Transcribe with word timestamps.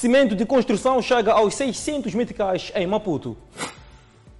Cimento 0.00 0.34
de 0.34 0.46
construção 0.46 1.02
chega 1.02 1.30
aos 1.30 1.54
600 1.56 2.14
meticais 2.14 2.72
em 2.74 2.86
Maputo. 2.86 3.36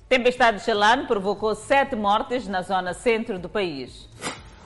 Tempestade 0.08 0.62
Xelane 0.62 1.06
provocou 1.06 1.54
sete 1.54 1.94
mortes 1.94 2.48
na 2.48 2.62
zona 2.62 2.94
centro 2.94 3.38
do 3.38 3.46
país. 3.46 4.08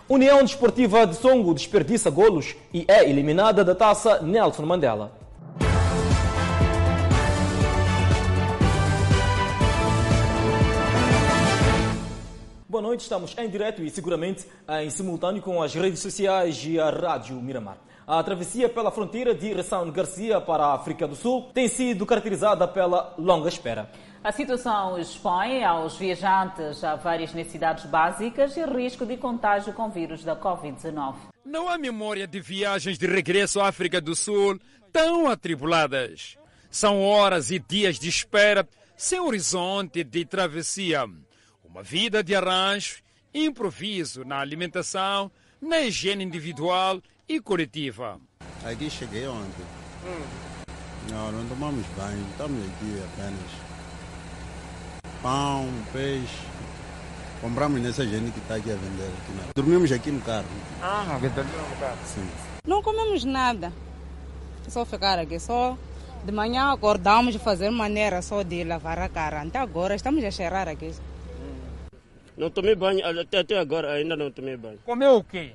União 0.08 0.40
Desportiva 0.44 1.04
de 1.04 1.16
Songo 1.16 1.52
desperdiça 1.52 2.08
golos 2.10 2.54
e 2.72 2.84
é 2.86 3.10
eliminada 3.10 3.64
da 3.64 3.74
taça 3.74 4.22
Nelson 4.22 4.64
Mandela. 4.66 5.10
Boa 12.68 12.82
noite, 12.82 13.00
estamos 13.00 13.36
em 13.36 13.48
direto 13.48 13.82
e 13.82 13.90
seguramente 13.90 14.46
em 14.80 14.90
simultâneo 14.90 15.42
com 15.42 15.60
as 15.60 15.74
redes 15.74 15.98
sociais 15.98 16.62
e 16.64 16.78
a 16.78 16.88
Rádio 16.88 17.34
Miramar. 17.42 17.78
A 18.06 18.22
travessia 18.22 18.68
pela 18.68 18.90
fronteira 18.90 19.34
de 19.34 19.54
Ressão 19.54 19.90
Garcia 19.90 20.38
para 20.38 20.66
a 20.66 20.74
África 20.74 21.08
do 21.08 21.16
Sul 21.16 21.50
tem 21.54 21.68
sido 21.68 22.04
caracterizada 22.04 22.68
pela 22.68 23.14
longa 23.16 23.48
espera. 23.48 23.90
A 24.22 24.30
situação 24.30 24.98
expõe 24.98 25.64
aos 25.64 25.96
viajantes 25.96 26.84
a 26.84 26.96
várias 26.96 27.32
necessidades 27.32 27.86
básicas 27.86 28.58
e 28.58 28.64
risco 28.66 29.06
de 29.06 29.16
contágio 29.16 29.72
com 29.72 29.88
vírus 29.88 30.22
da 30.22 30.36
Covid-19. 30.36 31.14
Não 31.46 31.66
há 31.66 31.78
memória 31.78 32.26
de 32.26 32.40
viagens 32.40 32.98
de 32.98 33.06
regresso 33.06 33.58
à 33.58 33.68
África 33.68 34.02
do 34.02 34.14
Sul 34.14 34.60
tão 34.92 35.26
atribuladas. 35.26 36.36
São 36.70 37.02
horas 37.02 37.50
e 37.50 37.58
dias 37.58 37.98
de 37.98 38.10
espera 38.10 38.68
sem 38.98 39.18
horizonte 39.18 40.04
de 40.04 40.26
travessia. 40.26 41.08
Uma 41.64 41.82
vida 41.82 42.22
de 42.22 42.34
arranjo, 42.34 43.02
improviso 43.32 44.26
na 44.26 44.40
alimentação, 44.40 45.30
na 45.58 45.80
higiene 45.80 46.22
individual 46.22 47.00
e 47.28 47.40
coletiva. 47.40 48.18
Aqui 48.64 48.90
cheguei 48.90 49.26
ontem. 49.26 49.64
Hum. 50.06 50.22
Não, 51.10 51.32
não 51.32 51.46
tomamos 51.48 51.84
banho, 51.96 52.24
estamos 52.30 52.64
aqui 52.64 53.02
apenas. 53.12 53.50
Pão, 55.22 55.68
peixe. 55.92 56.38
Compramos 57.40 57.80
nessa 57.80 58.06
gente 58.06 58.30
que 58.30 58.38
está 58.38 58.54
aqui 58.54 58.70
a 58.70 58.74
vender. 58.74 59.04
Aqui 59.04 59.32
na... 59.36 59.52
Dormimos 59.54 59.92
aqui 59.92 60.10
no 60.10 60.20
carro. 60.20 60.46
Ah, 60.80 61.18
dormimos 61.20 61.70
no 61.70 61.76
carro? 61.76 61.98
Sim. 62.06 62.28
Não 62.66 62.82
comemos 62.82 63.24
nada. 63.24 63.72
Só 64.68 64.84
ficar 64.86 65.18
aqui, 65.18 65.38
só 65.38 65.76
de 66.24 66.32
manhã 66.32 66.72
acordamos 66.72 67.34
e 67.34 67.38
fazer 67.38 67.68
maneira 67.68 68.22
só 68.22 68.42
de 68.42 68.64
lavar 68.64 68.98
a 68.98 69.10
cara. 69.10 69.42
Até 69.42 69.58
agora 69.58 69.94
estamos 69.94 70.24
a 70.24 70.30
cheirar 70.30 70.68
aqui. 70.68 70.90
Não 72.36 72.50
tomei 72.50 72.74
banho, 72.74 73.06
até, 73.20 73.40
até 73.40 73.58
agora 73.58 73.92
ainda 73.92 74.16
não 74.16 74.30
tomei 74.30 74.56
banho. 74.56 74.78
Comeu 74.84 75.16
o 75.16 75.24
quê? 75.24 75.52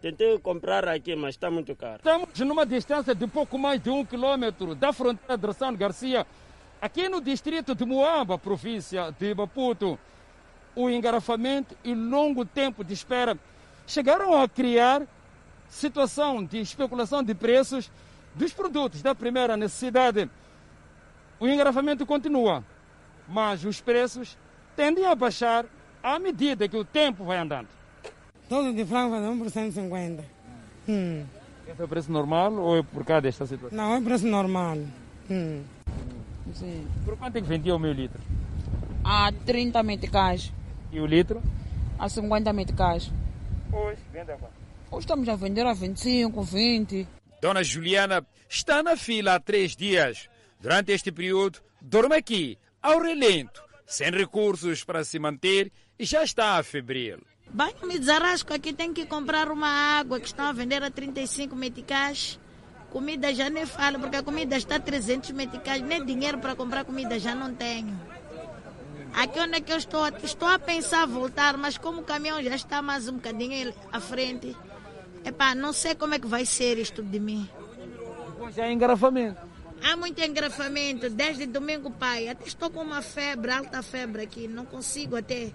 Tentei 0.00 0.38
comprar 0.38 0.88
aqui, 0.88 1.14
mas 1.14 1.34
está 1.34 1.50
muito 1.50 1.76
caro. 1.76 1.96
Estamos 1.96 2.38
numa 2.40 2.64
distância 2.64 3.14
de 3.14 3.26
pouco 3.26 3.58
mais 3.58 3.82
de 3.82 3.90
um 3.90 4.02
quilômetro 4.04 4.74
da 4.74 4.94
fronteira 4.94 5.36
de 5.36 5.52
São 5.52 5.76
Garcia, 5.76 6.26
aqui 6.80 7.06
no 7.06 7.20
distrito 7.20 7.74
de 7.74 7.84
Moamba, 7.84 8.38
província 8.38 9.14
de 9.18 9.34
Maputo. 9.34 9.98
O 10.74 10.88
engarrafamento 10.88 11.76
e 11.84 11.94
longo 11.94 12.46
tempo 12.46 12.82
de 12.82 12.94
espera 12.94 13.36
chegaram 13.86 14.40
a 14.40 14.48
criar 14.48 15.02
situação 15.68 16.42
de 16.42 16.58
especulação 16.60 17.22
de 17.22 17.34
preços 17.34 17.90
dos 18.34 18.54
produtos 18.54 19.02
da 19.02 19.14
primeira 19.14 19.54
necessidade. 19.54 20.30
O 21.38 21.46
engarrafamento 21.46 22.06
continua, 22.06 22.64
mas 23.28 23.66
os 23.66 23.82
preços 23.82 24.38
tendem 24.74 25.04
a 25.04 25.14
baixar 25.14 25.66
à 26.02 26.18
medida 26.18 26.66
que 26.66 26.76
o 26.76 26.84
tempo 26.86 27.24
vai 27.24 27.36
andando. 27.36 27.79
Todo 28.50 28.72
de 28.72 28.84
frango 28.84 29.14
faz 29.14 29.24
1 29.24 29.38
por 29.38 29.48
150. 29.48 30.24
Hum. 30.88 31.24
Esse 31.68 31.80
é 31.80 31.84
o 31.84 31.88
preço 31.88 32.10
normal 32.10 32.52
ou 32.54 32.78
é 32.78 32.82
por 32.82 33.04
causa 33.04 33.20
desta 33.20 33.46
situação? 33.46 33.78
Não, 33.78 33.94
é 33.94 34.00
preço 34.00 34.26
normal. 34.26 34.76
Hum. 35.30 35.62
Sim. 36.52 36.84
Por 37.04 37.16
quanto 37.16 37.36
é 37.36 37.40
que 37.40 37.46
vendia 37.46 37.76
o 37.76 37.78
meu 37.78 37.92
litro? 37.92 38.20
A 39.04 39.30
30 39.46 39.84
meticais. 39.84 40.52
E 40.90 40.98
o 40.98 41.06
litro? 41.06 41.40
A 41.96 42.08
50 42.08 42.52
meticais. 42.52 43.12
Hoje, 43.72 44.00
vende 44.12 44.32
agora. 44.32 44.52
Hoje 44.90 45.04
estamos 45.04 45.28
a 45.28 45.36
vender 45.36 45.64
a 45.64 45.72
25, 45.72 46.42
20. 46.42 47.06
Dona 47.40 47.62
Juliana 47.62 48.26
está 48.48 48.82
na 48.82 48.96
fila 48.96 49.36
há 49.36 49.40
três 49.40 49.76
dias. 49.76 50.28
Durante 50.60 50.90
este 50.90 51.12
período, 51.12 51.60
dorme 51.80 52.16
aqui, 52.16 52.58
ao 52.82 53.00
relento, 53.00 53.62
sem 53.86 54.10
recursos 54.10 54.82
para 54.82 55.04
se 55.04 55.20
manter 55.20 55.70
e 55.96 56.04
já 56.04 56.24
está 56.24 56.60
febril. 56.64 57.29
Banho 57.52 57.84
me 57.84 57.98
desarrasco 57.98 58.54
aqui, 58.54 58.72
tenho 58.72 58.94
que 58.94 59.04
comprar 59.06 59.50
uma 59.50 59.98
água 59.98 60.20
que 60.20 60.26
estão 60.26 60.46
a 60.46 60.52
vender 60.52 60.82
a 60.82 60.90
35 60.90 61.56
meticais. 61.56 62.38
Comida 62.90 63.34
já 63.34 63.50
nem 63.50 63.66
falo, 63.66 63.98
porque 63.98 64.16
a 64.16 64.22
comida 64.22 64.56
está 64.56 64.76
a 64.76 64.80
300 64.80 65.30
meticais. 65.32 65.82
Nem 65.82 66.04
dinheiro 66.04 66.38
para 66.38 66.54
comprar 66.54 66.84
comida 66.84 67.18
já 67.18 67.34
não 67.34 67.52
tenho. 67.54 67.98
Aqui 69.12 69.40
onde 69.40 69.56
é 69.56 69.60
que 69.60 69.72
eu 69.72 69.76
estou, 69.76 70.06
estou 70.22 70.48
a 70.48 70.58
pensar 70.58 71.06
voltar, 71.06 71.56
mas 71.56 71.76
como 71.76 72.02
o 72.02 72.04
caminhão 72.04 72.40
já 72.42 72.54
está 72.54 72.80
mais 72.80 73.08
um 73.08 73.14
bocadinho 73.14 73.74
à 73.92 73.98
frente, 73.98 74.56
epá, 75.24 75.54
não 75.54 75.72
sei 75.72 75.96
como 75.96 76.14
é 76.14 76.18
que 76.20 76.28
vai 76.28 76.46
ser 76.46 76.78
isto 76.78 77.02
de 77.02 77.18
mim. 77.18 77.48
Depois 78.28 78.54
já 78.54 78.66
é 78.66 78.72
engarrafamento. 78.72 79.40
Há 79.82 79.96
muito 79.96 80.20
engarrafamento, 80.20 81.10
desde 81.10 81.46
domingo, 81.46 81.90
pai. 81.90 82.28
Até 82.28 82.46
estou 82.46 82.70
com 82.70 82.82
uma 82.82 83.02
febre, 83.02 83.50
alta 83.50 83.82
febre 83.82 84.22
aqui, 84.22 84.46
não 84.46 84.64
consigo 84.64 85.16
até. 85.16 85.52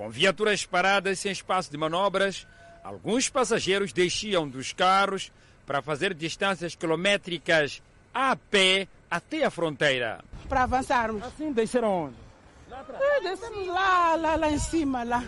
Com 0.00 0.08
viaturas 0.08 0.64
paradas 0.64 1.18
sem 1.18 1.30
espaço 1.30 1.70
de 1.70 1.76
manobras, 1.76 2.46
alguns 2.82 3.28
passageiros 3.28 3.92
desciam 3.92 4.48
dos 4.48 4.72
carros 4.72 5.30
para 5.66 5.82
fazer 5.82 6.14
distâncias 6.14 6.74
quilométricas 6.74 7.82
a 8.14 8.34
pé 8.34 8.88
até 9.10 9.44
a 9.44 9.50
fronteira. 9.50 10.24
Para 10.48 10.62
avançarmos. 10.62 11.22
Assim 11.22 11.52
desceram 11.52 12.06
onde? 12.06 12.16
É, 12.98 13.20
descemos 13.20 13.66
lá, 13.66 14.16
lá, 14.16 14.36
lá 14.36 14.50
em 14.50 14.58
cima, 14.58 15.02
lá. 15.02 15.22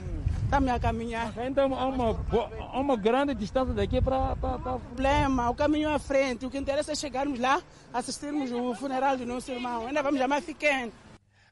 Estamos 0.44 0.71
a 0.71 0.81
caminhar. 0.81 1.34
Então 1.47 1.75
há 1.75 1.87
uma, 1.88 2.27
há 2.72 2.81
uma 2.81 2.97
grande 2.97 3.34
distância 3.34 3.75
daqui 3.75 4.00
para... 4.00 4.34
Problema, 4.37 5.50
o 5.50 5.55
caminho 5.55 5.91
à 5.91 5.99
frente. 5.99 6.47
O 6.47 6.50
que 6.50 6.56
interessa 6.56 6.93
é 6.93 6.94
chegarmos 6.94 7.38
lá, 7.38 7.62
assistirmos 7.93 8.50
o 8.50 8.75
funeral 8.75 9.19
do 9.19 9.27
nosso 9.27 9.53
irmão. 9.53 9.87
Ainda 9.87 10.03
vamos 10.03 10.19
chamar 10.19 10.41
pequeno. 10.41 10.91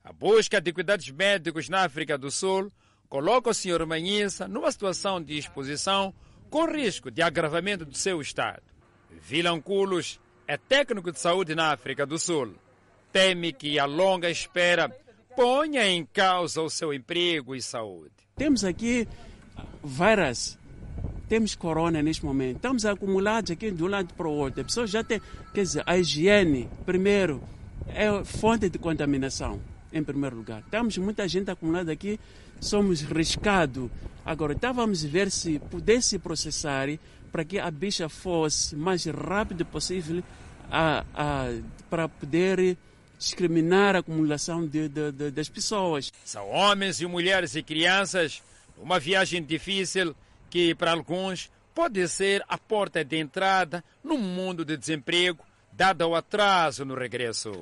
A 0.03 0.10
busca 0.10 0.59
de 0.59 0.72
cuidados 0.72 1.10
médicos 1.10 1.69
na 1.69 1.84
África 1.84 2.16
do 2.16 2.30
Sul 2.30 2.72
coloca 3.10 3.50
o 3.50 3.54
Sr. 3.54 3.84
Manhissa 3.84 4.47
numa 4.47 4.71
situação 4.71 5.21
de 5.21 5.37
exposição 5.37 6.15
com 6.48 6.65
risco 6.65 7.10
de 7.10 7.21
agravamento 7.21 7.84
do 7.84 7.97
seu 7.97 8.21
estado. 8.21 8.62
Vilanculos 9.10 10.21
é 10.47 10.56
técnico 10.56 11.12
de 11.12 11.19
saúde 11.19 11.54
na 11.54 11.72
África 11.72 12.06
do 12.06 12.19
Sul. 12.19 12.54
Teme 13.12 13.53
que 13.53 13.78
a 13.78 13.84
longa 13.84 14.31
espera 14.31 14.88
ponha 15.37 15.87
em 15.88 16.06
causa 16.06 16.62
o 16.62 16.71
seu 16.71 16.94
emprego 16.94 17.54
e 17.54 17.60
saúde. 17.60 18.12
Temos 18.37 18.65
aqui 18.65 19.06
várias, 19.82 20.56
temos 21.28 21.56
corona 21.56 22.00
neste 22.03 22.25
momento. 22.25 22.56
Estamos 22.56 22.87
acumulados 22.87 23.50
aqui 23.50 23.72
de 23.72 23.82
um 23.82 23.88
lado 23.88 24.15
para 24.15 24.28
o 24.28 24.32
outro. 24.32 24.60
A 24.60 24.65
pessoa 24.65 24.87
já 24.87 25.03
tem, 25.03 25.21
quer 25.53 25.62
dizer, 25.62 25.82
a 25.84 25.98
higiene, 25.98 26.69
primeiro, 26.87 27.42
é 27.88 28.25
fonte 28.25 28.69
de 28.69 28.78
contaminação, 28.78 29.60
em 29.92 30.02
primeiro 30.02 30.36
lugar. 30.36 30.62
Temos 30.70 30.96
muita 30.98 31.26
gente 31.26 31.50
acumulada 31.50 31.92
aqui, 31.92 32.18
somos 32.60 33.00
riscados. 33.00 33.90
Agora, 34.24 34.52
estávamos 34.52 35.04
a 35.04 35.08
ver 35.08 35.30
se 35.30 35.58
pudesse 35.58 36.18
processar 36.18 36.88
para 37.32 37.44
que 37.44 37.58
a 37.58 37.70
bicha 37.70 38.08
fosse 38.08 38.76
mais 38.76 39.04
rápido 39.06 39.64
possível 39.64 40.22
a, 40.70 41.04
a, 41.14 41.46
para 41.88 42.08
poder 42.08 42.76
discriminar 43.18 43.96
a 43.96 43.98
acumulação 43.98 44.66
de, 44.66 44.88
de, 44.88 45.12
de, 45.12 45.30
das 45.30 45.48
pessoas. 45.48 46.12
São 46.24 46.48
homens 46.50 47.00
e 47.00 47.06
mulheres 47.06 47.54
e 47.54 47.62
crianças 47.62 48.42
uma 48.80 48.98
viagem 48.98 49.42
difícil 49.42 50.14
que 50.48 50.74
para 50.74 50.92
alguns 50.92 51.50
pode 51.74 52.06
ser 52.08 52.42
a 52.48 52.58
porta 52.58 53.04
de 53.04 53.16
entrada 53.16 53.84
no 54.02 54.18
mundo 54.18 54.64
de 54.64 54.76
desemprego, 54.76 55.44
dado 55.72 56.06
o 56.08 56.14
atraso 56.14 56.84
no 56.84 56.94
regresso. 56.94 57.53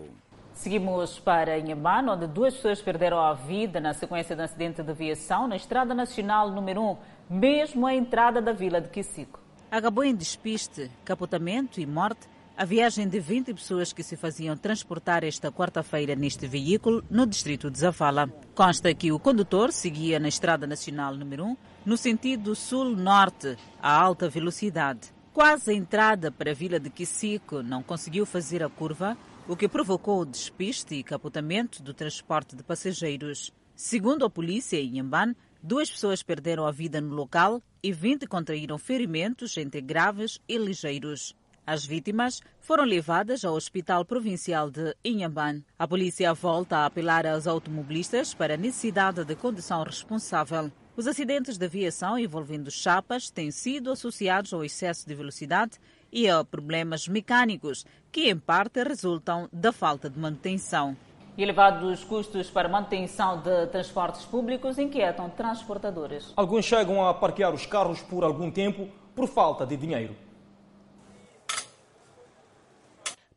Seguimos 0.58 1.20
para 1.20 1.56
Inhambane, 1.56 2.10
onde 2.10 2.26
duas 2.26 2.52
pessoas 2.52 2.82
perderam 2.82 3.20
a 3.20 3.32
vida 3.32 3.80
na 3.80 3.94
sequência 3.94 4.34
de 4.34 4.42
um 4.42 4.44
acidente 4.44 4.82
de 4.82 4.90
aviação 4.90 5.46
na 5.46 5.54
Estrada 5.54 5.94
Nacional 5.94 6.50
número 6.50 6.82
1, 6.82 6.96
mesmo 7.30 7.86
à 7.86 7.94
entrada 7.94 8.42
da 8.42 8.50
vila 8.50 8.80
de 8.80 8.88
Quisico. 8.88 9.38
Acabou 9.70 10.02
em 10.02 10.12
despiste, 10.12 10.90
capotamento 11.04 11.80
e 11.80 11.86
morte 11.86 12.26
a 12.56 12.64
viagem 12.64 13.08
de 13.08 13.20
20 13.20 13.54
pessoas 13.54 13.92
que 13.92 14.02
se 14.02 14.16
faziam 14.16 14.56
transportar 14.56 15.22
esta 15.22 15.52
quarta-feira 15.52 16.16
neste 16.16 16.48
veículo 16.48 17.04
no 17.08 17.24
distrito 17.24 17.70
de 17.70 17.78
Zafala. 17.78 18.28
Consta 18.52 18.92
que 18.92 19.12
o 19.12 19.20
condutor 19.20 19.70
seguia 19.70 20.18
na 20.18 20.26
Estrada 20.26 20.66
Nacional 20.66 21.14
número 21.14 21.44
1 21.44 21.56
no 21.86 21.96
sentido 21.96 22.56
sul-norte, 22.56 23.56
a 23.80 23.96
alta 23.96 24.28
velocidade. 24.28 25.16
Quase 25.32 25.70
a 25.70 25.74
entrada 25.74 26.32
para 26.32 26.50
a 26.50 26.54
vila 26.54 26.80
de 26.80 26.90
Quisico 26.90 27.62
não 27.62 27.80
conseguiu 27.80 28.26
fazer 28.26 28.60
a 28.60 28.68
curva, 28.68 29.16
o 29.48 29.56
que 29.56 29.66
provocou 29.66 30.20
o 30.20 30.26
despiste 30.26 30.94
e 30.94 31.02
capotamento 31.02 31.82
do 31.82 31.94
transporte 31.94 32.54
de 32.54 32.62
passageiros. 32.62 33.50
Segundo 33.74 34.26
a 34.26 34.30
polícia 34.30 34.76
em 34.76 34.96
Inhambane, 34.96 35.34
duas 35.62 35.90
pessoas 35.90 36.22
perderam 36.22 36.66
a 36.66 36.70
vida 36.70 37.00
no 37.00 37.14
local 37.14 37.62
e 37.82 37.90
20 37.90 38.26
contraíram 38.26 38.76
ferimentos 38.76 39.56
entre 39.56 39.80
graves 39.80 40.38
e 40.46 40.58
ligeiros. 40.58 41.34
As 41.66 41.86
vítimas 41.86 42.42
foram 42.60 42.84
levadas 42.84 43.42
ao 43.42 43.54
Hospital 43.54 44.04
Provincial 44.04 44.70
de 44.70 44.94
Inhamban. 45.02 45.62
A 45.78 45.88
polícia 45.88 46.34
volta 46.34 46.78
a 46.78 46.86
apelar 46.86 47.26
aos 47.26 47.46
automobilistas 47.46 48.34
para 48.34 48.52
a 48.52 48.58
necessidade 48.58 49.24
de 49.24 49.34
condução 49.34 49.82
responsável. 49.82 50.70
Os 50.94 51.06
acidentes 51.06 51.56
de 51.56 51.64
aviação 51.64 52.18
envolvendo 52.18 52.70
chapas 52.70 53.30
têm 53.30 53.50
sido 53.50 53.92
associados 53.92 54.52
ao 54.52 54.64
excesso 54.64 55.06
de 55.06 55.14
velocidade 55.14 55.78
e 56.12 56.28
a 56.28 56.44
problemas 56.44 57.08
mecânicos, 57.08 57.84
que 58.10 58.30
em 58.30 58.38
parte 58.38 58.82
resultam 58.82 59.48
da 59.52 59.72
falta 59.72 60.08
de 60.08 60.18
manutenção. 60.18 60.96
Elevados 61.36 62.02
custos 62.02 62.50
para 62.50 62.68
manutenção 62.68 63.40
de 63.40 63.66
transportes 63.68 64.24
públicos 64.24 64.76
inquietam 64.76 65.30
transportadores. 65.30 66.32
Alguns 66.36 66.64
chegam 66.64 67.06
a 67.06 67.14
parquear 67.14 67.54
os 67.54 67.64
carros 67.64 68.02
por 68.02 68.24
algum 68.24 68.50
tempo 68.50 68.88
por 69.14 69.28
falta 69.28 69.64
de 69.64 69.76
dinheiro. 69.76 70.16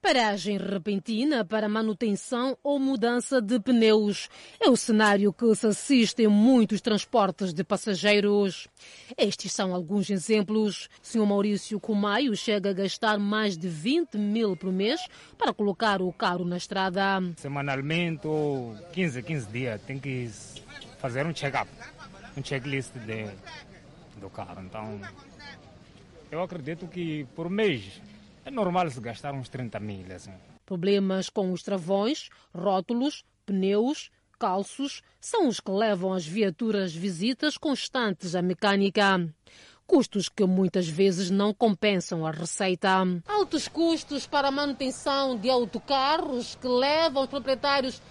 Paragem 0.02 0.58
repentina 0.58 1.46
para 1.46 1.70
manutenção 1.70 2.58
ou 2.64 2.80
mudança 2.80 3.40
de 3.40 3.60
pneus. 3.60 4.30
É 4.60 4.68
o 4.68 4.76
cenário 4.76 5.32
que 5.32 5.54
se 5.54 5.68
assiste 5.68 6.24
em 6.24 6.28
muitos 6.28 6.82
transportes 6.82 7.54
de 7.54 7.64
passageiros. 7.64 8.68
Estes 9.16 9.54
são 9.54 9.76
alguns 9.76 10.10
exemplos. 10.10 10.90
Sr. 11.04 11.24
Maurício 11.28 11.80
Cumaio 11.80 12.36
chega 12.36 12.72
a 12.72 12.74
gastar 12.74 13.20
mais 13.20 13.56
de 13.56 13.70
20 13.70 14.18
mil 14.18 14.58
por 14.58 14.74
mês 14.74 15.00
para 15.38 15.54
colocar 15.54 16.02
o 16.02 16.12
carro 16.12 16.46
na 16.46 16.58
estrada. 16.58 17.22
Semanalmente 17.38 18.26
ou 18.26 18.76
15, 18.94 19.22
15 19.22 19.48
dias 19.52 19.82
tem 19.84 20.00
que 20.00 20.32
fazer 20.98 21.28
um 21.28 21.34
check-up, 21.34 21.70
um 22.36 22.44
checklist 22.44 22.92
de, 23.06 23.28
do 24.20 24.32
carro. 24.32 24.64
Então, 24.64 25.00
eu 26.32 26.42
acredito 26.42 26.88
que 26.88 27.24
por 27.36 27.52
mês 27.52 28.02
é 28.46 28.52
normal 28.52 28.90
se 28.90 29.00
gastar 29.00 29.34
uns 29.34 29.50
30 29.50 29.80
mil. 29.80 30.06
Assim. 30.14 30.34
Problemas 30.66 31.30
com 31.30 31.52
os 31.52 31.64
travões, 31.64 32.30
rótulos, 32.54 33.24
pneus, 33.46 34.10
calços 34.40 35.04
são 35.20 35.48
os 35.48 35.60
que 35.60 35.70
levam 35.72 36.14
as 36.14 36.26
viaturas 36.26 36.94
visitas 36.94 37.58
constantes 37.58 38.34
à 38.34 38.42
mecânica. 38.42 39.28
Custos 39.86 40.30
que 40.30 40.46
muitas 40.46 40.88
vezes 40.88 41.30
não 41.30 41.54
compensam 41.54 42.26
a 42.26 42.32
receita. 42.32 42.90
Altos 43.28 43.68
custos 43.68 44.26
para 44.26 44.48
a 44.48 44.52
manutenção 44.52 45.38
de 45.38 45.50
autocarros 45.50 46.56
que 46.56 46.68
levam 46.68 47.24
os 47.24 47.30
proprietários 47.30 48.02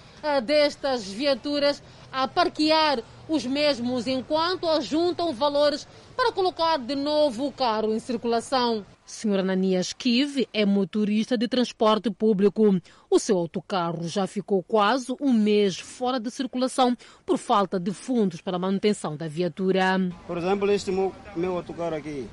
destas 0.44 1.08
viaturas 1.08 1.82
a 2.12 2.26
parquear 2.26 3.02
os 3.28 3.46
mesmos 3.46 4.06
enquanto 4.06 4.68
ajuntam 4.68 5.32
valores 5.32 5.86
para 6.16 6.32
colocar 6.32 6.78
de 6.78 6.94
novo 6.94 7.46
o 7.46 7.52
carro 7.52 7.94
em 7.94 7.98
circulação. 7.98 8.84
Sr. 9.06 9.40
Ananias 9.40 9.92
Kiv 9.92 10.46
é 10.52 10.64
motorista 10.64 11.36
de 11.36 11.48
transporte 11.48 12.10
público. 12.10 12.80
O 13.08 13.18
seu 13.18 13.36
autocarro 13.38 14.06
já 14.06 14.26
ficou 14.26 14.62
quase 14.62 15.14
um 15.20 15.32
mês 15.32 15.78
fora 15.78 16.20
de 16.20 16.30
circulação 16.30 16.96
por 17.24 17.38
falta 17.38 17.78
de 17.78 17.92
fundos 17.92 18.40
para 18.40 18.56
a 18.56 18.58
manutenção 18.58 19.16
da 19.16 19.26
viatura. 19.26 20.00
Por 20.26 20.38
exemplo, 20.38 20.70
este 20.70 20.90
meu, 20.90 21.14
meu 21.34 21.56
autocarro 21.56 21.96
aqui 21.96 22.28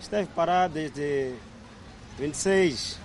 esteve 0.00 0.28
parado 0.34 0.74
desde 0.74 1.34
26 2.18 2.98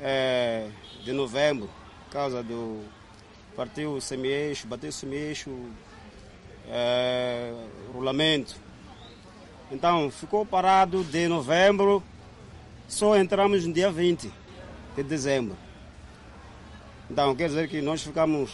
é, 0.00 0.68
de 1.04 1.12
novembro, 1.12 1.68
por 2.04 2.12
causa 2.12 2.42
do. 2.42 2.80
Partiu 3.56 3.94
o 3.94 4.00
semi-eixo, 4.00 4.66
bateu 4.66 4.90
o 4.90 4.92
semi-eixo, 4.92 5.50
é, 6.68 7.54
rolamento. 7.92 8.56
Então, 9.70 10.10
ficou 10.10 10.44
parado 10.44 11.02
de 11.02 11.26
novembro, 11.26 12.02
só 12.86 13.16
entramos 13.16 13.66
no 13.66 13.72
dia 13.72 13.90
20 13.90 14.30
de 14.94 15.02
dezembro. 15.02 15.56
Então, 17.10 17.34
quer 17.34 17.48
dizer 17.48 17.68
que 17.68 17.80
nós 17.80 18.02
ficamos 18.02 18.50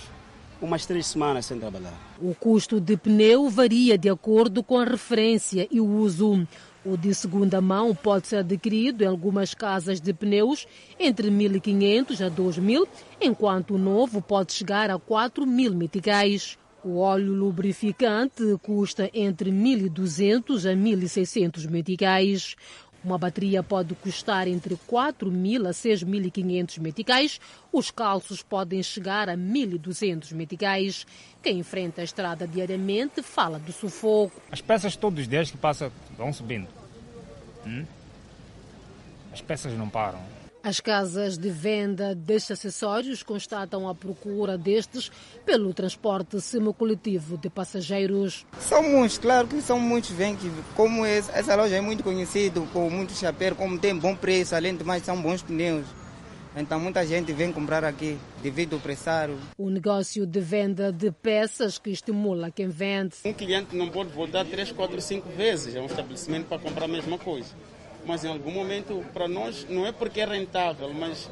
umas 0.61 0.87
três 0.87 1.07
semanas 1.07 1.47
sem 1.47 1.59
trabalhar. 1.59 1.93
O 2.21 2.35
custo 2.35 2.81
de 2.81 2.97
pneu 2.97 3.51
varia 3.51 3.99
de 3.99 4.09
acordo 4.09 4.63
com 4.63 4.79
a 4.79 4.85
referência 4.85 5.67
e 5.71 5.81
o 5.81 5.87
uso. 5.87 6.47
O 6.85 6.97
de 6.97 7.15
segunda 7.15 7.61
mão 7.61 7.95
pode 7.95 8.27
ser 8.27 8.39
adquirido 8.39 9.03
em 9.03 9.07
algumas 9.07 9.55
casas 9.55 10.01
de 10.01 10.13
pneus 10.13 10.67
entre 10.99 11.31
1.500 11.31 12.27
a 12.27 12.29
2.000, 12.29 12.89
enquanto 13.21 13.75
o 13.75 13.79
novo 13.79 14.21
pode 14.21 14.53
chegar 14.53 14.91
a 14.91 14.99
4.000 14.99 15.75
meticais. 15.75 16.59
O 16.85 16.99
óleo 16.99 17.33
lubrificante 17.33 18.43
custa 18.61 19.09
entre 19.15 19.53
1.200 19.53 20.69
a 20.69 20.75
1.600 20.75 21.71
meticais. 21.71 22.57
Uma 23.05 23.19
bateria 23.19 23.63
pode 23.63 23.95
custar 23.97 24.47
entre 24.47 24.77
4.000 24.77 25.67
a 25.67 25.71
6.500 25.71 26.79
meticais. 26.81 27.41
Os 27.73 27.91
calços 27.91 28.43
podem 28.43 28.83
chegar 28.83 29.29
a 29.29 29.37
1.200 29.37 30.33
meticais. 30.33 31.05
Quem 31.43 31.59
enfrenta 31.59 32.01
a 32.01 32.05
estrada 32.05 32.47
diariamente 32.47 33.23
fala 33.23 33.59
do 33.59 33.73
sufoco. 33.73 34.41
As 34.51 34.61
peças 34.61 34.95
todos 34.95 35.21
os 35.21 35.29
dias 35.29 35.51
que 35.51 35.57
passam 35.57 35.91
vão 36.17 36.33
subindo. 36.33 36.69
Hum? 37.67 37.85
As 39.33 39.41
peças 39.41 39.73
não 39.73 39.89
param. 39.89 40.21
As 40.65 40.79
casas 40.79 41.37
de 41.37 41.51
venda 41.51 42.15
destes 42.15 42.53
acessórios 42.53 43.25
constatam 43.25 43.89
a 43.89 43.95
procura 43.97 44.57
destes 44.57 45.11
pelo 45.45 45.75
transporte 45.75 46.41
semicoletivo 46.41 47.37
de 47.37 47.51
passageiros. 47.51 48.47
São 48.61 48.81
muitos, 48.81 49.19
claro 49.19 49.49
que 49.49 49.61
são 49.61 49.81
muitos. 49.81 50.13
Vêm 50.13 50.37
que, 50.37 50.49
como 50.77 51.05
essa 51.05 51.57
loja 51.57 51.75
é 51.75 51.81
muito 51.81 52.05
conhecida, 52.05 52.61
com 52.73 52.89
muito 52.89 53.13
chapéu, 53.13 53.57
como 53.57 53.77
tem 53.77 53.97
bom 53.97 54.15
preço, 54.15 54.55
além 54.55 54.77
de 54.77 54.85
mais 54.85 55.03
são 55.03 55.21
bons 55.21 55.43
pneus. 55.43 55.85
Então 56.55 56.79
muita 56.79 57.05
gente 57.05 57.33
vem 57.33 57.51
comprar 57.51 57.83
aqui 57.83 58.17
devido 58.41 58.75
ao 58.75 58.81
pressário. 58.81 59.37
O 59.59 59.69
negócio 59.69 60.25
de 60.25 60.39
venda 60.39 60.93
de 60.93 61.11
peças 61.11 61.77
que 61.77 61.91
estimula 61.91 62.53
quem 62.53 62.69
vende. 62.69 63.17
Um 63.25 63.33
cliente 63.33 63.75
não 63.75 63.89
pode 63.89 64.11
voltar 64.11 64.45
três, 64.45 64.71
quatro, 64.71 65.01
cinco 65.01 65.29
vezes 65.31 65.75
a 65.75 65.81
um 65.81 65.87
estabelecimento 65.87 66.47
para 66.47 66.61
comprar 66.61 66.85
a 66.85 66.89
mesma 66.89 67.19
coisa 67.19 67.53
mas 68.07 68.25
em 68.25 68.29
algum 68.29 68.51
momento 68.51 69.05
para 69.13 69.29
nós 69.29 69.67
não 69.69 69.87
é 69.87 69.93
porque 69.93 70.21
é 70.21 70.25
rentável, 70.25 70.93
mas 70.93 71.31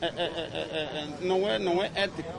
é, 0.00 0.06
é, 0.06 0.24
é, 0.24 1.08
não, 1.20 1.48
é, 1.48 1.58
não 1.58 1.82
é 1.82 1.90
ético. 1.94 2.32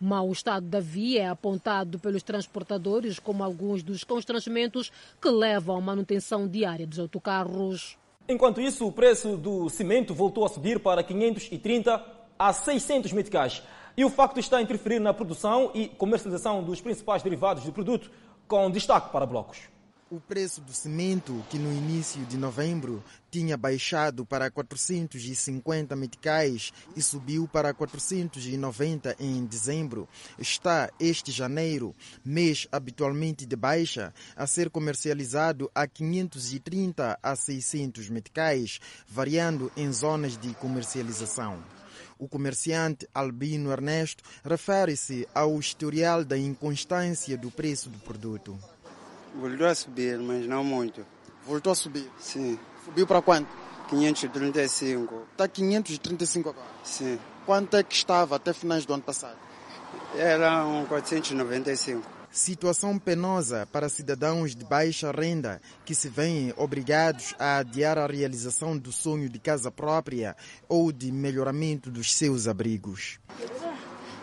Mau 0.00 0.30
estado 0.30 0.64
da 0.66 0.78
via 0.78 1.22
é 1.22 1.28
apontado 1.28 1.98
pelos 1.98 2.22
transportadores 2.22 3.18
como 3.18 3.42
alguns 3.42 3.82
dos 3.82 4.04
constrangimentos 4.04 4.92
que 5.20 5.28
levam 5.28 5.76
à 5.76 5.80
manutenção 5.80 6.46
diária 6.46 6.86
dos 6.86 7.00
autocarros. 7.00 7.98
Enquanto 8.28 8.60
isso, 8.60 8.86
o 8.86 8.92
preço 8.92 9.36
do 9.36 9.68
cimento 9.68 10.14
voltou 10.14 10.44
a 10.44 10.48
subir 10.48 10.78
para 10.78 11.02
530 11.02 12.04
a 12.38 12.52
600 12.52 13.12
meticais. 13.12 13.62
E 13.96 14.04
o 14.04 14.10
facto 14.10 14.38
está 14.38 14.58
a 14.58 14.62
interferir 14.62 15.00
na 15.00 15.12
produção 15.12 15.72
e 15.74 15.88
comercialização 15.88 16.62
dos 16.62 16.80
principais 16.80 17.20
derivados 17.20 17.64
do 17.64 17.72
produto, 17.72 18.12
com 18.46 18.70
destaque 18.70 19.10
para 19.10 19.26
blocos. 19.26 19.62
O 20.10 20.18
preço 20.18 20.62
do 20.62 20.72
cimento, 20.72 21.44
que 21.50 21.58
no 21.58 21.70
início 21.70 22.24
de 22.24 22.38
novembro 22.38 23.04
tinha 23.30 23.58
baixado 23.58 24.24
para 24.24 24.50
450 24.50 25.94
meticais 25.94 26.72
e 26.96 27.02
subiu 27.02 27.46
para 27.46 27.74
490 27.74 29.16
em 29.20 29.44
dezembro, 29.44 30.08
está 30.38 30.90
este 30.98 31.30
janeiro, 31.30 31.94
mês 32.24 32.66
habitualmente 32.72 33.44
de 33.44 33.54
baixa, 33.54 34.14
a 34.34 34.46
ser 34.46 34.70
comercializado 34.70 35.70
a 35.74 35.86
530 35.86 37.18
a 37.22 37.36
600 37.36 38.08
meticais, 38.08 38.80
variando 39.06 39.70
em 39.76 39.92
zonas 39.92 40.38
de 40.38 40.54
comercialização. 40.54 41.62
O 42.18 42.26
comerciante 42.26 43.06
Albino 43.14 43.70
Ernesto 43.70 44.24
refere-se 44.42 45.28
ao 45.34 45.58
historial 45.58 46.24
da 46.24 46.38
inconstância 46.38 47.36
do 47.36 47.50
preço 47.50 47.90
do 47.90 47.98
produto. 47.98 48.58
Voltou 49.34 49.66
a 49.66 49.74
subir, 49.74 50.18
mas 50.18 50.46
não 50.46 50.64
muito. 50.64 51.04
Voltou 51.46 51.72
a 51.72 51.74
subir? 51.74 52.10
Sim. 52.18 52.58
Subiu 52.84 53.06
para 53.06 53.22
quanto? 53.22 53.48
535. 53.88 55.26
Está 55.32 55.48
535 55.48 56.48
agora? 56.50 56.66
Sim. 56.84 57.18
Quanto 57.46 57.76
é 57.76 57.82
que 57.82 57.94
estava 57.94 58.36
até 58.36 58.52
finais 58.52 58.84
do 58.84 58.92
ano 58.92 59.02
passado? 59.02 59.36
Era 60.16 60.64
um 60.66 60.84
495. 60.86 62.18
Situação 62.30 62.98
penosa 62.98 63.66
para 63.72 63.88
cidadãos 63.88 64.54
de 64.54 64.62
baixa 64.64 65.10
renda 65.10 65.62
que 65.84 65.94
se 65.94 66.10
veem 66.10 66.52
obrigados 66.58 67.34
a 67.38 67.56
adiar 67.58 67.96
a 67.96 68.06
realização 68.06 68.76
do 68.76 68.92
sonho 68.92 69.30
de 69.30 69.38
casa 69.38 69.70
própria 69.70 70.36
ou 70.68 70.92
de 70.92 71.10
melhoramento 71.10 71.90
dos 71.90 72.12
seus 72.12 72.46
abrigos 72.46 73.18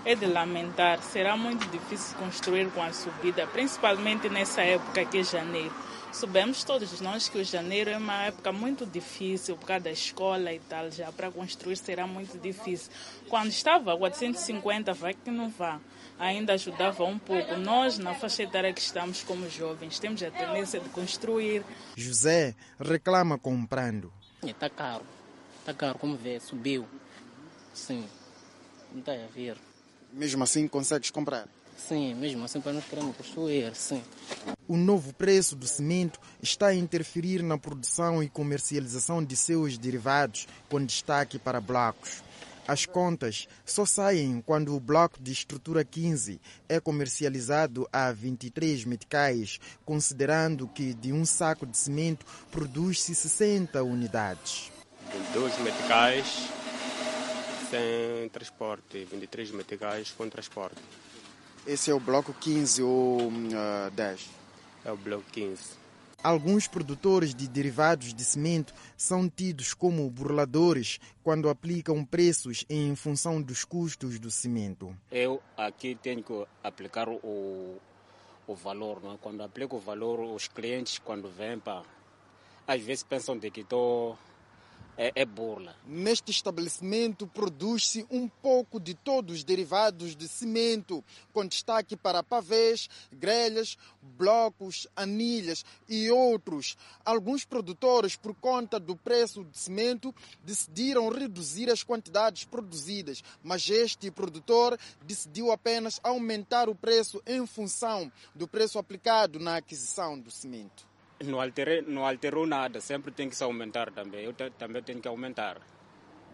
é 0.05 0.15
de 0.15 0.25
lamentar. 0.27 1.01
Será 1.01 1.35
muito 1.35 1.67
difícil 1.69 2.15
construir 2.17 2.69
com 2.71 2.81
a 2.81 2.93
subida, 2.93 3.47
principalmente 3.47 4.29
nessa 4.29 4.61
época 4.61 5.03
que 5.03 5.17
é 5.17 5.23
janeiro. 5.23 5.73
Sabemos 6.11 6.63
todos 6.63 7.01
nós 7.01 7.27
que 7.27 7.39
o 7.39 7.43
janeiro 7.43 7.89
é 7.89 7.97
uma 7.97 8.23
época 8.23 8.49
muito 8.53 8.85
difícil 8.85 9.57
por 9.57 9.65
causa 9.65 9.83
da 9.83 9.91
escola 9.91 10.53
e 10.53 10.59
tal, 10.59 10.89
já 10.89 11.11
para 11.11 11.29
construir 11.29 11.75
será 11.75 12.07
muito 12.07 12.37
difícil. 12.37 12.89
Quando 13.27 13.49
estava 13.49 13.97
450, 13.97 14.93
vai 14.93 15.13
que 15.13 15.29
não 15.29 15.49
vá. 15.49 15.77
Ainda 16.17 16.53
ajudava 16.53 17.03
um 17.03 17.19
pouco. 17.19 17.57
Nós, 17.57 17.97
na 17.97 18.13
faixa 18.13 18.43
etária 18.43 18.71
que 18.71 18.79
estamos 18.79 19.23
como 19.23 19.49
jovens, 19.49 19.99
temos 19.99 20.23
a 20.23 20.31
tendência 20.31 20.79
de 20.79 20.87
construir. 20.87 21.65
José 21.97 22.55
reclama 22.79 23.37
comprando. 23.37 24.13
Está 24.41 24.69
caro. 24.69 25.03
Está 25.59 25.73
caro, 25.73 25.99
como 25.99 26.15
vê, 26.15 26.39
subiu. 26.39 26.87
Sim, 27.73 28.07
não 28.93 28.99
está 28.99 29.11
a 29.11 29.27
ver. 29.35 29.57
Mesmo 30.15 30.43
assim 30.45 30.65
consegues 30.65 31.11
comprar? 31.11 31.45
Sim, 31.77 32.15
mesmo 32.15 32.45
assim 32.45 32.61
para 32.61 32.71
nós 32.71 32.85
queremos 32.85 33.15
construir, 33.17 33.75
sim. 33.75 34.01
O 34.65 34.77
novo 34.77 35.13
preço 35.13 35.57
do 35.57 35.67
cimento 35.67 36.19
está 36.41 36.67
a 36.67 36.75
interferir 36.75 37.43
na 37.43 37.57
produção 37.57 38.23
e 38.23 38.29
comercialização 38.29 39.23
de 39.23 39.35
seus 39.35 39.77
derivados, 39.77 40.47
com 40.69 40.83
destaque 40.83 41.37
para 41.37 41.59
blocos. 41.59 42.23
As 42.65 42.85
contas 42.85 43.47
só 43.65 43.85
saem 43.85 44.41
quando 44.41 44.73
o 44.73 44.79
bloco 44.79 45.21
de 45.21 45.33
estrutura 45.33 45.83
15 45.83 46.39
é 46.67 46.79
comercializado 46.79 47.87
a 47.91 48.11
23 48.11 48.85
meticais, 48.85 49.59
considerando 49.85 50.65
que 50.67 50.93
de 50.93 51.11
um 51.11 51.25
saco 51.25 51.65
de 51.65 51.77
cimento 51.77 52.25
produz-se 52.49 53.13
60 53.13 53.83
unidades. 53.83 54.71
12 55.33 55.61
meticais 55.61 56.49
sem 57.75 58.29
transporte, 58.29 59.03
23 59.05 59.51
meticais 59.51 60.11
com 60.11 60.29
transporte. 60.29 60.81
Esse 61.67 61.91
é 61.91 61.93
o 61.93 61.99
bloco 61.99 62.33
15 62.33 62.81
ou 62.83 63.27
uh, 63.27 63.91
10? 63.93 64.29
É 64.85 64.91
o 64.91 64.97
bloco 64.97 65.25
15. 65.31 65.85
Alguns 66.23 66.67
produtores 66.67 67.35
de 67.35 67.47
derivados 67.47 68.13
de 68.13 68.23
cimento 68.23 68.73
são 68.97 69.29
tidos 69.29 69.73
como 69.73 70.09
burladores 70.09 70.99
quando 71.23 71.49
aplicam 71.49 72.03
preços 72.03 72.65
em 72.69 72.95
função 72.95 73.41
dos 73.41 73.63
custos 73.63 74.17
do 74.19 74.31
cimento. 74.31 74.95
Eu 75.11 75.41
aqui 75.55 75.95
tenho 76.01 76.23
que 76.23 76.45
aplicar 76.63 77.07
o, 77.09 77.77
o 78.47 78.55
valor. 78.55 79.03
Não 79.03 79.13
é? 79.13 79.17
Quando 79.21 79.43
aplico 79.43 79.75
o 79.75 79.79
valor, 79.79 80.19
os 80.19 80.47
clientes, 80.47 80.97
quando 80.97 81.29
vêm, 81.29 81.59
para 81.59 81.83
às 82.67 82.81
vezes 82.81 83.03
pensam 83.03 83.37
de 83.37 83.51
que 83.51 83.61
estou 83.61 84.17
é, 84.97 85.11
é 85.15 85.25
burla. 85.25 85.75
Neste 85.85 86.31
estabelecimento 86.31 87.27
produz-se 87.27 88.05
um 88.09 88.27
pouco 88.27 88.79
de 88.79 88.93
todos 88.93 89.37
os 89.37 89.43
derivados 89.43 90.15
de 90.15 90.27
cimento, 90.27 91.03
com 91.33 91.45
destaque 91.45 91.95
para 91.95 92.23
pavês, 92.23 92.89
grelhas, 93.11 93.77
blocos, 94.01 94.87
anilhas 94.95 95.65
e 95.87 96.09
outros. 96.09 96.77
Alguns 97.03 97.45
produtores, 97.45 98.15
por 98.15 98.33
conta 98.35 98.79
do 98.79 98.95
preço 98.95 99.43
de 99.43 99.57
cimento, 99.57 100.13
decidiram 100.43 101.09
reduzir 101.09 101.69
as 101.69 101.83
quantidades 101.83 102.45
produzidas, 102.45 103.23
mas 103.43 103.69
este 103.69 104.09
produtor 104.09 104.77
decidiu 105.03 105.51
apenas 105.51 105.99
aumentar 106.03 106.69
o 106.69 106.75
preço 106.75 107.21
em 107.25 107.45
função 107.45 108.11
do 108.33 108.47
preço 108.47 108.79
aplicado 108.79 109.39
na 109.39 109.57
aquisição 109.57 110.19
do 110.19 110.31
cimento 110.31 110.94
não, 111.23 111.39
alterei, 111.39 111.81
não 111.81 112.05
alterou 112.05 112.45
nada, 112.45 112.81
sempre 112.81 113.11
tem 113.11 113.29
que 113.29 113.35
se 113.35 113.43
aumentar 113.43 113.91
também. 113.91 114.25
Eu 114.25 114.33
também 114.33 114.83
tenho 114.83 114.99
que 114.99 115.07
aumentar 115.07 115.57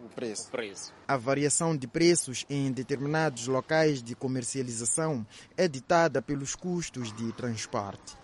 o 0.04 0.10
preço. 0.10 0.48
o 0.48 0.52
preço. 0.52 0.94
A 1.08 1.18
variação 1.18 1.76
de 1.76 1.88
preços 1.88 2.46
em 2.50 2.72
determinados 2.72 3.48
locais 3.48 4.02
de 4.02 4.16
comercialização 4.16 5.26
é 5.56 5.68
ditada 5.68 6.22
pelos 6.22 6.56
custos 6.56 7.14
de 7.14 7.32
transporte. 7.34 8.18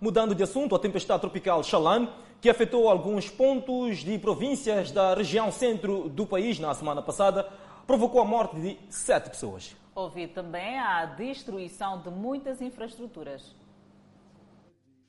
Mudando 0.00 0.34
de 0.34 0.42
assunto, 0.42 0.76
a 0.76 0.78
tempestade 0.78 1.20
tropical 1.20 1.62
Shalan, 1.64 2.08
que 2.40 2.48
afetou 2.48 2.88
alguns 2.88 3.28
pontos 3.28 3.98
de 3.98 4.16
províncias 4.18 4.92
da 4.92 5.14
região 5.14 5.50
centro 5.50 6.08
do 6.08 6.24
país 6.24 6.58
na 6.60 6.72
semana 6.72 7.02
passada, 7.02 7.48
provocou 7.84 8.20
a 8.20 8.24
morte 8.24 8.60
de 8.60 8.78
sete 8.88 9.30
pessoas. 9.30 9.74
Houve 9.94 10.28
também 10.28 10.78
a 10.78 11.04
destruição 11.04 12.00
de 12.00 12.10
muitas 12.10 12.62
infraestruturas. 12.62 13.56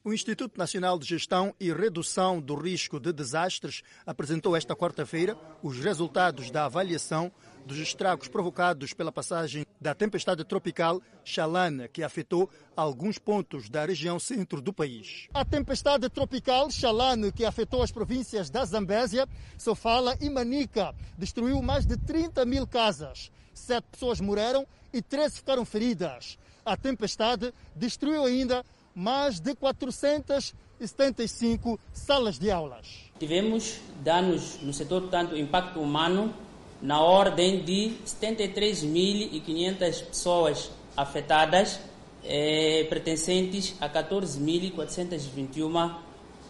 O 0.02 0.14
Instituto 0.14 0.58
Nacional 0.58 0.98
de 0.98 1.06
Gestão 1.06 1.54
e 1.60 1.74
Redução 1.74 2.40
do 2.40 2.56
Risco 2.56 3.02
de 3.02 3.12
Desastres 3.12 3.84
apresentou 4.06 4.56
esta 4.56 4.74
quarta-feira 4.74 5.38
os 5.62 5.78
resultados 5.78 6.50
da 6.50 6.64
avaliação 6.64 7.30
dos 7.66 7.78
estragos 7.78 8.30
provocados 8.30 8.94
pela 8.94 9.12
passagem 9.12 9.66
da 9.80 9.94
tempestade 9.94 10.46
tropical 10.46 11.02
Xalana, 11.26 11.90
que 11.90 12.02
afetou 12.02 12.50
alguns 12.78 13.18
pontos 13.18 13.70
da 13.70 13.86
região 13.86 14.18
centro 14.18 14.62
do 14.62 14.72
país. 14.72 15.28
A 15.34 15.44
tempestade 15.44 16.08
tropical 16.10 16.72
Xalana, 16.72 17.30
que 17.30 17.44
afetou 17.44 17.84
as 17.84 17.92
províncias 17.92 18.50
da 18.50 18.64
Zambésia, 18.64 19.28
Sofala 19.58 20.18
e 20.22 20.30
Manica, 20.30 20.96
destruiu 21.18 21.62
mais 21.62 21.86
de 21.86 21.98
30 21.98 22.46
mil 22.46 22.66
casas. 22.66 23.30
Sete 23.54 23.86
pessoas 23.92 24.22
morreram 24.22 24.66
e 24.94 25.02
13 25.02 25.36
ficaram 25.36 25.66
feridas. 25.66 26.38
A 26.66 26.78
tempestade 26.78 27.54
destruiu 27.76 28.24
ainda 28.24 28.64
mais 29.00 29.40
de 29.40 29.56
475 29.56 31.80
salas 31.94 32.38
de 32.38 32.52
aulas. 32.52 33.10
Tivemos 33.18 33.80
danos 34.04 34.60
no 34.62 34.74
setor, 34.74 35.08
tanto 35.10 35.38
impacto 35.38 35.80
humano, 35.80 36.34
na 36.82 37.02
ordem 37.02 37.64
de 37.64 37.94
73.500 38.06 40.04
pessoas 40.04 40.70
afetadas, 40.98 41.80
eh, 42.26 42.86
pertencentes 42.90 43.74
a 43.80 43.88
14.421 43.88 45.96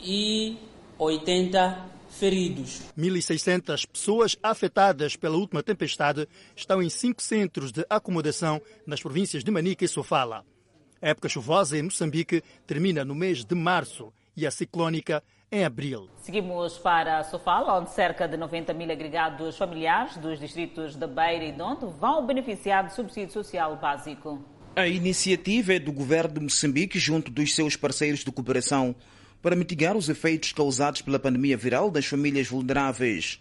e 0.00 0.56
80 0.98 1.84
feridos. 2.08 2.80
1.600 2.96 3.86
pessoas 3.86 4.36
afetadas 4.42 5.16
pela 5.16 5.36
última 5.36 5.62
tempestade 5.62 6.26
estão 6.56 6.82
em 6.82 6.88
cinco 6.88 7.22
centros 7.22 7.70
de 7.70 7.84
acomodação 7.90 8.60
nas 8.86 9.02
províncias 9.02 9.44
de 9.44 9.50
Manica 9.50 9.84
e 9.84 9.88
Sofala. 9.88 10.44
A 11.02 11.08
época 11.08 11.28
chuvosa 11.28 11.76
em 11.76 11.82
Moçambique 11.82 12.42
termina 12.66 13.04
no 13.04 13.14
mês 13.14 13.44
de 13.44 13.54
março 13.54 14.10
e 14.34 14.46
a 14.46 14.50
ciclónica 14.50 15.22
em 15.52 15.64
abril. 15.64 16.08
Seguimos 16.16 16.78
para 16.78 17.22
Sofala, 17.24 17.78
onde 17.78 17.90
cerca 17.90 18.26
de 18.26 18.36
90 18.36 18.72
mil 18.72 18.90
agregados 18.90 19.58
familiares 19.58 20.16
dos 20.16 20.40
distritos 20.40 20.96
de 20.96 21.06
Beira 21.06 21.44
e 21.44 21.52
Dondo 21.52 21.90
vão 21.90 22.26
beneficiar 22.26 22.86
de 22.86 22.94
subsídio 22.94 23.32
social 23.32 23.76
básico. 23.76 24.53
A 24.76 24.88
iniciativa 24.88 25.74
é 25.74 25.78
do 25.78 25.92
governo 25.92 26.34
de 26.34 26.40
Moçambique 26.40 26.98
junto 26.98 27.30
dos 27.30 27.54
seus 27.54 27.76
parceiros 27.76 28.24
de 28.24 28.32
cooperação 28.32 28.92
para 29.40 29.54
mitigar 29.54 29.96
os 29.96 30.08
efeitos 30.08 30.52
causados 30.52 31.00
pela 31.00 31.16
pandemia 31.16 31.56
viral 31.56 31.92
das 31.92 32.06
famílias 32.06 32.48
vulneráveis. 32.48 33.38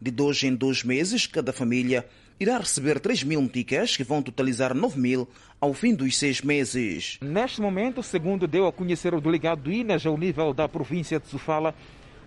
De 0.00 0.12
dois 0.12 0.40
em 0.44 0.54
dois 0.54 0.84
meses, 0.84 1.26
cada 1.26 1.52
família 1.52 2.06
irá 2.38 2.58
receber 2.58 3.00
3 3.00 3.24
mil 3.24 3.42
meticas, 3.42 3.96
que 3.96 4.04
vão 4.04 4.22
totalizar 4.22 4.74
9 4.74 5.00
mil 5.00 5.28
ao 5.60 5.74
fim 5.74 5.92
dos 5.92 6.16
seis 6.16 6.40
meses. 6.40 7.18
Neste 7.20 7.60
momento, 7.60 8.00
segundo 8.00 8.46
deu 8.46 8.68
a 8.68 8.72
conhecer 8.72 9.12
o 9.12 9.20
delegado 9.20 9.62
do 9.62 9.72
INAS 9.72 10.06
ao 10.06 10.16
nível 10.16 10.54
da 10.54 10.68
província 10.68 11.18
de 11.18 11.26
Sofala, 11.26 11.74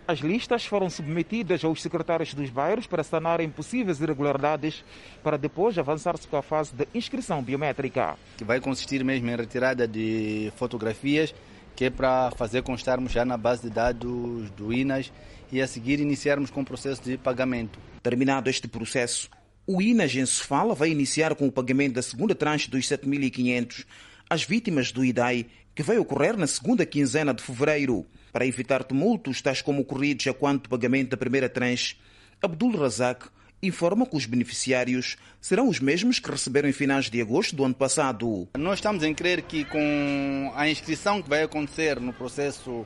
as 0.10 0.22
listas 0.22 0.66
foram 0.66 0.90
submetidas 0.90 1.64
aos 1.64 1.84
secretários 1.84 2.34
dos 2.34 2.50
bairros 2.50 2.88
para 2.88 3.04
sanarem 3.04 3.48
possíveis 3.48 4.02
irregularidades, 4.02 4.84
para 5.22 5.38
depois 5.38 5.78
avançar-se 5.78 6.28
com 6.28 6.36
a 6.36 6.42
fase 6.42 6.74
de 6.74 6.88
inscrição 6.96 7.44
biométrica. 7.44 8.18
Que 8.36 8.44
vai 8.44 8.60
consistir 8.60 9.04
mesmo 9.04 9.30
em 9.30 9.36
retirada 9.36 9.88
de 9.88 10.52
fotografias, 10.56 11.36
que 11.76 11.86
é 11.86 11.90
para 11.92 12.32
fazer 12.32 12.64
constarmos 12.64 13.12
já 13.12 13.24
na 13.24 13.38
base 13.38 13.62
de 13.62 13.70
dados 13.70 14.50
do 14.58 14.74
INAS 14.74 15.14
e 15.52 15.62
a 15.62 15.68
seguir 15.68 16.00
iniciarmos 16.00 16.50
com 16.50 16.62
o 16.62 16.66
processo 16.66 17.04
de 17.04 17.16
pagamento. 17.16 17.78
Terminado 18.02 18.50
este 18.50 18.68
processo, 18.68 19.30
o 19.68 19.80
INAS 19.80 20.16
em 20.16 20.26
Sofala 20.26 20.74
vai 20.74 20.90
iniciar 20.90 21.36
com 21.36 21.46
o 21.46 21.52
pagamento 21.52 21.94
da 21.94 22.02
segunda 22.02 22.34
tranche 22.34 22.68
dos 22.68 22.84
7.500 22.84 23.86
às 24.28 24.44
vítimas 24.44 24.92
do 24.92 25.06
IDAI, 25.06 25.46
que 25.80 25.84
vai 25.84 25.98
ocorrer 25.98 26.36
na 26.36 26.46
segunda 26.46 26.86
quinzena 26.86 27.34
de 27.34 27.42
fevereiro. 27.42 28.06
Para 28.34 28.46
evitar 28.46 28.84
tumultos, 28.84 29.42
tais 29.42 29.62
como 29.62 29.82
ocorridos 29.82 30.28
a 30.28 30.34
quanto 30.34 30.70
pagamento 30.70 31.12
da 31.12 31.16
primeira 31.16 31.48
tranche, 31.48 31.96
Abdul 32.42 32.76
Razak 32.76 33.30
informa 33.64 34.06
que 34.06 34.18
os 34.18 34.26
beneficiários 34.26 35.16
serão 35.40 35.70
os 35.70 35.80
mesmos 35.80 36.20
que 36.20 36.30
receberam 36.30 36.68
em 36.68 36.74
finais 36.74 37.10
de 37.10 37.22
agosto 37.22 37.56
do 37.56 37.64
ano 37.64 37.74
passado. 37.74 38.50
Nós 38.58 38.80
estamos 38.80 39.06
em 39.06 39.14
crer 39.14 39.42
que 39.44 39.64
com 39.64 40.52
a 40.54 40.70
inscrição 40.70 41.22
que 41.22 41.30
vai 41.30 41.44
acontecer 41.44 41.98
no 42.02 42.12
processo 42.12 42.86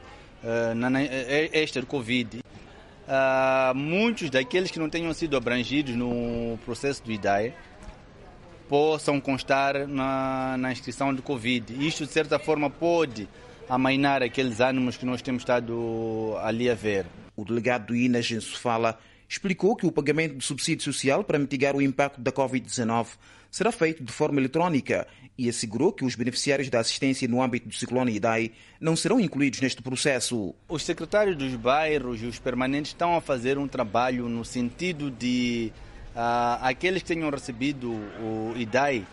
na, 0.75 0.87
na, 0.87 1.01
este 1.01 1.81
do 1.81 1.87
Covid, 1.87 2.41
uh, 2.41 3.73
muitos 3.73 4.29
daqueles 4.29 4.69
que 4.69 4.77
não 4.77 4.87
tenham 4.87 5.11
sido 5.15 5.35
abrangidos 5.35 5.95
no 5.95 6.59
processo 6.63 7.03
do 7.03 7.11
IDAE 7.11 7.55
possam 8.73 9.21
constar 9.21 9.87
na, 9.87 10.57
na 10.57 10.71
inscrição 10.71 11.13
do 11.13 11.21
Covid. 11.21 11.75
Isto, 11.87 12.07
de 12.07 12.11
certa 12.11 12.39
forma, 12.39 12.71
pode 12.71 13.29
amainar 13.69 14.23
aqueles 14.23 14.59
ânimos 14.59 14.97
que 14.97 15.05
nós 15.05 15.21
temos 15.21 15.43
estado 15.43 16.33
ali 16.41 16.67
a 16.67 16.73
ver. 16.73 17.05
O 17.35 17.45
delegado 17.45 17.85
do 17.85 17.95
INAS 17.95 18.31
em 18.31 18.39
Sofala 18.39 18.97
explicou 19.29 19.75
que 19.75 19.85
o 19.85 19.91
pagamento 19.91 20.33
do 20.37 20.43
subsídio 20.43 20.83
social 20.85 21.23
para 21.23 21.37
mitigar 21.37 21.75
o 21.75 21.83
impacto 21.83 22.19
da 22.19 22.31
Covid-19 22.31 23.09
será 23.51 23.71
feito 23.71 24.03
de 24.03 24.11
forma 24.11 24.39
eletrónica 24.39 25.05
e 25.37 25.47
assegurou 25.47 25.93
que 25.93 26.03
os 26.03 26.15
beneficiários 26.15 26.71
da 26.71 26.79
assistência 26.79 27.27
no 27.27 27.43
âmbito 27.43 27.69
do 27.69 27.75
ciclone 27.75 28.15
Idai 28.15 28.53
não 28.81 28.95
serão 28.95 29.19
incluídos 29.19 29.61
neste 29.61 29.83
processo. 29.83 30.55
Os 30.67 30.81
secretários 30.81 31.37
dos 31.37 31.55
bairros 31.55 32.23
e 32.23 32.25
os 32.25 32.39
permanentes 32.39 32.89
estão 32.89 33.15
a 33.15 33.21
fazer 33.21 33.59
um 33.59 33.67
trabalho 33.67 34.27
no 34.27 34.43
sentido 34.43 35.11
de 35.11 35.71
uh, 36.15 36.59
aqueles 36.61 37.01
que 37.01 37.07
tenham 37.07 37.29
recebido 37.29 37.91
o 37.91 38.53
IDAI 38.55 39.05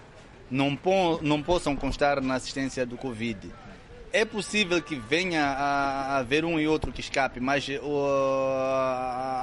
não, 0.50 0.78
não 1.22 1.42
possam 1.42 1.76
constar 1.76 2.20
na 2.20 2.34
assistência 2.34 2.84
do 2.84 2.96
Covid. 2.96 3.50
É 4.12 4.24
possível 4.24 4.82
que 4.82 4.96
venha 4.96 5.44
a 5.44 6.18
haver 6.18 6.44
um 6.44 6.58
e 6.58 6.66
outro 6.66 6.90
que 6.90 7.00
escape, 7.00 7.38
mas 7.38 7.68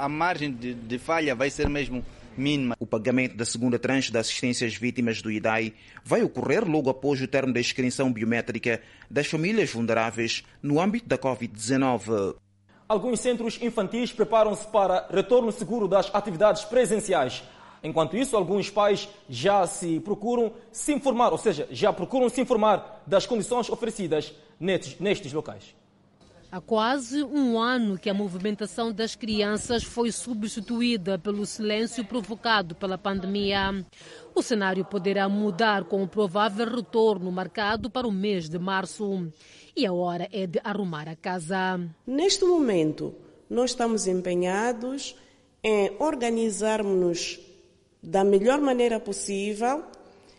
a 0.00 0.06
margem 0.10 0.52
de, 0.52 0.74
de 0.74 0.98
falha 0.98 1.34
vai 1.34 1.48
ser 1.48 1.70
mesmo 1.70 2.04
mínima. 2.36 2.76
O 2.78 2.86
pagamento 2.86 3.36
da 3.36 3.46
segunda 3.46 3.78
tranche 3.78 4.12
de 4.12 4.18
assistência 4.18 4.66
às 4.66 4.74
vítimas 4.74 5.20
do 5.22 5.30
IDAI 5.30 5.72
vai 6.04 6.22
ocorrer 6.22 6.68
logo 6.68 6.90
após 6.90 7.20
o 7.20 7.26
termo 7.26 7.52
da 7.52 7.60
inscrição 7.60 8.12
biométrica 8.12 8.80
das 9.10 9.26
famílias 9.26 9.70
vulneráveis 9.70 10.44
no 10.62 10.80
âmbito 10.80 11.08
da 11.08 11.18
Covid-19. 11.18 12.36
Alguns 12.88 13.20
centros 13.20 13.60
infantis 13.60 14.10
preparam-se 14.12 14.66
para 14.66 15.06
retorno 15.10 15.52
seguro 15.52 15.86
das 15.86 16.08
atividades 16.14 16.64
presenciais. 16.64 17.42
Enquanto 17.84 18.16
isso, 18.16 18.34
alguns 18.34 18.70
pais 18.70 19.06
já 19.28 19.66
se 19.66 20.00
procuram 20.00 20.52
se 20.72 20.94
informar, 20.94 21.30
ou 21.30 21.36
seja, 21.36 21.68
já 21.70 21.92
procuram 21.92 22.30
se 22.30 22.40
informar 22.40 23.02
das 23.06 23.26
condições 23.26 23.68
oferecidas 23.68 24.32
nestes, 24.58 24.98
nestes 24.98 25.34
locais. 25.34 25.76
Há 26.50 26.62
quase 26.62 27.22
um 27.22 27.58
ano 27.58 27.98
que 27.98 28.08
a 28.08 28.14
movimentação 28.14 28.90
das 28.90 29.14
crianças 29.14 29.84
foi 29.84 30.10
substituída 30.10 31.18
pelo 31.18 31.44
silêncio 31.44 32.02
provocado 32.02 32.74
pela 32.74 32.96
pandemia. 32.96 33.84
O 34.34 34.40
cenário 34.40 34.82
poderá 34.82 35.28
mudar 35.28 35.84
com 35.84 36.02
o 36.02 36.08
provável 36.08 36.74
retorno 36.74 37.30
marcado 37.30 37.90
para 37.90 38.08
o 38.08 38.12
mês 38.12 38.48
de 38.48 38.58
março. 38.58 39.30
E 39.78 39.86
a 39.86 39.92
hora 39.92 40.28
é 40.32 40.44
de 40.44 40.60
arrumar 40.64 41.08
a 41.08 41.14
casa. 41.14 41.78
Neste 42.04 42.44
momento, 42.44 43.14
nós 43.48 43.70
estamos 43.70 44.08
empenhados 44.08 45.14
em 45.62 45.92
organizarmos-nos 46.00 47.38
da 48.02 48.24
melhor 48.24 48.60
maneira 48.60 48.98
possível, 48.98 49.84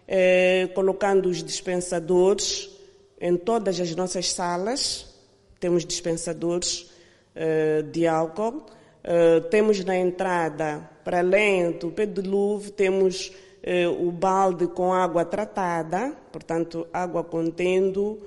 eh, 0.06 0.68
colocando 0.76 1.30
os 1.30 1.42
dispensadores 1.42 2.70
em 3.18 3.38
todas 3.38 3.80
as 3.80 3.96
nossas 3.96 4.30
salas. 4.30 5.16
Temos 5.58 5.86
dispensadores 5.86 6.92
eh, 7.34 7.82
de 7.84 8.06
álcool. 8.06 8.66
Eh, 9.02 9.40
temos 9.50 9.86
na 9.86 9.96
entrada, 9.96 10.90
para 11.02 11.20
além 11.20 11.72
do 11.72 11.92
pedilúvio, 11.92 12.72
temos 12.72 13.32
eh, 13.64 13.88
o 13.88 14.12
balde 14.12 14.68
com 14.68 14.92
água 14.92 15.24
tratada, 15.24 16.12
portanto, 16.30 16.86
água 16.92 17.24
contendo 17.24 18.20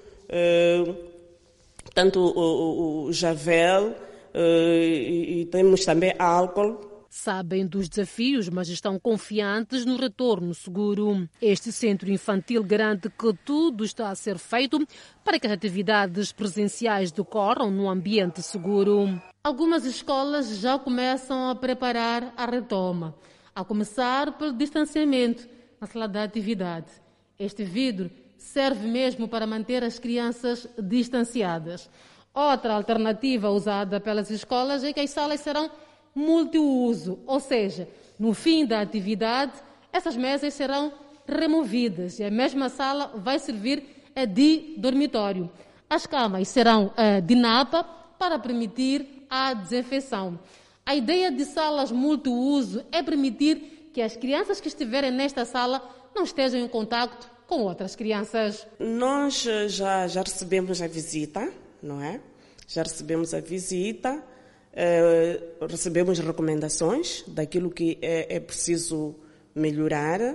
tanto 1.95 2.21
o, 2.21 2.39
o, 2.39 3.05
o 3.05 3.13
javel 3.13 3.95
eh, 4.35 5.07
e, 5.09 5.41
e 5.41 5.47
temos 5.47 5.85
também 5.85 6.15
álcool 6.19 6.93
sabem 7.15 7.67
dos 7.67 7.91
desafios, 7.91 8.49
mas 8.49 8.71
estão 8.71 8.99
confiantes 8.99 9.85
no 9.85 9.97
retorno 9.97 10.55
seguro. 10.55 11.29
Este 11.43 11.71
centro 11.71 12.11
infantil 12.11 12.65
garante 12.65 13.11
que 13.11 13.35
tudo 13.45 13.85
está 13.85 14.09
a 14.09 14.15
ser 14.15 14.39
feito 14.39 14.85
para 15.23 15.39
que 15.39 15.47
as 15.47 15.53
atividades 15.53 16.33
presenciais 16.33 17.13
decorram 17.13 17.71
num 17.71 17.91
ambiente 17.91 18.43
seguro. 18.43 19.21
Algumas 19.45 19.85
escolas 19.85 20.57
já 20.57 20.79
começam 20.79 21.51
a 21.51 21.55
preparar 21.55 22.33
a 22.35 22.47
retoma, 22.47 23.15
a 23.55 23.63
começar 23.63 24.39
pelo 24.39 24.55
distanciamento 24.55 25.47
na 25.79 25.87
sala 25.87 26.09
de 26.09 26.19
atividade. 26.19 26.87
Este 27.39 27.63
vidro 27.63 28.11
serve 28.43 28.87
mesmo 28.87 29.29
para 29.29 29.47
manter 29.47 29.83
as 29.85 29.99
crianças 29.99 30.67
distanciadas. 30.79 31.89
Outra 32.35 32.75
alternativa 32.75 33.51
usada 33.51 34.01
pelas 34.01 34.31
escolas 34.31 34.83
é 34.85 34.93
que 34.93 35.01
as 35.01 35.11
salas 35.11 35.41
serão 35.41 35.71
multiuso, 36.15 37.21
ou 37.27 37.41
seja, 37.41 37.89
no 38.19 38.35
fim 38.35 38.67
da 38.67 38.81
atividade, 38.81 39.53
essas 39.93 40.17
mesas 40.17 40.53
serão 40.55 40.93
removidas 41.27 42.19
e 42.19 42.25
a 42.25 42.31
mesma 42.31 42.69
sala 42.69 43.13
vai 43.17 43.39
servir 43.39 43.85
de 44.35 44.75
dormitório. 44.77 45.51
As 45.89 46.07
camas 46.07 46.49
serão 46.49 46.93
eh, 46.97 47.21
de 47.21 47.35
napa 47.35 47.85
para 48.19 48.39
permitir 48.39 49.25
a 49.31 49.55
desinfecção. 49.55 50.39
A 50.85 50.95
ideia 50.95 51.31
de 51.31 51.45
salas 51.45 51.93
multiuso 51.93 52.85
é 52.91 53.03
permitir 53.03 53.91
que 53.95 54.03
as 54.03 54.17
crianças 54.17 54.61
que 54.61 54.69
estiverem 54.69 55.11
nesta 55.11 55.45
sala 55.45 55.83
não 56.15 56.25
estejam 56.25 56.61
em 56.61 56.69
contato 56.69 57.32
com 57.53 57.65
outras 57.65 57.95
crianças. 57.95 58.67
Nós 58.81 59.47
eh, 59.47 59.69
já, 59.69 60.09
já 60.09 60.23
recebemos 60.23 60.81
a 60.81 60.87
visita, 60.87 61.53
não 61.83 62.01
é? 62.01 62.19
Já 62.67 62.83
recebemos 62.83 63.35
a 63.35 63.41
visita 63.41 64.23
eh, 64.73 65.39
recebemos 65.69 66.19
recomendações 66.19 67.23
daquilo 67.27 67.71
que 67.71 67.99
é, 68.01 68.37
é, 68.37 68.41
preciso 68.41 69.15
melhorar, 69.55 70.35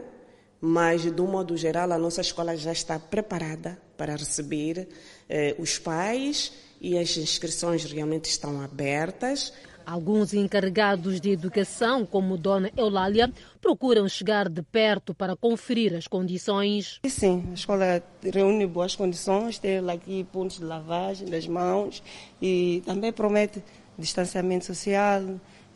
mas, 0.62 1.12
de 1.12 1.20
um 1.20 1.26
modo 1.26 1.58
geral, 1.58 1.92
a 1.92 1.98
nossa 1.98 2.22
escola 2.22 2.56
já 2.56 2.72
está 2.72 3.00
preparada 3.00 3.82
para 3.98 4.16
receber 4.16 4.88
eh, 5.28 5.56
os 5.58 5.80
pais 5.80 6.54
e 6.80 7.00
as 7.00 7.18
inscrições 7.18 7.84
realmente 7.86 8.26
estão 8.26 8.62
abertas. 8.62 9.54
Alguns 9.90 10.34
encarregados 10.34 11.22
de 11.22 11.32
educação, 11.32 12.06
como 12.06 12.38
Dona 12.38 12.70
Eulália, 12.76 13.32
procuram 13.62 14.06
chegar 14.10 14.50
de 14.50 14.62
perto 14.62 15.14
para 15.14 15.34
conferir 15.34 15.96
as 15.96 16.08
condições. 16.08 17.00
Sim, 17.08 17.46
a 17.52 17.54
escola 17.54 18.04
reúne 18.22 18.68
boas 18.68 18.98
condições, 18.98 19.58
tem 19.58 19.78
aqui 19.90 20.26
pontos 20.26 20.58
de 20.58 20.66
lavagem 20.66 21.30
das 21.30 21.48
mãos 21.48 22.04
e 22.42 22.84
também 22.86 23.14
promete 23.14 23.64
distanciamento 23.98 24.66
social, 24.66 25.24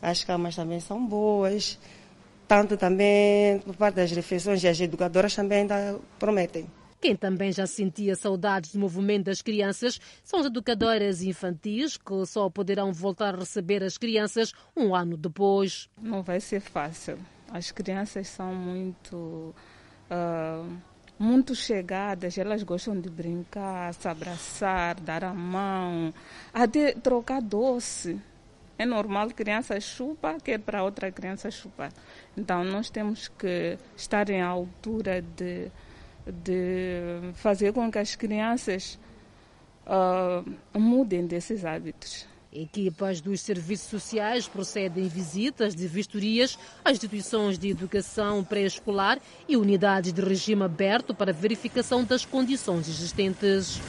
as 0.02 0.22
camas 0.22 0.56
também 0.56 0.78
são 0.78 1.06
boas, 1.06 1.78
tanto 2.46 2.76
também 2.76 3.60
por 3.60 3.74
parte 3.76 3.94
das 3.94 4.12
refeições 4.12 4.62
e 4.62 4.68
as 4.68 4.78
educadoras 4.78 5.34
também 5.34 5.66
prometem. 6.18 6.66
Quem 7.02 7.16
também 7.16 7.50
já 7.50 7.66
sentia 7.66 8.14
saudades 8.14 8.74
do 8.74 8.78
movimento 8.78 9.24
das 9.24 9.42
crianças 9.42 10.00
são 10.22 10.38
as 10.38 10.46
educadoras 10.46 11.20
infantis, 11.20 11.96
que 11.96 12.24
só 12.26 12.48
poderão 12.48 12.92
voltar 12.92 13.34
a 13.34 13.38
receber 13.38 13.82
as 13.82 13.98
crianças 13.98 14.52
um 14.76 14.94
ano 14.94 15.16
depois. 15.16 15.90
Não 16.00 16.22
vai 16.22 16.38
ser 16.38 16.60
fácil. 16.60 17.18
As 17.50 17.72
crianças 17.72 18.28
são 18.28 18.54
muito. 18.54 19.52
Uh, 20.08 20.76
muito 21.18 21.56
chegadas, 21.56 22.38
elas 22.38 22.62
gostam 22.62 23.00
de 23.00 23.10
brincar, 23.10 23.92
se 23.94 24.06
abraçar, 24.06 25.00
dar 25.00 25.24
a 25.24 25.34
mão, 25.34 26.14
até 26.54 26.92
trocar 26.92 27.42
doce. 27.42 28.20
É 28.78 28.86
normal, 28.86 29.28
criança 29.30 29.78
chupa, 29.80 30.36
quer 30.42 30.58
para 30.58 30.84
outra 30.84 31.10
criança 31.10 31.50
chupar. 31.50 31.92
Então, 32.36 32.64
nós 32.64 32.90
temos 32.90 33.26
que 33.26 33.76
estar 33.96 34.28
em 34.30 34.40
altura 34.40 35.22
de, 35.22 35.70
de 36.26 37.32
fazer 37.34 37.72
com 37.72 37.90
que 37.90 37.98
as 37.98 38.14
crianças 38.14 38.98
uh, 39.86 40.78
mudem 40.78 41.26
desses 41.26 41.64
hábitos. 41.64 42.26
Equipas 42.52 43.22
dos 43.22 43.40
serviços 43.40 43.88
sociais 43.88 44.46
procedem 44.46 45.08
visitas 45.08 45.74
de 45.74 45.86
vistorias 45.86 46.58
às 46.84 46.92
instituições 46.92 47.58
de 47.58 47.70
educação 47.70 48.44
pré-escolar 48.44 49.18
e 49.48 49.56
unidades 49.56 50.12
de 50.12 50.20
regime 50.20 50.62
aberto 50.62 51.14
para 51.14 51.32
verificação 51.32 52.04
das 52.04 52.26
condições 52.26 52.88
existentes. 52.88 53.80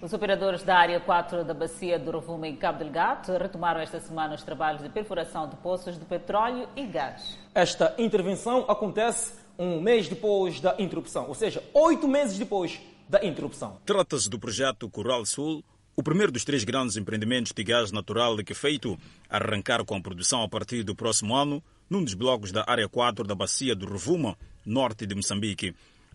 Os 0.00 0.14
operadores 0.14 0.62
da 0.62 0.76
área 0.78 0.98
4 0.98 1.44
da 1.44 1.52
bacia 1.52 1.98
do 1.98 2.10
Rovuma 2.10 2.48
em 2.48 2.56
Cabo 2.56 2.78
Delgado 2.78 3.36
retomaram 3.36 3.80
esta 3.80 4.00
semana 4.00 4.34
os 4.34 4.42
trabalhos 4.42 4.82
de 4.82 4.88
perfuração 4.88 5.46
de 5.46 5.54
poços 5.56 5.98
de 5.98 6.04
petróleo 6.06 6.66
e 6.74 6.86
gás. 6.86 7.38
Esta 7.54 7.94
intervenção 7.98 8.64
acontece 8.66 9.41
um 9.58 9.80
mês 9.80 10.08
depois 10.08 10.60
da 10.60 10.74
interrupção, 10.78 11.28
ou 11.28 11.34
seja, 11.34 11.62
oito 11.74 12.08
meses 12.08 12.38
depois 12.38 12.80
da 13.08 13.24
interrupção. 13.24 13.78
Trata-se 13.84 14.28
do 14.28 14.38
projeto 14.38 14.88
Coral 14.88 15.24
Sul, 15.26 15.64
o 15.94 16.02
primeiro 16.02 16.32
dos 16.32 16.44
três 16.44 16.64
grandes 16.64 16.96
empreendimentos 16.96 17.52
de 17.52 17.62
gás 17.62 17.92
natural 17.92 18.36
que 18.38 18.52
é 18.52 18.54
feito 18.54 18.98
arrancar 19.28 19.84
com 19.84 19.94
a 19.94 20.00
produção 20.00 20.42
a 20.42 20.48
partir 20.48 20.82
do 20.82 20.94
próximo 20.94 21.34
ano 21.36 21.62
num 21.90 22.02
dos 22.02 22.14
blocos 22.14 22.50
da 22.50 22.64
área 22.66 22.88
4 22.88 23.24
da 23.24 23.34
bacia 23.34 23.76
do 23.76 23.86
Rovuma, 23.86 24.38
norte 24.64 25.06
de 25.06 25.14
Moçambique. 25.14 25.74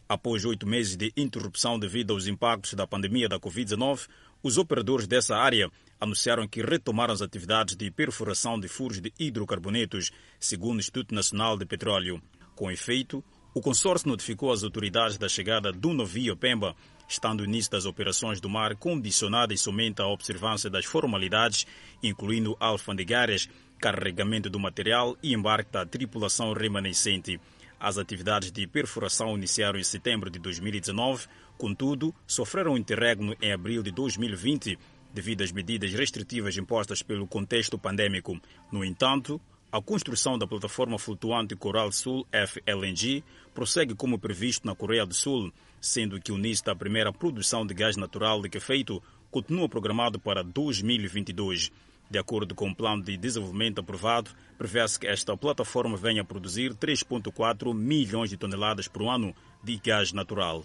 Após 0.09 0.45
oito 0.45 0.65
meses 0.65 0.95
de 0.95 1.13
interrupção 1.15 1.77
devido 1.77 2.13
aos 2.13 2.25
impactos 2.25 2.73
da 2.73 2.87
pandemia 2.87 3.29
da 3.29 3.39
Covid-19, 3.39 4.07
os 4.41 4.57
operadores 4.57 5.05
dessa 5.05 5.35
área 5.35 5.69
anunciaram 5.99 6.47
que 6.47 6.61
retomaram 6.61 7.13
as 7.13 7.21
atividades 7.21 7.75
de 7.75 7.91
perfuração 7.91 8.59
de 8.59 8.67
furos 8.67 8.99
de 8.99 9.13
hidrocarbonetos, 9.19 10.11
segundo 10.39 10.77
o 10.77 10.79
Instituto 10.79 11.13
Nacional 11.13 11.57
de 11.57 11.65
Petróleo. 11.65 12.19
Com 12.57 12.71
efeito, 12.71 13.23
o 13.53 13.61
consórcio 13.61 14.09
notificou 14.09 14.51
às 14.51 14.63
autoridades 14.63 15.15
da 15.15 15.29
chegada 15.29 15.71
do 15.71 15.93
navio 15.93 16.35
Pemba, 16.35 16.75
estando 17.07 17.41
o 17.41 17.45
início 17.45 17.71
das 17.71 17.85
operações 17.85 18.41
do 18.41 18.49
mar 18.49 18.75
condicionadas 18.75 19.61
somente 19.61 20.01
à 20.01 20.07
observância 20.07 20.67
das 20.67 20.83
formalidades, 20.83 21.67
incluindo 22.01 22.57
alfandegárias, 22.59 23.47
carregamento 23.79 24.49
do 24.49 24.59
material 24.59 25.15
e 25.21 25.35
embarque 25.35 25.71
da 25.71 25.85
tripulação 25.85 26.51
remanescente. 26.51 27.39
As 27.79 27.99
atividades 27.99 28.51
de 28.51 28.65
perfuração 28.65 29.37
iniciaram 29.37 29.77
em 29.77 29.83
setembro 29.83 30.27
de 30.27 30.39
2019, 30.39 31.27
contudo, 31.59 32.11
sofreram 32.25 32.73
um 32.73 32.77
interregno 32.77 33.35
em 33.39 33.51
abril 33.51 33.83
de 33.83 33.91
2020 33.91 34.79
devido 35.13 35.43
às 35.43 35.51
medidas 35.51 35.93
restritivas 35.93 36.57
impostas 36.57 37.03
pelo 37.03 37.27
contexto 37.27 37.77
pandêmico. 37.77 38.35
No 38.71 38.83
entanto, 38.83 39.39
a 39.77 39.81
construção 39.81 40.39
da 40.39 40.47
plataforma 40.47 40.97
flutuante 40.97 41.55
Coral 41.55 41.91
Sul 41.91 42.25
FLNG 42.31 43.23
prossegue 43.53 43.93
como 43.93 44.17
previsto 44.17 44.65
na 44.65 44.73
Coreia 44.73 45.05
do 45.05 45.13
Sul, 45.13 45.53
sendo 45.79 46.19
que 46.19 46.31
o 46.31 46.35
início 46.35 46.65
da 46.65 46.75
primeira 46.75 47.13
produção 47.13 47.63
de 47.63 47.75
gás 47.75 47.95
natural 47.95 48.41
de 48.41 48.59
feito 48.59 49.03
continua 49.29 49.69
programado 49.69 50.19
para 50.19 50.43
2022. 50.43 51.71
De 52.09 52.17
acordo 52.17 52.55
com 52.55 52.71
o 52.71 52.75
plano 52.75 53.03
de 53.03 53.15
desenvolvimento 53.17 53.79
aprovado, 53.79 54.31
prevê-se 54.57 54.99
que 54.99 55.05
esta 55.05 55.37
plataforma 55.37 55.95
venha 55.95 56.23
a 56.23 56.25
produzir 56.25 56.73
3,4 56.73 57.71
milhões 57.71 58.31
de 58.31 58.37
toneladas 58.37 58.87
por 58.87 59.07
ano 59.07 59.31
de 59.63 59.77
gás 59.77 60.11
natural. 60.11 60.63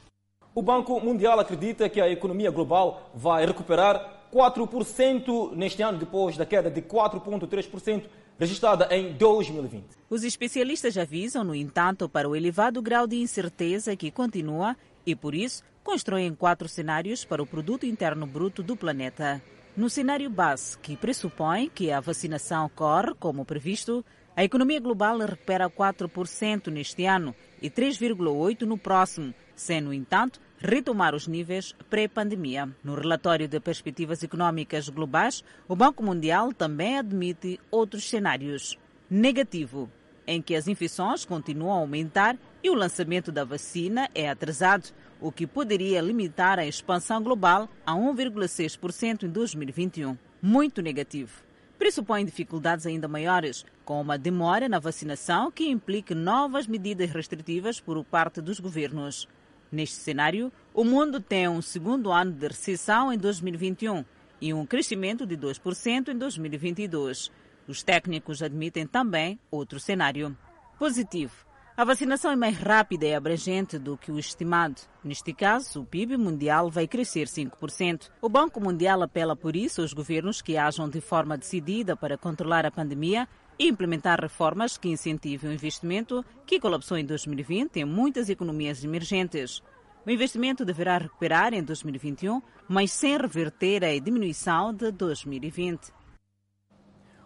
O 0.54 0.62
Banco 0.62 0.98
Mundial 1.00 1.38
acredita 1.38 1.86
que 1.90 2.00
a 2.00 2.08
economia 2.08 2.50
global 2.50 3.10
vai 3.14 3.44
recuperar 3.44 4.22
4% 4.32 5.52
neste 5.54 5.82
ano, 5.82 5.98
depois 5.98 6.38
da 6.38 6.46
queda 6.46 6.70
de 6.70 6.80
4,3% 6.80 8.04
registrada 8.42 8.88
em 8.90 9.12
2020. 9.12 9.84
Os 10.10 10.24
especialistas 10.24 10.98
avisam, 10.98 11.44
no 11.44 11.54
entanto, 11.54 12.08
para 12.08 12.28
o 12.28 12.34
elevado 12.34 12.82
grau 12.82 13.06
de 13.06 13.16
incerteza 13.16 13.94
que 13.94 14.10
continua 14.10 14.76
e, 15.06 15.14
por 15.14 15.32
isso, 15.32 15.62
constroem 15.84 16.34
quatro 16.34 16.68
cenários 16.68 17.24
para 17.24 17.42
o 17.42 17.46
produto 17.46 17.86
interno 17.86 18.26
bruto 18.26 18.60
do 18.60 18.76
planeta. 18.76 19.40
No 19.76 19.88
cenário 19.88 20.28
base, 20.28 20.76
que 20.78 20.96
pressupõe 20.96 21.70
que 21.72 21.92
a 21.92 22.00
vacinação 22.00 22.68
corre 22.74 23.14
como 23.14 23.44
previsto, 23.44 24.04
a 24.36 24.42
economia 24.42 24.80
global 24.80 25.18
recupera 25.18 25.70
4% 25.70 26.66
neste 26.66 27.04
ano 27.04 27.34
e 27.60 27.70
3,8% 27.70 28.62
no 28.62 28.76
próximo, 28.76 29.32
sem, 29.54 29.80
no 29.80 29.94
entanto, 29.94 30.40
retomar 30.62 31.12
os 31.12 31.26
níveis 31.26 31.74
pré-pandemia. 31.90 32.68
No 32.84 32.94
relatório 32.94 33.48
de 33.48 33.58
perspectivas 33.58 34.22
econômicas 34.22 34.88
globais, 34.88 35.42
o 35.66 35.74
Banco 35.74 36.04
Mundial 36.04 36.52
também 36.52 36.98
admite 36.98 37.58
outros 37.68 38.08
cenários. 38.08 38.78
Negativo, 39.10 39.90
em 40.24 40.40
que 40.40 40.54
as 40.54 40.68
infecções 40.68 41.24
continuam 41.24 41.72
a 41.72 41.80
aumentar 41.80 42.38
e 42.62 42.70
o 42.70 42.74
lançamento 42.74 43.32
da 43.32 43.44
vacina 43.44 44.08
é 44.14 44.30
atrasado, 44.30 44.90
o 45.20 45.32
que 45.32 45.48
poderia 45.48 46.00
limitar 46.00 46.60
a 46.60 46.66
expansão 46.66 47.20
global 47.20 47.68
a 47.84 47.92
1,6% 47.94 49.24
em 49.24 49.28
2021. 49.28 50.16
Muito 50.40 50.80
negativo. 50.80 51.42
Pressupõe 51.76 52.24
dificuldades 52.24 52.86
ainda 52.86 53.08
maiores, 53.08 53.66
com 53.84 54.00
uma 54.00 54.16
demora 54.16 54.68
na 54.68 54.78
vacinação 54.78 55.50
que 55.50 55.68
implique 55.68 56.14
novas 56.14 56.68
medidas 56.68 57.10
restritivas 57.10 57.80
por 57.80 58.04
parte 58.04 58.40
dos 58.40 58.60
governos. 58.60 59.26
Neste 59.72 59.96
cenário, 59.96 60.52
o 60.74 60.84
mundo 60.84 61.18
tem 61.18 61.48
um 61.48 61.62
segundo 61.62 62.12
ano 62.12 62.30
de 62.30 62.46
recessão 62.46 63.10
em 63.10 63.16
2021 63.16 64.04
e 64.38 64.52
um 64.52 64.66
crescimento 64.66 65.24
de 65.24 65.34
2% 65.34 66.08
em 66.08 66.18
2022. 66.18 67.32
Os 67.66 67.82
técnicos 67.82 68.42
admitem 68.42 68.86
também 68.86 69.40
outro 69.50 69.80
cenário. 69.80 70.36
Positivo. 70.78 71.32
A 71.74 71.86
vacinação 71.86 72.30
é 72.30 72.36
mais 72.36 72.58
rápida 72.58 73.06
e 73.06 73.14
abrangente 73.14 73.78
do 73.78 73.96
que 73.96 74.12
o 74.12 74.18
estimado. 74.18 74.82
Neste 75.02 75.32
caso, 75.32 75.80
o 75.80 75.86
PIB 75.86 76.18
mundial 76.18 76.70
vai 76.70 76.86
crescer 76.86 77.26
5%. 77.26 78.10
O 78.20 78.28
Banco 78.28 78.60
Mundial 78.60 79.00
apela 79.00 79.34
por 79.34 79.56
isso 79.56 79.80
aos 79.80 79.94
governos 79.94 80.42
que 80.42 80.58
ajam 80.58 80.86
de 80.86 81.00
forma 81.00 81.38
decidida 81.38 81.96
para 81.96 82.18
controlar 82.18 82.66
a 82.66 82.70
pandemia 82.70 83.26
e 83.58 83.68
implementar 83.68 84.20
reformas 84.20 84.76
que 84.76 84.88
incentivem 84.88 85.50
o 85.50 85.54
investimento 85.54 86.24
que 86.46 86.60
colapsou 86.60 86.96
em 86.96 87.04
2020 87.04 87.78
em 87.78 87.84
muitas 87.84 88.28
economias 88.28 88.82
emergentes. 88.82 89.62
O 90.04 90.10
investimento 90.10 90.64
deverá 90.64 90.98
recuperar 90.98 91.54
em 91.54 91.62
2021, 91.62 92.42
mas 92.68 92.90
sem 92.90 93.16
reverter 93.16 93.84
a 93.84 93.98
diminuição 93.98 94.74
de 94.74 94.90
2020. 94.90 95.92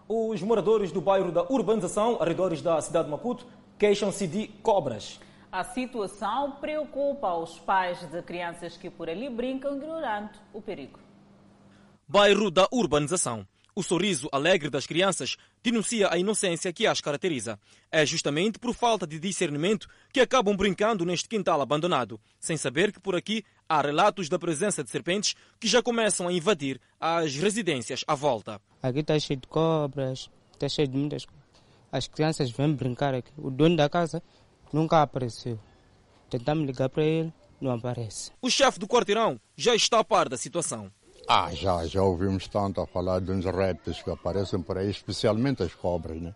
Os 0.08 0.42
moradores 0.42 0.92
do 0.92 1.00
bairro 1.00 1.32
da 1.32 1.42
urbanização, 1.50 2.20
arredores 2.20 2.62
da 2.62 2.80
cidade 2.80 3.06
de 3.06 3.10
Maputo, 3.10 3.46
queixam-se 3.78 4.26
de 4.26 4.46
cobras. 4.62 5.18
A 5.50 5.64
situação 5.64 6.52
preocupa 6.60 7.34
os 7.34 7.58
pais 7.58 7.98
de 8.10 8.22
crianças 8.22 8.76
que 8.76 8.90
por 8.90 9.08
ali 9.08 9.30
brincam 9.30 9.76
ignorando 9.76 10.30
o 10.52 10.60
perigo. 10.60 11.00
Bairro 12.06 12.50
da 12.50 12.68
urbanização. 12.70 13.46
O 13.78 13.82
sorriso 13.82 14.26
alegre 14.32 14.70
das 14.70 14.86
crianças 14.86 15.36
denuncia 15.62 16.08
a 16.10 16.16
inocência 16.16 16.72
que 16.72 16.86
as 16.86 17.02
caracteriza. 17.02 17.60
É 17.92 18.06
justamente 18.06 18.58
por 18.58 18.72
falta 18.72 19.06
de 19.06 19.20
discernimento 19.20 19.86
que 20.10 20.18
acabam 20.18 20.56
brincando 20.56 21.04
neste 21.04 21.28
quintal 21.28 21.60
abandonado, 21.60 22.18
sem 22.40 22.56
saber 22.56 22.90
que 22.90 22.98
por 22.98 23.14
aqui 23.14 23.44
há 23.68 23.82
relatos 23.82 24.30
da 24.30 24.38
presença 24.38 24.82
de 24.82 24.88
serpentes 24.88 25.34
que 25.60 25.68
já 25.68 25.82
começam 25.82 26.26
a 26.26 26.32
invadir 26.32 26.80
as 26.98 27.34
residências 27.34 28.02
à 28.06 28.14
volta. 28.14 28.58
Aqui 28.82 29.00
está 29.00 29.18
cheio 29.18 29.38
de 29.38 29.46
cobras, 29.46 30.30
está 30.54 30.70
cheio 30.70 30.88
de 30.88 30.96
muitas 30.96 31.26
coisas. 31.26 31.44
As 31.92 32.08
crianças 32.08 32.50
vêm 32.50 32.72
brincar 32.72 33.12
aqui. 33.12 33.30
O 33.36 33.50
dono 33.50 33.76
da 33.76 33.90
casa 33.90 34.22
nunca 34.72 35.02
apareceu. 35.02 35.60
Tentamos 36.30 36.66
ligar 36.66 36.88
para 36.88 37.04
ele, 37.04 37.30
não 37.60 37.72
aparece. 37.72 38.32
O 38.40 38.48
chefe 38.48 38.78
do 38.78 38.88
quarteirão 38.88 39.38
já 39.54 39.74
está 39.74 39.98
a 39.98 40.04
par 40.04 40.30
da 40.30 40.38
situação. 40.38 40.90
Ah, 41.28 41.50
já, 41.52 41.84
já 41.86 42.02
ouvimos 42.02 42.46
tanto 42.46 42.80
a 42.80 42.86
falar 42.86 43.20
de 43.20 43.32
uns 43.32 43.44
répteis 43.44 44.00
que 44.00 44.10
aparecem 44.10 44.62
por 44.62 44.78
aí, 44.78 44.88
especialmente 44.88 45.62
as 45.62 45.74
cobras, 45.74 46.20
né? 46.20 46.32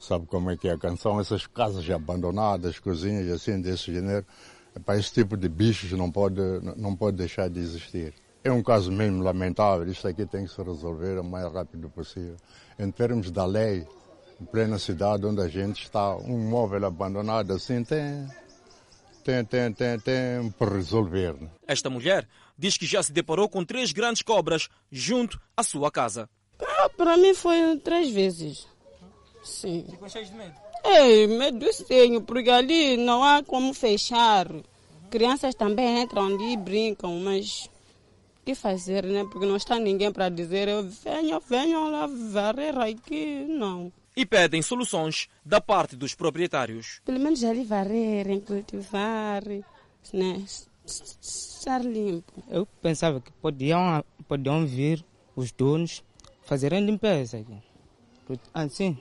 Sabe 0.00 0.26
como 0.26 0.50
é 0.50 0.56
que 0.56 0.66
é 0.66 0.72
a 0.72 0.78
canção? 0.78 1.20
Essas 1.20 1.46
casas 1.46 1.88
abandonadas, 1.90 2.78
cozinhas 2.78 3.30
assim 3.30 3.60
desse 3.60 3.92
gênero, 3.92 4.24
para 4.84 4.98
esse 4.98 5.12
tipo 5.12 5.36
de 5.36 5.48
bichos 5.48 5.92
não 5.92 6.10
pode, 6.10 6.40
não 6.76 6.96
pode 6.96 7.18
deixar 7.18 7.48
de 7.50 7.60
existir. 7.60 8.14
É 8.42 8.50
um 8.50 8.62
caso 8.62 8.90
mesmo 8.90 9.22
lamentável, 9.22 9.86
isto 9.88 10.08
aqui 10.08 10.26
tem 10.26 10.44
que 10.44 10.52
se 10.52 10.62
resolver 10.62 11.18
o 11.18 11.24
mais 11.24 11.50
rápido 11.52 11.88
possível. 11.90 12.36
Em 12.78 12.90
termos 12.90 13.30
da 13.30 13.44
lei, 13.44 13.86
em 14.40 14.44
plena 14.44 14.78
cidade 14.78 15.26
onde 15.26 15.40
a 15.40 15.48
gente 15.48 15.82
está, 15.84 16.16
um 16.16 16.48
móvel 16.48 16.86
abandonado 16.86 17.52
assim 17.52 17.84
tem, 17.84 18.26
tem, 19.22 19.44
tem, 19.44 19.72
tem, 19.72 19.98
tem 19.98 20.50
por 20.58 20.72
resolver. 20.72 21.34
Né? 21.34 21.48
Esta 21.66 21.88
mulher 21.88 22.26
diz 22.56 22.76
que 22.76 22.86
já 22.86 23.02
se 23.02 23.12
deparou 23.12 23.48
com 23.48 23.64
três 23.64 23.92
grandes 23.92 24.22
cobras 24.22 24.68
junto 24.90 25.40
à 25.56 25.62
sua 25.62 25.90
casa. 25.90 26.28
Ah, 26.60 26.88
para 26.88 27.16
mim 27.16 27.34
foi 27.34 27.76
três 27.78 28.10
vezes. 28.10 28.66
Sim. 29.42 29.84
Ficou 29.90 30.08
cheio 30.08 30.26
de 30.26 30.34
medo? 30.34 30.54
É, 30.82 31.26
medo 31.26 31.66
tenho, 31.88 32.20
porque 32.22 32.50
ali 32.50 32.96
não 32.96 33.24
há 33.24 33.42
como 33.42 33.72
fechar. 33.72 34.48
Crianças 35.10 35.54
também 35.54 36.02
entram 36.02 36.26
ali 36.26 36.52
e 36.52 36.56
brincam, 36.56 37.18
mas 37.20 37.70
o 38.40 38.44
que 38.44 38.54
fazer, 38.54 39.04
né? 39.04 39.24
Porque 39.30 39.46
não 39.46 39.56
está 39.56 39.78
ninguém 39.78 40.12
para 40.12 40.28
dizer, 40.28 40.68
venham, 41.02 41.40
venham 41.40 41.90
lá 41.90 42.06
varrer 42.06 42.76
aqui, 42.78 43.46
não. 43.48 43.92
E 44.16 44.26
pedem 44.26 44.60
soluções 44.62 45.28
da 45.44 45.60
parte 45.60 45.96
dos 45.96 46.14
proprietários. 46.14 47.00
Pelo 47.04 47.18
menos 47.18 47.42
ali 47.42 47.64
varrerem, 47.64 48.40
cultivar, 48.40 49.42
né? 50.12 50.44
Estar 50.84 51.84
limpo. 51.84 52.42
Eu 52.48 52.66
pensava 52.82 53.20
que 53.20 53.32
podiam, 53.32 54.04
podiam 54.28 54.66
vir 54.66 55.04
os 55.34 55.52
donos 55.52 56.04
fazerem 56.42 56.84
limpeza 56.84 57.38
aqui. 57.38 57.62
Assim, 58.52 58.98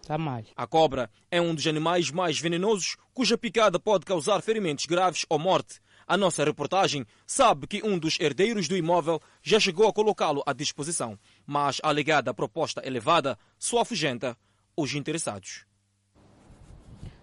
está 0.00 0.18
mal. 0.18 0.42
A 0.56 0.66
cobra 0.66 1.10
é 1.30 1.40
um 1.40 1.54
dos 1.54 1.66
animais 1.66 2.10
mais 2.10 2.38
venenosos 2.38 2.96
cuja 3.14 3.38
picada 3.38 3.78
pode 3.78 4.04
causar 4.04 4.40
ferimentos 4.42 4.86
graves 4.86 5.24
ou 5.28 5.38
morte. 5.38 5.80
A 6.06 6.16
nossa 6.16 6.44
reportagem 6.44 7.06
sabe 7.26 7.66
que 7.66 7.82
um 7.82 7.98
dos 7.98 8.18
herdeiros 8.20 8.68
do 8.68 8.76
imóvel 8.76 9.20
já 9.42 9.58
chegou 9.60 9.88
a 9.88 9.92
colocá-lo 9.92 10.42
à 10.44 10.52
disposição, 10.52 11.18
mas 11.46 11.80
a 11.82 11.88
alegada 11.88 12.34
proposta 12.34 12.86
elevada 12.86 13.38
só 13.58 13.80
afugenta 13.80 14.36
os 14.76 14.94
interessados. 14.94 15.64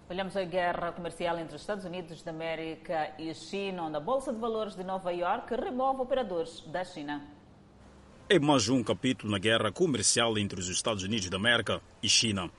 Olhamos 0.10 0.36
a 0.36 0.44
guerra 0.44 0.92
comercial 0.92 1.38
entre 1.38 1.56
os 1.56 1.62
Estados 1.62 1.86
Unidos 1.86 2.24
da 2.24 2.32
América 2.32 3.14
e 3.20 3.32
China, 3.36 3.84
onde 3.84 3.98
a 3.98 4.00
Bolsa 4.00 4.34
de 4.34 4.40
Valores 4.40 4.76
de 4.76 4.84
Nova 4.84 5.14
York 5.14 5.54
remove 5.54 6.02
operadores 6.02 6.64
da 6.66 6.84
China. 6.84 7.22
É 8.28 8.40
mais 8.40 8.68
um 8.70 8.82
capítulo 8.84 9.32
na 9.32 9.38
guerra 9.38 9.72
comercial 9.72 10.36
entre 10.40 10.60
os 10.60 10.68
Estados 10.68 11.04
Unidos 11.04 11.30
da 11.30 11.38
América 11.38 11.80
e 12.02 12.10
China. 12.10 12.50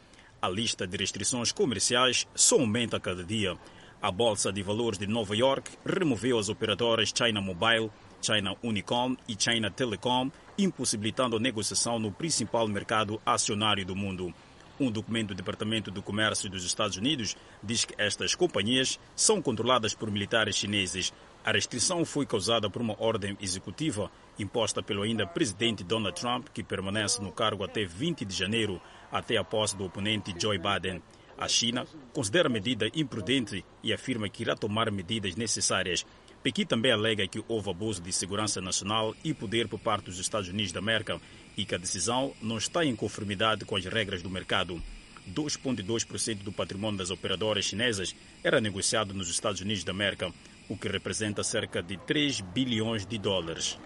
A 0.41 0.49
lista 0.49 0.87
de 0.87 0.97
restrições 0.97 1.51
comerciais 1.51 2.25
só 2.37 2.55
aumenta 2.55 2.99
a 2.99 3.01
cada 3.01 3.25
dia. 3.25 3.59
A 4.01 4.13
Bolsa 4.13 4.53
de 4.53 4.63
Valores 4.63 4.97
de 4.97 5.09
Nova 5.09 5.37
York 5.37 5.73
removeu 5.85 6.39
as 6.39 6.49
operadoras 6.49 7.13
China 7.13 7.41
Mobile, 7.41 7.91
China 8.23 8.55
Unicom 8.63 9.17
e 9.27 9.35
China 9.37 9.73
Telecom, 9.73 10.31
impossibilitando 10.57 11.37
a 11.37 11.41
negociação 11.41 11.99
no 11.99 12.13
principal 12.13 12.69
mercado 12.69 13.21
acionário 13.27 13.85
do 13.85 13.97
mundo. 13.97 14.33
Um 14.81 14.91
documento 14.91 15.29
do 15.29 15.35
Departamento 15.35 15.91
do 15.91 16.03
Comércio 16.03 16.49
dos 16.49 16.65
Estados 16.65 16.97
Unidos 16.97 17.37
diz 17.63 17.85
que 17.85 17.95
estas 17.99 18.35
companhias 18.35 18.99
são 19.15 19.43
controladas 19.43 19.93
por 19.93 20.11
militares 20.11 20.57
chineses. 20.57 21.13
A 21.45 21.53
restrição 21.53 22.03
foi 22.03 22.25
causada 22.25 22.71
por 22.71 22.81
uma 22.81 22.97
ordem 22.99 23.37
executiva 23.43 24.11
imposta 24.39 24.83
pelo 24.83 25.03
ainda 25.03 25.27
presidente 25.27 25.85
Donald 25.85 26.19
Trump, 26.19 26.49
que 26.49 26.63
permanece 26.63 27.21
no 27.21 27.31
cargo 27.31 27.63
até 27.63 27.85
20 27.85 28.25
de 28.25 28.35
janeiro, 28.35 28.81
até 29.13 29.37
a 29.37 29.45
posse 29.45 29.77
do 29.77 29.85
oponente 29.85 30.35
Joe 30.41 30.57
Biden. 30.57 31.03
A 31.37 31.47
China 31.47 31.87
considera 32.15 32.49
a 32.49 32.51
medida 32.51 32.91
imprudente 32.95 33.63
e 33.83 33.93
afirma 33.93 34.31
que 34.31 34.43
irá 34.43 34.57
tomar 34.57 34.91
medidas 34.91 35.37
necessárias. 35.37 36.07
Pequim 36.43 36.65
também 36.65 36.91
alega 36.91 37.29
que 37.29 37.45
houve 37.49 37.69
abuso 37.69 38.01
de 38.01 38.11
segurança 38.15 38.63
nacional 38.63 39.15
e 39.23 39.35
poder 39.35 39.69
por 39.69 39.79
parte 39.79 40.07
dos 40.07 40.19
Estados 40.19 40.49
Unidos 40.49 40.73
da 40.73 40.79
América 40.79 41.21
e 41.61 41.65
que 41.67 41.75
a 41.75 41.79
decisão 41.79 42.33
não 42.41 42.57
está 42.57 42.85
em 42.85 42.97
conformidade 42.97 43.67
com 43.67 43.77
as 43.77 43.85
regras 43.85 44.23
do 44.23 44.31
mercado. 44.31 44.83
2,2% 45.31 46.43
do 46.43 46.51
patrimônio 46.51 46.99
das 46.99 47.11
operadoras 47.11 47.67
chinesas 47.67 48.17
era 48.43 48.63
negociado 48.63 49.13
nos 49.13 49.29
Estados 49.29 49.61
Unidos 49.61 49.85
da 49.85 49.93
América, 49.93 50.33
o 50.71 50.77
que 50.77 50.89
representa 50.89 51.45
cerca 51.45 51.83
de 51.83 51.99
3 51.99 52.41
bilhões 52.41 53.05
de 53.05 53.19
dólares. 53.19 53.79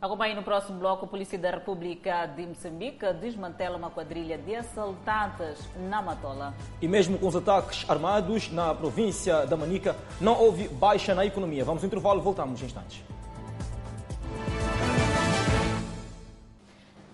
Acompanhe 0.00 0.34
no 0.34 0.42
próximo 0.44 0.78
bloco, 0.78 1.06
a 1.06 1.08
Polícia 1.08 1.36
da 1.36 1.50
República 1.50 2.26
de 2.26 2.46
Moçambique 2.46 3.12
desmantela 3.14 3.76
uma 3.76 3.90
quadrilha 3.90 4.38
de 4.38 4.54
assaltantes 4.54 5.68
na 5.88 6.00
Matola. 6.00 6.54
E 6.80 6.86
mesmo 6.86 7.18
com 7.18 7.26
os 7.26 7.34
ataques 7.34 7.84
armados 7.90 8.52
na 8.52 8.72
província 8.72 9.44
da 9.46 9.56
Manica, 9.56 9.96
não 10.20 10.40
houve 10.40 10.68
baixa 10.68 11.16
na 11.16 11.26
economia. 11.26 11.64
Vamos 11.64 11.82
ao 11.82 11.88
intervalo, 11.88 12.22
voltamos 12.22 12.62
em 12.62 12.66
instantes. 12.66 13.02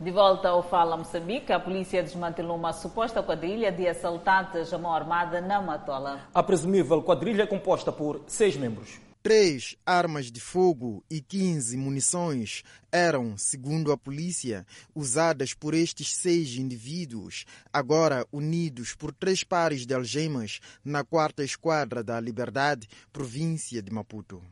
De 0.03 0.11
volta 0.11 0.49
ao 0.49 0.65
Fala 0.65 0.97
Moçambique, 0.97 1.53
a 1.53 1.61
polícia 1.61 2.03
desmantelou 2.03 2.57
uma 2.57 2.73
suposta 2.73 3.23
quadrilha 3.23 3.71
de 3.71 3.87
assaltantes 3.87 4.73
à 4.73 4.77
mão 4.77 4.93
armada 4.93 5.41
na 5.41 5.63
Matola. 5.63 6.29
A 6.35 6.43
presumível 6.43 7.01
quadrilha 7.05 7.45
é 7.45 7.47
composta 7.47 7.93
por 7.93 8.21
seis 8.27 8.57
membros. 8.57 9.01
Três 9.23 9.77
armas 9.87 10.33
de 10.33 10.41
fogo 10.41 11.05
e 11.09 11.21
15 11.21 11.77
munições 11.77 12.65
eram, 12.91 13.39
segundo 13.39 13.93
a 13.93 13.97
polícia, 13.97 14.67
usadas 14.93 15.55
por 15.55 15.73
estes 15.73 16.13
seis 16.17 16.57
indivíduos, 16.57 17.45
agora 17.73 18.27
unidos 18.33 18.97
por 18.97 19.15
três 19.15 19.45
pares 19.45 19.87
de 19.87 19.95
algemas 19.95 20.59
na 20.85 21.05
quarta 21.05 21.45
esquadra 21.45 22.03
da 22.03 22.19
Liberdade, 22.19 22.89
província 23.13 23.81
de 23.81 23.93
Maputo. 23.93 24.43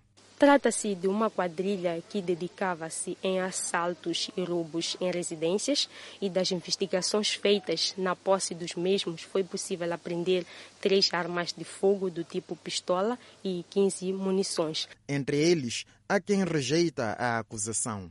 Trata-se 0.40 0.94
de 0.94 1.06
uma 1.06 1.28
quadrilha 1.28 2.02
que 2.08 2.22
dedicava-se 2.22 3.14
em 3.22 3.38
assaltos 3.38 4.30
e 4.34 4.42
roubos 4.42 4.96
em 4.98 5.10
residências 5.10 5.86
e 6.18 6.30
das 6.30 6.50
investigações 6.50 7.34
feitas 7.34 7.92
na 7.98 8.16
posse 8.16 8.54
dos 8.54 8.74
mesmos 8.74 9.20
foi 9.20 9.44
possível 9.44 9.92
apreender 9.92 10.46
três 10.80 11.12
armas 11.12 11.52
de 11.52 11.62
fogo 11.62 12.08
do 12.08 12.24
tipo 12.24 12.56
pistola 12.56 13.18
e 13.44 13.66
15 13.68 14.14
munições. 14.14 14.88
Entre 15.06 15.36
eles, 15.36 15.84
há 16.08 16.18
quem 16.18 16.42
rejeita 16.42 17.14
a 17.18 17.40
acusação. 17.40 18.10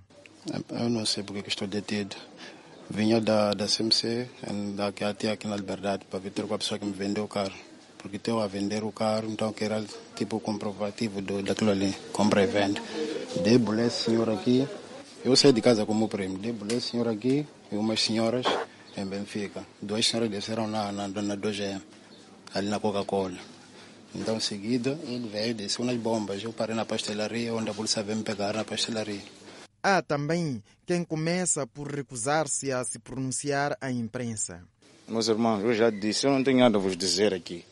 Eu 0.70 0.88
não 0.88 1.08
sei 1.08 1.24
porque 1.24 1.42
que 1.42 1.50
estou 1.50 1.68
detido. 1.68 2.16
Vinha 2.92 3.20
da, 3.20 3.56
da 3.56 3.66
CMC, 3.66 4.30
daqui 4.76 5.04
até 5.04 5.32
aqui 5.32 5.48
na 5.48 5.56
Liberdade, 5.56 6.06
para 6.06 6.20
ver 6.20 6.32
com 6.32 6.54
a 6.54 6.60
pessoa 6.60 6.78
que 6.78 6.86
me 6.86 6.94
vendeu 6.94 7.24
o 7.24 7.28
carro 7.28 7.69
porque 8.00 8.16
estou 8.16 8.42
a 8.42 8.48
vender 8.48 8.84
o 8.84 8.92
carro, 8.92 9.30
então 9.30 9.54
que 9.54 9.64
era 9.64 9.84
tipo 10.16 10.40
comprovativo 10.40 11.22
do, 11.22 11.44
daquilo 11.44 11.72
ali, 11.72 11.96
compra 12.12 12.42
e 12.44 12.48
vende. 12.48 12.82
Debulei 13.44 13.88
esse 13.88 14.06
senhor 14.06 14.30
aqui, 14.30 14.68
eu 15.24 15.36
saí 15.36 15.54
de 15.54 15.62
casa 15.62 15.86
com 15.86 15.92
o 15.92 15.96
meu 15.96 16.08
primo, 16.08 16.38
debulei 16.38 16.78
esse 16.78 16.92
senhor 16.92 17.08
aqui 17.08 17.46
e 17.72 17.76
umas 17.76 18.02
senhoras 18.02 18.46
em 18.98 19.06
Benfica. 19.06 19.66
Duas 19.82 20.08
senhoras 20.08 20.32
desceram 20.32 20.68
na, 20.68 20.92
na, 20.92 21.08
na 21.08 21.38
2GM, 21.38 21.82
ali 22.56 22.70
na 22.70 22.80
Coca-Cola. 22.80 23.38
Então, 24.16 24.38
em 24.38 24.40
seguida, 24.40 24.98
ele 25.04 25.28
veio, 25.28 25.54
desceu 25.54 25.86
nas 25.86 25.98
bombas. 25.98 26.44
Eu 26.44 26.52
parei 26.52 26.76
na 26.76 26.86
pastelaria, 26.86 27.54
onde 27.54 27.70
a 27.70 27.74
polícia 27.74 28.02
veio 28.02 28.18
me 28.18 28.24
pegar 28.24 28.54
na 28.54 28.64
pastelaria. 28.64 29.22
Há 29.84 30.02
também 30.02 30.64
quem 30.86 31.04
começa 31.04 31.68
por 31.68 31.94
recusar-se 31.94 32.72
a 32.72 32.84
se 32.84 32.98
pronunciar 32.98 33.78
à 33.80 33.92
imprensa. 33.92 34.64
Meus 35.08 35.28
irmãos, 35.28 35.62
eu 35.64 35.74
já 35.74 35.90
disse, 35.90 36.26
eu 36.26 36.32
não 36.32 36.44
tenho 36.44 36.60
nada 36.60 36.78
a 36.78 36.82
vos 36.82 36.98
dizer 36.98 37.34
aqui. 37.34 37.64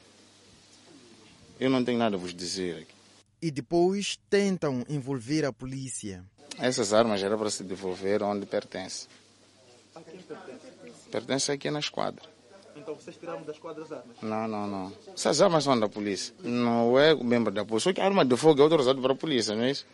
Eu 1.60 1.70
não 1.70 1.84
tenho 1.84 1.98
nada 1.98 2.16
a 2.16 2.20
vos 2.20 2.34
dizer 2.34 2.84
aqui. 2.84 2.94
E 3.42 3.52
depois 3.52 4.20
tentam 4.30 4.84
envolver 4.90 5.46
a 5.46 5.54
polícia. 5.54 6.24
Essas 6.60 6.94
armas 6.94 7.22
eram 7.22 7.38
para 7.38 7.50
se 7.50 7.64
devolver 7.64 8.24
onde 8.24 8.46
pertence. 8.46 9.08
A 9.94 10.02
quem 10.02 10.20
pertence? 10.20 11.10
Pertence 11.12 11.52
aqui 11.52 11.70
na 11.70 11.80
esquadra. 11.80 12.24
Então 12.76 12.96
vocês 12.96 13.16
tiraram 13.18 13.44
da 13.44 13.52
esquadra 13.52 13.84
as 13.84 13.92
armas? 13.92 14.18
Não, 14.22 14.48
não, 14.48 14.68
não. 14.68 14.94
Essas 15.14 15.42
armas 15.42 15.64
são 15.64 15.80
da 15.80 15.90
polícia. 15.90 16.34
Não 16.44 16.98
é 16.98 17.16
membro 17.16 17.52
da 17.52 17.66
polícia. 17.66 17.90
Só 17.90 17.94
que 17.94 18.02
a 18.02 18.06
arma 18.06 18.24
de 18.24 18.36
fogo 18.38 18.60
é 18.60 18.64
autorizada 18.64 19.00
para 19.02 19.14
a 19.14 19.16
polícia, 19.16 19.56
não 19.56 19.64
é 19.64 19.72
isso? 19.72 19.86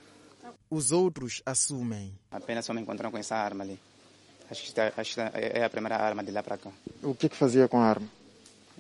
Os 0.70 0.92
outros 0.92 1.42
assumem. 1.46 2.14
Apenas 2.32 2.66
só 2.66 2.74
me 2.74 2.82
encontraram 2.82 3.12
com 3.12 3.18
essa 3.18 3.36
arma 3.36 3.64
ali. 3.64 3.80
Acho 4.50 4.62
que, 4.62 4.68
está, 4.68 4.92
acho 4.98 5.16
que 5.16 5.22
é 5.22 5.64
a 5.64 5.70
primeira 5.70 5.98
arma 5.98 6.24
de 6.24 6.32
lá 6.32 6.44
para 6.44 6.58
cá. 6.58 6.70
O 7.02 7.16
que, 7.16 7.30
que 7.30 7.36
fazia 7.36 7.68
com 7.68 7.80
a 7.80 7.86
arma? 7.86 8.08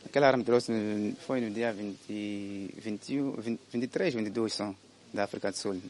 Aquela 0.05 0.27
arma 0.27 0.43
trouxe 0.43 1.15
foi 1.25 1.41
no 1.41 1.49
dia 1.49 1.73
20, 1.73 2.75
21, 2.77 3.31
20, 3.31 3.59
23, 3.71 4.13
22 4.13 4.53
só, 4.53 4.75
da 5.13 5.23
África 5.23 5.51
do 5.51 5.57
Sul. 5.57 5.81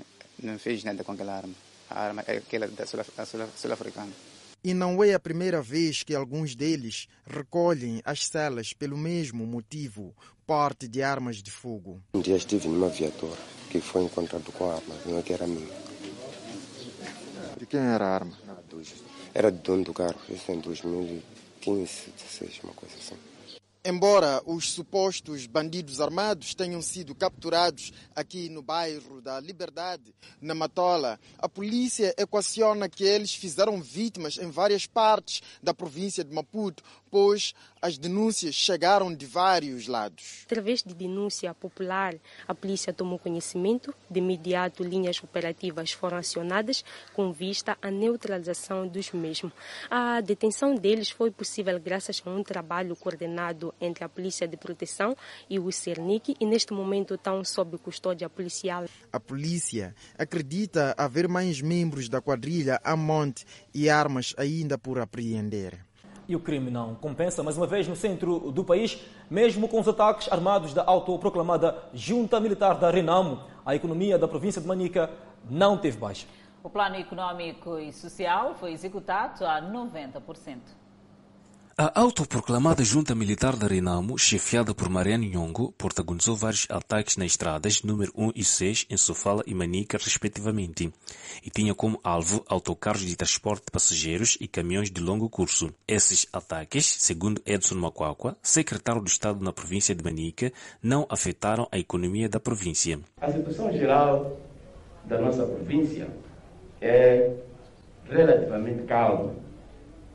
Não 0.41 0.57
fez 0.57 0.83
nada 0.83 1.03
com 1.03 1.11
aquela 1.11 1.37
arma. 1.37 1.53
A 1.89 1.99
arma 2.01 2.23
é 2.27 2.37
aquela 2.37 2.67
da 2.67 2.85
sul-africana. 2.85 4.11
E 4.63 4.73
não 4.73 5.03
é 5.03 5.13
a 5.13 5.19
primeira 5.19 5.61
vez 5.61 6.03
que 6.03 6.15
alguns 6.15 6.55
deles 6.55 7.07
recolhem 7.27 8.01
as 8.05 8.25
celas 8.25 8.71
pelo 8.71 8.97
mesmo 8.97 9.45
motivo, 9.45 10.15
porte 10.47 10.87
de 10.87 11.03
armas 11.03 11.43
de 11.43 11.51
fogo. 11.51 12.01
Um 12.13 12.21
dia 12.21 12.37
estive 12.37 12.69
numa 12.69 12.87
viatura 12.87 13.37
que 13.69 13.81
foi 13.81 14.03
encontrado 14.03 14.51
com 14.53 14.71
arma, 14.71 14.95
não 15.05 15.19
é 15.19 15.21
que 15.21 15.33
era 15.33 15.45
minha. 15.45 15.67
De 17.57 17.65
quem 17.65 17.81
era 17.81 18.05
a 18.05 18.15
arma? 18.15 18.37
Era 19.33 19.51
do 19.51 19.57
dono 19.59 19.83
do 19.83 19.93
carro, 19.93 20.19
isso 20.29 20.51
em 20.51 20.59
2015, 20.59 22.11
16, 22.17 22.61
uma 22.63 22.73
coisa 22.73 22.95
assim. 22.95 23.32
Embora 23.85 24.41
os 24.45 24.71
supostos 24.71 25.45
bandidos 25.45 25.99
armados 25.99 26.55
tenham 26.55 26.81
sido 26.81 27.13
capturados 27.13 27.91
aqui 28.15 28.47
no 28.47 28.61
bairro 28.61 29.19
da 29.19 29.41
Liberdade, 29.41 30.15
na 30.39 30.55
Matola, 30.55 31.19
a 31.37 31.49
polícia 31.49 32.15
equaciona 32.17 32.87
que 32.87 33.03
eles 33.03 33.35
fizeram 33.35 33.81
vítimas 33.81 34.37
em 34.37 34.49
várias 34.49 34.85
partes 34.85 35.41
da 35.61 35.73
província 35.73 36.23
de 36.23 36.33
Maputo, 36.33 36.81
pois 37.11 37.53
as 37.81 37.97
denúncias 37.97 38.55
chegaram 38.55 39.13
de 39.13 39.25
vários 39.25 39.85
lados. 39.87 40.43
Através 40.45 40.81
de 40.81 40.95
denúncia 40.95 41.53
popular, 41.53 42.15
a 42.47 42.55
polícia 42.55 42.93
tomou 42.93 43.19
conhecimento. 43.19 43.93
De 44.09 44.19
imediato, 44.19 44.81
linhas 44.81 45.21
operativas 45.21 45.91
foram 45.91 46.17
acionadas 46.17 46.85
com 47.13 47.33
vista 47.33 47.77
à 47.81 47.91
neutralização 47.91 48.87
dos 48.87 49.11
mesmos. 49.11 49.51
A 49.91 50.21
detenção 50.21 50.73
deles 50.73 51.09
foi 51.09 51.29
possível 51.29 51.77
graças 51.79 52.21
a 52.25 52.29
um 52.29 52.41
trabalho 52.41 52.95
coordenado 52.95 53.72
entre 53.79 54.03
a 54.03 54.09
Polícia 54.09 54.47
de 54.47 54.57
Proteção 54.57 55.15
e 55.49 55.59
o 55.59 55.71
Cernic 55.71 56.35
e 56.39 56.45
neste 56.45 56.73
momento 56.73 57.15
estão 57.15 57.43
sob 57.43 57.77
custódia 57.77 58.29
policial. 58.29 58.85
A 59.11 59.19
polícia 59.19 59.95
acredita 60.17 60.93
haver 60.97 61.27
mais 61.27 61.61
membros 61.61 62.09
da 62.09 62.21
quadrilha 62.21 62.79
a 62.83 62.95
monte 62.95 63.45
e 63.73 63.89
armas 63.89 64.33
ainda 64.37 64.77
por 64.77 64.99
apreender. 64.99 65.79
E 66.27 66.35
o 66.35 66.39
crime 66.39 66.71
não 66.71 66.95
compensa, 66.95 67.43
mais 67.43 67.57
uma 67.57 67.67
vez, 67.67 67.87
no 67.87 67.95
centro 67.95 68.51
do 68.51 68.63
país, 68.63 68.97
mesmo 69.29 69.67
com 69.67 69.79
os 69.79 69.87
ataques 69.87 70.31
armados 70.31 70.73
da 70.73 70.83
autoproclamada 70.85 71.83
Junta 71.93 72.39
Militar 72.39 72.79
da 72.79 72.89
Renamo, 72.89 73.43
a 73.65 73.75
economia 73.75 74.17
da 74.17 74.27
província 74.27 74.61
de 74.61 74.67
Manica 74.67 75.09
não 75.49 75.77
teve 75.77 75.97
baixa. 75.97 76.25
O 76.63 76.69
plano 76.69 76.95
econômico 76.95 77.77
e 77.77 77.91
social 77.91 78.55
foi 78.55 78.71
executado 78.71 79.45
a 79.45 79.61
90%. 79.61 80.59
A 81.75 81.99
autoproclamada 81.99 82.83
junta 82.83 83.15
militar 83.15 83.55
da 83.55 83.65
Renamo, 83.65 84.15
chefiada 84.15 84.75
por 84.75 84.87
Mariano 84.89 85.23
Nhongo, 85.23 85.71
protagonizou 85.71 86.35
vários 86.35 86.67
ataques 86.69 87.17
nas 87.17 87.31
estradas 87.31 87.81
número 87.81 88.11
1 88.15 88.31
e 88.35 88.43
6 88.43 88.85
em 88.91 88.95
Sofala 88.95 89.41
e 89.47 89.55
Manica, 89.55 89.97
respectivamente, 89.97 90.93
e 91.43 91.49
tinha 91.49 91.73
como 91.73 91.99
alvo 92.03 92.45
autocarros 92.47 93.01
de 93.01 93.15
transporte 93.15 93.65
de 93.65 93.71
passageiros 93.71 94.37
e 94.39 94.47
caminhões 94.47 94.91
de 94.91 95.01
longo 95.01 95.27
curso. 95.27 95.73
Esses 95.87 96.27
ataques, 96.31 96.85
segundo 96.85 97.41
Edson 97.43 97.73
Macuacua, 97.73 98.37
secretário 98.43 99.01
do 99.01 99.07
Estado 99.07 99.43
na 99.43 99.51
província 99.51 99.95
de 99.95 100.03
Manica, 100.03 100.53
não 100.79 101.07
afetaram 101.09 101.67
a 101.71 101.79
economia 101.79 102.29
da 102.29 102.39
província. 102.39 102.99
A 103.19 103.31
situação 103.31 103.73
geral 103.73 104.37
da 105.05 105.19
nossa 105.19 105.43
província 105.43 106.07
é 106.79 107.35
relativamente 108.07 108.83
calma, 108.83 109.33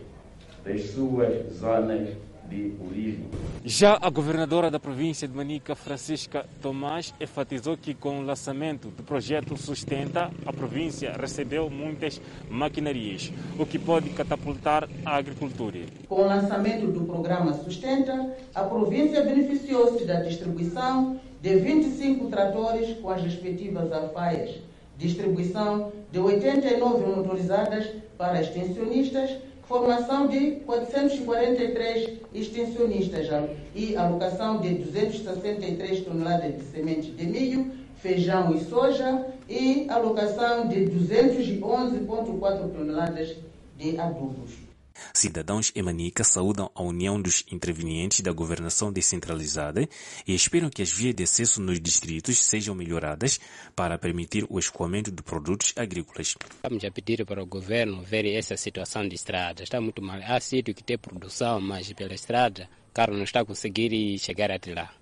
das 0.65 0.83
suas 0.91 1.51
zonas 1.53 2.11
de 2.49 2.75
origem. 2.81 3.25
Já 3.65 3.99
a 4.01 4.11
governadora 4.11 4.71
da 4.71 4.81
província 4.81 5.29
de 5.29 5.35
Manica, 5.35 5.75
Francisca 5.75 6.45
Tomás, 6.61 7.15
enfatizou 7.21 7.77
que 7.77 7.95
com 7.95 8.19
o 8.19 8.23
lançamento 8.25 8.89
do 8.89 9.03
projeto 9.03 9.57
Sustenta, 9.57 10.31
a 10.45 10.53
província 10.53 11.13
recebeu 11.13 11.71
muitas 11.71 12.21
maquinarias, 12.51 13.33
o 13.59 13.65
que 13.65 13.79
pode 13.79 14.11
catapultar 14.11 14.89
a 15.05 15.17
agricultura. 15.17 15.81
Com 16.09 16.23
o 16.23 16.27
lançamento 16.27 16.87
do 16.87 17.05
programa 17.05 17.55
Sustenta, 17.55 18.35
a 18.55 18.63
província 18.65 19.23
beneficiou-se 19.23 20.05
da 20.05 20.21
distribuição 20.21 21.21
de 21.41 21.57
25 21.57 22.29
tratores 22.29 22.97
com 22.99 23.11
as 23.11 23.23
respectivas 23.23 23.93
alfaias, 23.93 24.57
distribuição 24.97 25.93
de 26.11 26.19
89 26.19 27.07
motorizadas 27.07 27.89
para 28.17 28.41
extensionistas, 28.41 29.31
formação 29.63 30.27
de 30.27 30.53
443 30.67 32.21
extensionistas 32.35 33.29
e 33.75 33.97
alocação 33.97 34.61
de 34.61 34.75
263 34.75 36.05
toneladas 36.05 36.57
de 36.57 36.63
semente 36.65 37.11
de 37.11 37.27
milho, 37.27 37.73
feijão 37.97 38.55
e 38.55 38.65
soja 38.65 39.27
e 39.49 39.87
alocação 39.89 40.69
de 40.69 40.87
211,4 40.87 42.73
toneladas 42.73 43.37
de 43.79 43.99
adubos. 43.99 44.72
Cidadãos 45.15 45.73
em 45.75 45.83
Manica 45.83 46.25
saúdam 46.25 46.71
a 46.75 46.83
união 46.83 47.21
dos 47.21 47.45
intervenientes 47.51 48.21
da 48.21 48.33
governação 48.33 48.93
descentralizada 48.93 49.89
e 50.27 50.35
esperam 50.35 50.71
que 50.71 50.83
as 50.83 50.93
vias 50.93 51.15
de 51.15 51.23
acesso 51.23 51.61
nos 51.61 51.81
distritos 51.81 52.39
sejam 52.39 52.75
melhoradas 52.75 53.41
para 53.75 53.99
permitir 53.99 54.47
o 54.49 54.59
escoamento 54.59 55.11
de 55.11 55.23
produtos 55.23 55.73
agrícolas. 55.77 56.35
Estamos 56.57 56.85
a 56.85 56.91
pedir 56.91 57.25
para 57.25 57.43
o 57.43 57.47
governo 57.47 58.03
ver 58.03 58.27
essa 58.27 58.57
situação 58.57 59.07
de 59.07 59.15
estrada. 59.15 59.63
Está 59.63 59.81
muito 59.81 60.03
mal. 60.03 60.21
Há 60.25 60.41
sítio 60.41 60.75
que 60.75 60.83
tem 60.83 60.99
produção, 60.99 61.61
mas 61.61 61.93
pela 61.93 62.15
estrada, 62.15 62.69
o 62.91 62.93
carro 62.93 63.15
não 63.15 63.25
está 63.25 63.41
a 63.41 63.45
conseguir 63.45 64.19
chegar 64.19 64.51
até 64.51 64.75
lá. 64.75 64.93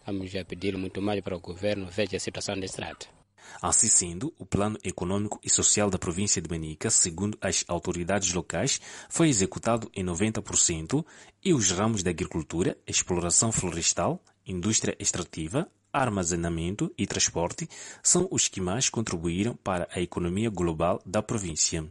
Estamos 0.00 0.34
a 0.34 0.44
pedir 0.44 0.76
muito 0.76 1.02
mais 1.02 1.20
para 1.20 1.36
o 1.36 1.40
governo 1.40 1.86
ver 1.90 2.08
a 2.14 2.18
situação 2.18 2.58
da 2.58 2.64
estrada. 2.64 3.17
Assim 3.60 3.88
sendo, 3.88 4.32
o 4.38 4.46
plano 4.46 4.78
econômico 4.84 5.40
e 5.42 5.50
social 5.50 5.90
da 5.90 5.98
província 5.98 6.40
de 6.40 6.48
Manica, 6.48 6.90
segundo 6.90 7.36
as 7.40 7.64
autoridades 7.68 8.32
locais, 8.32 8.80
foi 9.08 9.28
executado 9.28 9.90
em 9.94 10.04
90% 10.04 11.04
e 11.44 11.52
os 11.52 11.70
ramos 11.70 12.02
da 12.02 12.10
agricultura, 12.10 12.76
exploração 12.86 13.50
florestal, 13.50 14.22
indústria 14.46 14.96
extrativa, 14.98 15.70
armazenamento 15.92 16.92
e 16.96 17.06
transporte 17.06 17.68
são 18.02 18.28
os 18.30 18.48
que 18.48 18.60
mais 18.60 18.88
contribuíram 18.88 19.56
para 19.56 19.88
a 19.94 20.00
economia 20.00 20.50
global 20.50 21.00
da 21.04 21.22
província. 21.22 21.84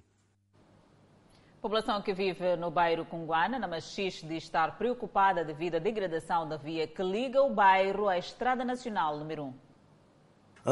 População 1.62 2.02
que 2.02 2.14
vive 2.14 2.56
no 2.56 2.70
bairro 2.72 3.04
Cunguana, 3.06 3.60
na 3.60 3.68
Machixe, 3.68 4.26
diz 4.26 4.44
estar 4.44 4.78
preocupada 4.78 5.44
devido 5.44 5.76
à 5.76 5.80
degradação 5.80 6.48
da 6.48 6.56
via 6.56 6.88
que 6.88 7.04
liga 7.04 7.42
o 7.42 7.54
bairro 7.54 8.08
à 8.08 8.18
Estrada 8.18 8.64
Nacional 8.64 9.18
número 9.18 9.46
1. 9.46 9.67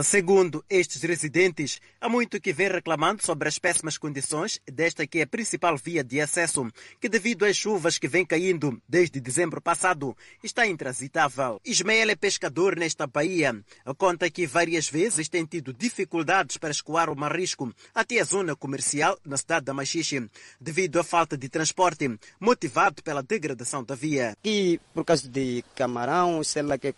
Segundo 0.03 0.61
estes 0.69 1.01
residentes, 1.03 1.79
há 2.01 2.09
muito 2.09 2.41
que 2.41 2.51
vem 2.51 2.67
reclamando 2.67 3.23
sobre 3.23 3.47
as 3.47 3.57
péssimas 3.57 3.97
condições 3.97 4.59
desta 4.69 5.07
que 5.07 5.19
é 5.19 5.21
a 5.21 5.27
principal 5.27 5.77
via 5.77 6.03
de 6.03 6.19
acesso, 6.19 6.69
que 6.99 7.07
devido 7.07 7.45
às 7.45 7.55
chuvas 7.55 7.97
que 7.97 8.05
vêm 8.05 8.25
caindo 8.25 8.81
desde 8.89 9.21
dezembro 9.21 9.61
passado, 9.61 10.15
está 10.43 10.67
intransitável. 10.67 11.61
Ismael 11.65 12.09
é 12.09 12.15
pescador 12.15 12.75
nesta 12.75 13.07
baía. 13.07 13.55
Conta 13.97 14.29
que 14.29 14.45
várias 14.45 14.89
vezes 14.89 15.29
tem 15.29 15.45
tido 15.45 15.71
dificuldades 15.71 16.57
para 16.57 16.71
escoar 16.71 17.09
o 17.09 17.15
marisco 17.15 17.73
até 17.93 18.19
a 18.19 18.25
zona 18.25 18.53
comercial 18.53 19.17
na 19.25 19.37
cidade 19.37 19.65
da 19.65 19.73
Machixe, 19.73 20.29
devido 20.59 20.99
à 20.99 21.05
falta 21.05 21.37
de 21.37 21.47
transporte, 21.47 22.19
motivado 22.37 23.01
pela 23.01 23.23
degradação 23.23 23.81
da 23.81 23.95
via. 23.95 24.35
E 24.43 24.77
por 24.93 25.05
causa 25.05 25.29
de 25.29 25.63
camarão, 25.73 26.43
sei 26.43 26.63
lá, 26.63 26.77
que, 26.77 26.93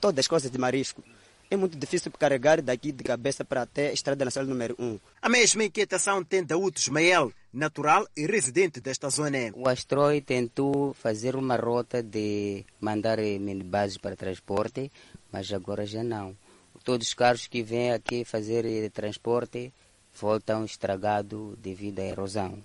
todas 0.00 0.20
as 0.20 0.26
coisas 0.26 0.50
de 0.50 0.56
marisco 0.56 1.04
é 1.50 1.56
muito 1.56 1.78
difícil 1.78 2.12
carregar 2.12 2.60
daqui 2.60 2.92
de 2.92 3.02
cabeça 3.02 3.44
para 3.44 3.62
até 3.62 3.88
a 3.88 3.92
Estrada 3.92 4.24
Nacional 4.24 4.50
número 4.50 4.76
1. 4.78 4.98
A 5.22 5.28
mesma 5.28 5.64
inquietação 5.64 6.22
tem 6.22 6.44
Daúdo 6.44 6.78
Ismael, 6.78 7.32
natural 7.52 8.06
e 8.16 8.26
residente 8.26 8.80
desta 8.80 9.08
zona. 9.08 9.50
O 9.54 9.68
Astroi 9.68 10.20
tentou 10.20 10.92
fazer 10.94 11.36
uma 11.36 11.56
rota 11.56 12.02
de 12.02 12.64
mandar 12.80 13.18
minibuses 13.18 13.96
para 13.96 14.16
transporte, 14.16 14.92
mas 15.32 15.52
agora 15.52 15.86
já 15.86 16.02
não. 16.02 16.36
Todos 16.84 17.08
os 17.08 17.14
carros 17.14 17.46
que 17.46 17.62
vêm 17.62 17.92
aqui 17.92 18.24
fazer 18.24 18.90
transporte 18.90 19.72
voltam 20.20 20.64
estragados 20.64 21.56
devido 21.58 22.00
à 22.00 22.04
erosão. 22.04 22.62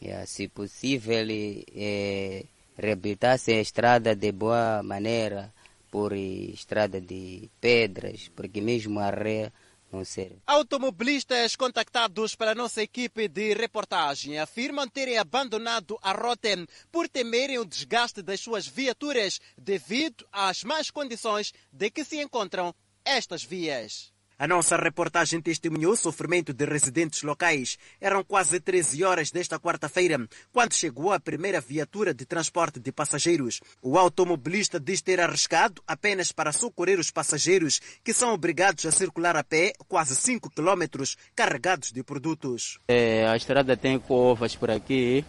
É, 0.00 0.26
se 0.26 0.48
possível, 0.48 1.26
é, 1.74 2.44
reabilitar-se 2.76 3.52
a 3.52 3.60
estrada 3.60 4.14
de 4.14 4.30
boa 4.30 4.82
maneira, 4.82 5.52
por 5.96 6.12
estrada 6.12 7.00
de 7.00 7.50
pedras, 7.58 8.30
porque 8.36 8.60
mesmo 8.60 9.00
a 9.00 9.08
ré 9.08 9.50
não 9.90 10.04
serve. 10.04 10.36
Automobilistas 10.46 11.56
contactados 11.56 12.34
pela 12.34 12.54
nossa 12.54 12.82
equipe 12.82 13.26
de 13.28 13.54
reportagem 13.54 14.38
afirmam 14.38 14.86
terem 14.86 15.16
abandonado 15.16 15.98
a 16.02 16.12
rota 16.12 16.50
por 16.92 17.08
temerem 17.08 17.58
o 17.58 17.64
desgaste 17.64 18.20
das 18.20 18.40
suas 18.40 18.66
viaturas 18.66 19.40
devido 19.56 20.28
às 20.30 20.62
más 20.64 20.90
condições 20.90 21.54
de 21.72 21.90
que 21.90 22.04
se 22.04 22.20
encontram 22.20 22.74
estas 23.02 23.42
vias. 23.42 24.12
A 24.38 24.46
nossa 24.46 24.76
reportagem 24.76 25.40
testemunhou 25.40 25.94
o 25.94 25.96
sofrimento 25.96 26.52
de 26.52 26.66
residentes 26.66 27.22
locais. 27.22 27.78
Eram 27.98 28.22
quase 28.22 28.60
13 28.60 29.02
horas 29.02 29.30
desta 29.30 29.58
quarta-feira, 29.58 30.28
quando 30.52 30.74
chegou 30.74 31.10
a 31.10 31.18
primeira 31.18 31.58
viatura 31.58 32.12
de 32.12 32.26
transporte 32.26 32.78
de 32.78 32.92
passageiros. 32.92 33.62
O 33.80 33.96
automobilista 33.96 34.78
diz 34.78 35.00
ter 35.00 35.22
arriscado 35.22 35.82
apenas 35.86 36.32
para 36.32 36.52
socorrer 36.52 37.00
os 37.00 37.10
passageiros, 37.10 37.80
que 38.04 38.12
são 38.12 38.34
obrigados 38.34 38.84
a 38.84 38.92
circular 38.92 39.36
a 39.36 39.42
pé 39.42 39.72
quase 39.88 40.14
5 40.14 40.50
quilômetros 40.50 41.16
carregados 41.34 41.90
de 41.90 42.02
produtos. 42.02 42.78
É, 42.88 43.26
a 43.26 43.36
estrada 43.36 43.74
tem 43.74 43.98
covas 43.98 44.54
por 44.54 44.70
aqui, 44.70 45.24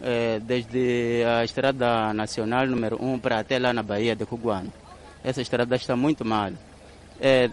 é, 0.00 0.38
desde 0.38 1.24
a 1.26 1.44
estrada 1.44 2.14
nacional 2.14 2.68
número 2.68 3.02
1 3.02 3.18
para 3.18 3.40
até 3.40 3.58
lá 3.58 3.72
na 3.72 3.82
Bahia 3.82 4.14
de 4.14 4.24
Cuguano. 4.24 4.72
Essa 5.24 5.42
estrada 5.42 5.74
está 5.74 5.96
muito 5.96 6.24
mal. 6.24 6.52
É, 7.20 7.50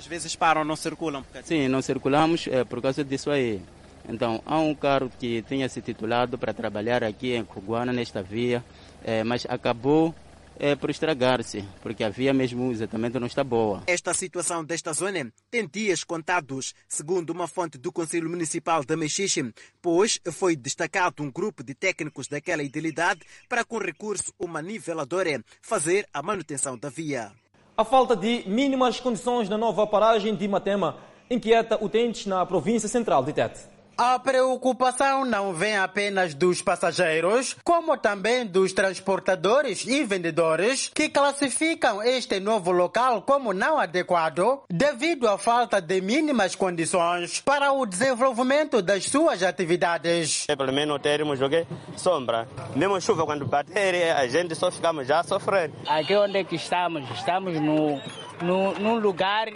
às 0.00 0.06
vezes 0.06 0.34
param, 0.34 0.64
não 0.64 0.76
circulam? 0.76 1.22
Sim, 1.44 1.68
não 1.68 1.82
circulamos 1.82 2.48
é, 2.48 2.64
por 2.64 2.80
causa 2.80 3.04
disso 3.04 3.30
aí. 3.30 3.60
Então, 4.08 4.42
há 4.46 4.58
um 4.58 4.74
carro 4.74 5.12
que 5.20 5.42
tinha 5.42 5.68
se 5.68 5.82
titulado 5.82 6.38
para 6.38 6.54
trabalhar 6.54 7.04
aqui 7.04 7.34
em 7.34 7.44
Cuguana, 7.44 7.92
nesta 7.92 8.22
via, 8.22 8.64
é, 9.04 9.22
mas 9.22 9.44
acabou 9.46 10.14
é, 10.58 10.74
por 10.74 10.88
estragar-se, 10.88 11.62
porque 11.82 12.02
a 12.02 12.08
via 12.08 12.32
mesmo 12.32 12.72
exatamente 12.72 13.18
não 13.18 13.26
está 13.26 13.44
boa. 13.44 13.82
Esta 13.86 14.14
situação 14.14 14.64
desta 14.64 14.94
zona 14.94 15.30
tem 15.50 15.68
dias 15.68 16.02
contados, 16.02 16.74
segundo 16.88 17.28
uma 17.28 17.46
fonte 17.46 17.76
do 17.76 17.92
Conselho 17.92 18.30
Municipal 18.30 18.82
da 18.82 18.96
Mexixe, 18.96 19.52
pois 19.82 20.18
foi 20.32 20.56
destacado 20.56 21.22
um 21.22 21.30
grupo 21.30 21.62
de 21.62 21.74
técnicos 21.74 22.26
daquela 22.26 22.62
idilidade 22.62 23.20
para, 23.50 23.66
com 23.66 23.76
recurso 23.76 24.32
uma 24.38 24.62
niveladora, 24.62 25.44
fazer 25.60 26.08
a 26.12 26.22
manutenção 26.22 26.78
da 26.78 26.88
via. 26.88 27.32
A 27.80 27.84
falta 27.84 28.14
de 28.14 28.42
mínimas 28.46 29.00
condições 29.00 29.48
na 29.48 29.56
nova 29.56 29.86
paragem 29.86 30.34
de 30.34 30.46
Matema 30.46 30.96
inquieta 31.30 31.82
utentes 31.82 32.26
na 32.26 32.44
província 32.44 32.86
central 32.90 33.24
de 33.24 33.32
Tete. 33.32 33.69
A 33.96 34.18
preocupação 34.18 35.24
não 35.24 35.52
vem 35.52 35.76
apenas 35.76 36.34
dos 36.34 36.62
passageiros, 36.62 37.56
como 37.62 37.96
também 37.96 38.46
dos 38.46 38.72
transportadores 38.72 39.84
e 39.86 40.04
vendedores 40.04 40.90
que 40.94 41.08
classificam 41.08 42.02
este 42.02 42.40
novo 42.40 42.70
local 42.70 43.22
como 43.22 43.52
não 43.52 43.78
adequado 43.78 44.62
devido 44.70 45.28
à 45.28 45.36
falta 45.36 45.80
de 45.80 46.00
mínimas 46.00 46.54
condições 46.54 47.40
para 47.40 47.72
o 47.72 47.84
desenvolvimento 47.84 48.80
das 48.80 49.04
suas 49.04 49.42
atividades. 49.42 50.46
É, 50.48 50.56
pelo 50.56 50.72
menos 50.72 51.00
termos 51.00 51.38
joguei 51.38 51.66
sombra. 51.96 52.48
Mesmo 52.74 53.00
chuva 53.00 53.24
quando 53.26 53.46
bater, 53.46 54.12
a 54.16 54.26
gente 54.26 54.54
só 54.54 54.70
ficamos 54.70 55.06
já 55.06 55.22
sofrendo. 55.22 55.74
Aqui 55.86 56.14
onde 56.14 56.38
é 56.38 56.44
que 56.44 56.56
estamos? 56.56 57.08
Estamos 57.10 57.54
no, 57.60 58.00
no, 58.42 58.72
num 58.74 58.98
lugar 58.98 59.48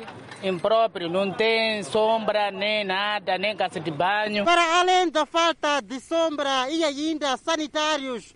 impróprio, 0.42 1.08
não 1.08 1.32
tem 1.32 1.82
sombra 1.82 2.50
nem 2.50 2.84
nada, 2.84 3.38
nem 3.38 3.56
casa 3.56 3.80
de 3.80 3.90
banho. 3.90 4.44
Para 4.44 4.80
além 4.80 5.10
da 5.10 5.24
falta 5.24 5.80
de 5.80 6.00
sombra 6.00 6.68
e 6.70 6.84
ainda 6.84 7.36
sanitários 7.36 8.34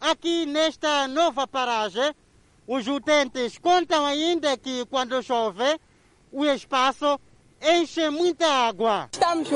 aqui 0.00 0.46
nesta 0.46 1.08
nova 1.08 1.46
paragem, 1.46 2.14
os 2.66 2.86
utentes 2.86 3.58
contam 3.58 4.04
ainda 4.04 4.56
que 4.56 4.84
quando 4.86 5.22
chove, 5.22 5.78
o 6.32 6.44
espaço 6.44 7.18
enche 7.62 8.10
muita 8.10 8.46
água. 8.46 9.08
Estamos 9.12 9.48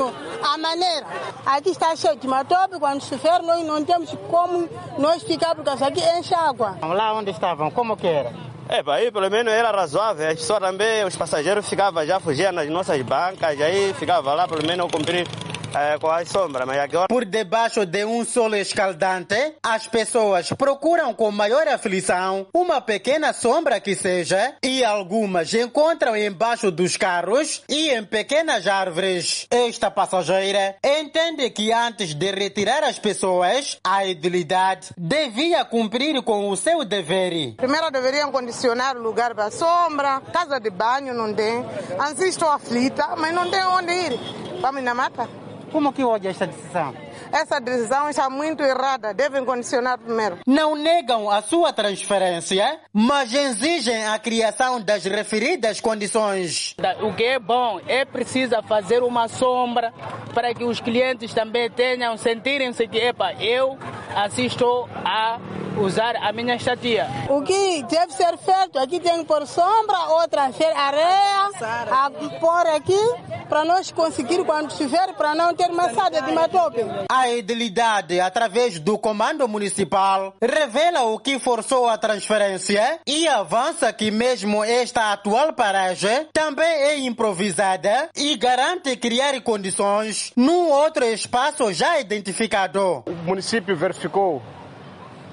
à 0.43 0.57
maneira. 0.57 1.05
Aqui 1.45 1.69
está 1.69 1.95
cheio 1.95 2.15
de 2.15 2.27
matope, 2.27 2.79
quando 2.79 3.03
chover 3.03 3.41
nós 3.43 3.65
não 3.65 3.83
temos 3.85 4.09
como 4.29 4.67
nós 4.97 5.21
ficar, 5.23 5.55
porque 5.55 5.69
aqui 5.69 6.01
enche 6.17 6.33
água. 6.33 6.77
Lá 6.81 7.13
onde 7.13 7.31
estavam, 7.31 7.69
como 7.69 7.95
que 7.95 8.07
era? 8.07 8.50
É, 8.71 8.81
aí 8.89 9.11
pelo 9.11 9.29
menos 9.29 9.51
era 9.51 9.69
razoável. 9.69 10.37
Só 10.37 10.57
também 10.57 11.03
os 11.03 11.17
passageiros 11.17 11.67
ficavam 11.67 12.05
já 12.05 12.21
fugindo 12.21 12.53
nas 12.53 12.69
nossas 12.69 13.01
bancas, 13.01 13.59
aí 13.59 13.93
ficava 13.95 14.33
lá 14.33 14.47
pelo 14.47 14.65
menos 14.65 14.89
cumprir 14.89 15.27
é, 15.73 15.97
com 15.97 16.09
a 16.09 16.25
sombra. 16.25 16.65
Mas 16.65 16.79
agora... 16.79 17.07
Por 17.07 17.25
debaixo 17.25 17.85
de 17.85 18.05
um 18.05 18.23
sol 18.25 18.53
escaldante, 18.55 19.55
as 19.63 19.87
pessoas 19.87 20.51
procuram 20.53 21.13
com 21.13 21.31
maior 21.31 21.67
aflição 21.67 22.47
uma 22.53 22.81
pequena 22.81 23.33
sombra 23.33 23.79
que 23.79 23.95
seja, 23.95 24.55
e 24.63 24.83
algumas 24.83 25.53
encontram 25.53 26.15
embaixo 26.15 26.71
dos 26.71 26.97
carros 26.97 27.63
e 27.69 27.89
em 27.89 28.03
pequenas 28.03 28.67
árvores. 28.67 29.47
Esta 29.49 29.89
passageira 29.91 30.75
entende 30.83 31.49
que 31.49 31.71
antes 31.71 32.13
de 32.13 32.31
retirar 32.31 32.83
as 32.83 32.99
pessoas, 32.99 33.79
a 33.83 34.05
edilidade 34.05 34.89
devia 34.97 35.63
cumprir 35.65 36.21
com 36.23 36.49
o 36.49 36.57
seu 36.57 36.83
dever. 36.83 37.55
Primeiro 37.55 37.91
deveriam 37.91 38.31
condicionar 38.31 38.97
o 38.97 39.01
lugar 39.01 39.33
para 39.35 39.51
sombra, 39.51 40.21
casa 40.33 40.59
de 40.59 40.69
banho 40.69 41.13
não 41.13 41.33
tem. 41.33 41.63
Assim 41.99 42.27
estou 42.27 42.49
aflita, 42.49 43.15
mas 43.15 43.33
não 43.33 43.49
tem 43.49 43.63
onde 43.63 43.93
ir. 43.93 44.19
Vamos 44.61 44.83
na 44.83 44.93
mata. 44.93 45.50
Como 45.71 45.93
que 45.93 46.03
olha 46.03 46.29
esta 46.29 46.45
decisão? 46.45 46.93
Essa 47.31 47.59
decisão 47.59 48.09
está 48.09 48.29
muito 48.29 48.61
errada. 48.61 49.13
Devem 49.13 49.45
condicionar 49.45 49.97
primeiro. 49.97 50.39
Não 50.45 50.75
negam 50.75 51.29
a 51.29 51.41
sua 51.41 51.71
transferência, 51.71 52.79
mas 52.93 53.33
exigem 53.33 54.05
a 54.07 54.19
criação 54.19 54.81
das 54.81 55.05
referidas 55.05 55.79
condições. 55.79 56.75
O 57.01 57.13
que 57.13 57.23
é 57.23 57.39
bom 57.39 57.79
é 57.87 58.03
preciso 58.03 58.61
fazer 58.63 59.01
uma 59.01 59.27
sombra 59.27 59.93
para 60.33 60.53
que 60.53 60.63
os 60.63 60.79
clientes 60.79 61.33
também 61.33 61.69
tenham, 61.69 62.17
sentirem-se 62.17 62.87
que, 62.87 62.97
epa, 62.97 63.33
eu 63.33 63.77
assisto 64.15 64.89
a 65.05 65.39
usar 65.77 66.15
a 66.15 66.31
minha 66.31 66.55
estadia. 66.55 67.07
O 67.29 67.41
que 67.41 67.83
deve 67.83 68.13
ser 68.13 68.37
feito? 68.37 68.79
Aqui 68.79 68.99
tem 68.99 69.19
que 69.19 69.25
pôr 69.25 69.45
sombra, 69.47 69.97
outra 70.09 70.51
ser 70.51 70.71
areia, 70.75 71.49
a 71.91 72.11
pôr 72.39 72.67
aqui 72.75 72.99
para 73.47 73.65
nós 73.65 73.91
conseguir 73.91 74.43
quando 74.45 74.71
chover, 74.71 75.13
para 75.17 75.35
não 75.35 75.53
ter 75.53 75.69
massada 75.69 76.21
de 76.21 76.31
matope. 76.31 76.79
A 77.09 77.29
edilidade, 77.29 78.19
através 78.19 78.79
do 78.79 78.97
comando 78.97 79.47
municipal, 79.47 80.33
revela 80.41 81.01
o 81.01 81.19
que 81.19 81.37
forçou 81.39 81.89
a 81.89 81.97
transferência 81.97 82.99
e 83.05 83.27
avança 83.27 83.91
que 83.91 84.09
mesmo 84.09 84.63
esta 84.63 85.11
atual 85.11 85.53
paragem 85.53 86.27
também 86.31 86.65
é 86.65 86.99
improvisada 86.99 88.09
e 88.15 88.37
garante 88.37 88.95
criar 88.95 89.39
condições 89.41 90.31
num 90.35 90.69
outro 90.69 91.03
espaço 91.05 91.73
já 91.73 91.99
identificado. 91.99 93.03
O 93.05 93.11
município 93.25 93.75
verificou 93.75 94.41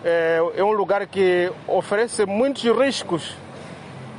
é, 0.05 0.39
é 0.57 0.65
um 0.65 0.73
lugar 0.73 1.07
que 1.07 1.51
oferece 1.67 2.25
muitos 2.27 2.63
riscos 2.65 3.35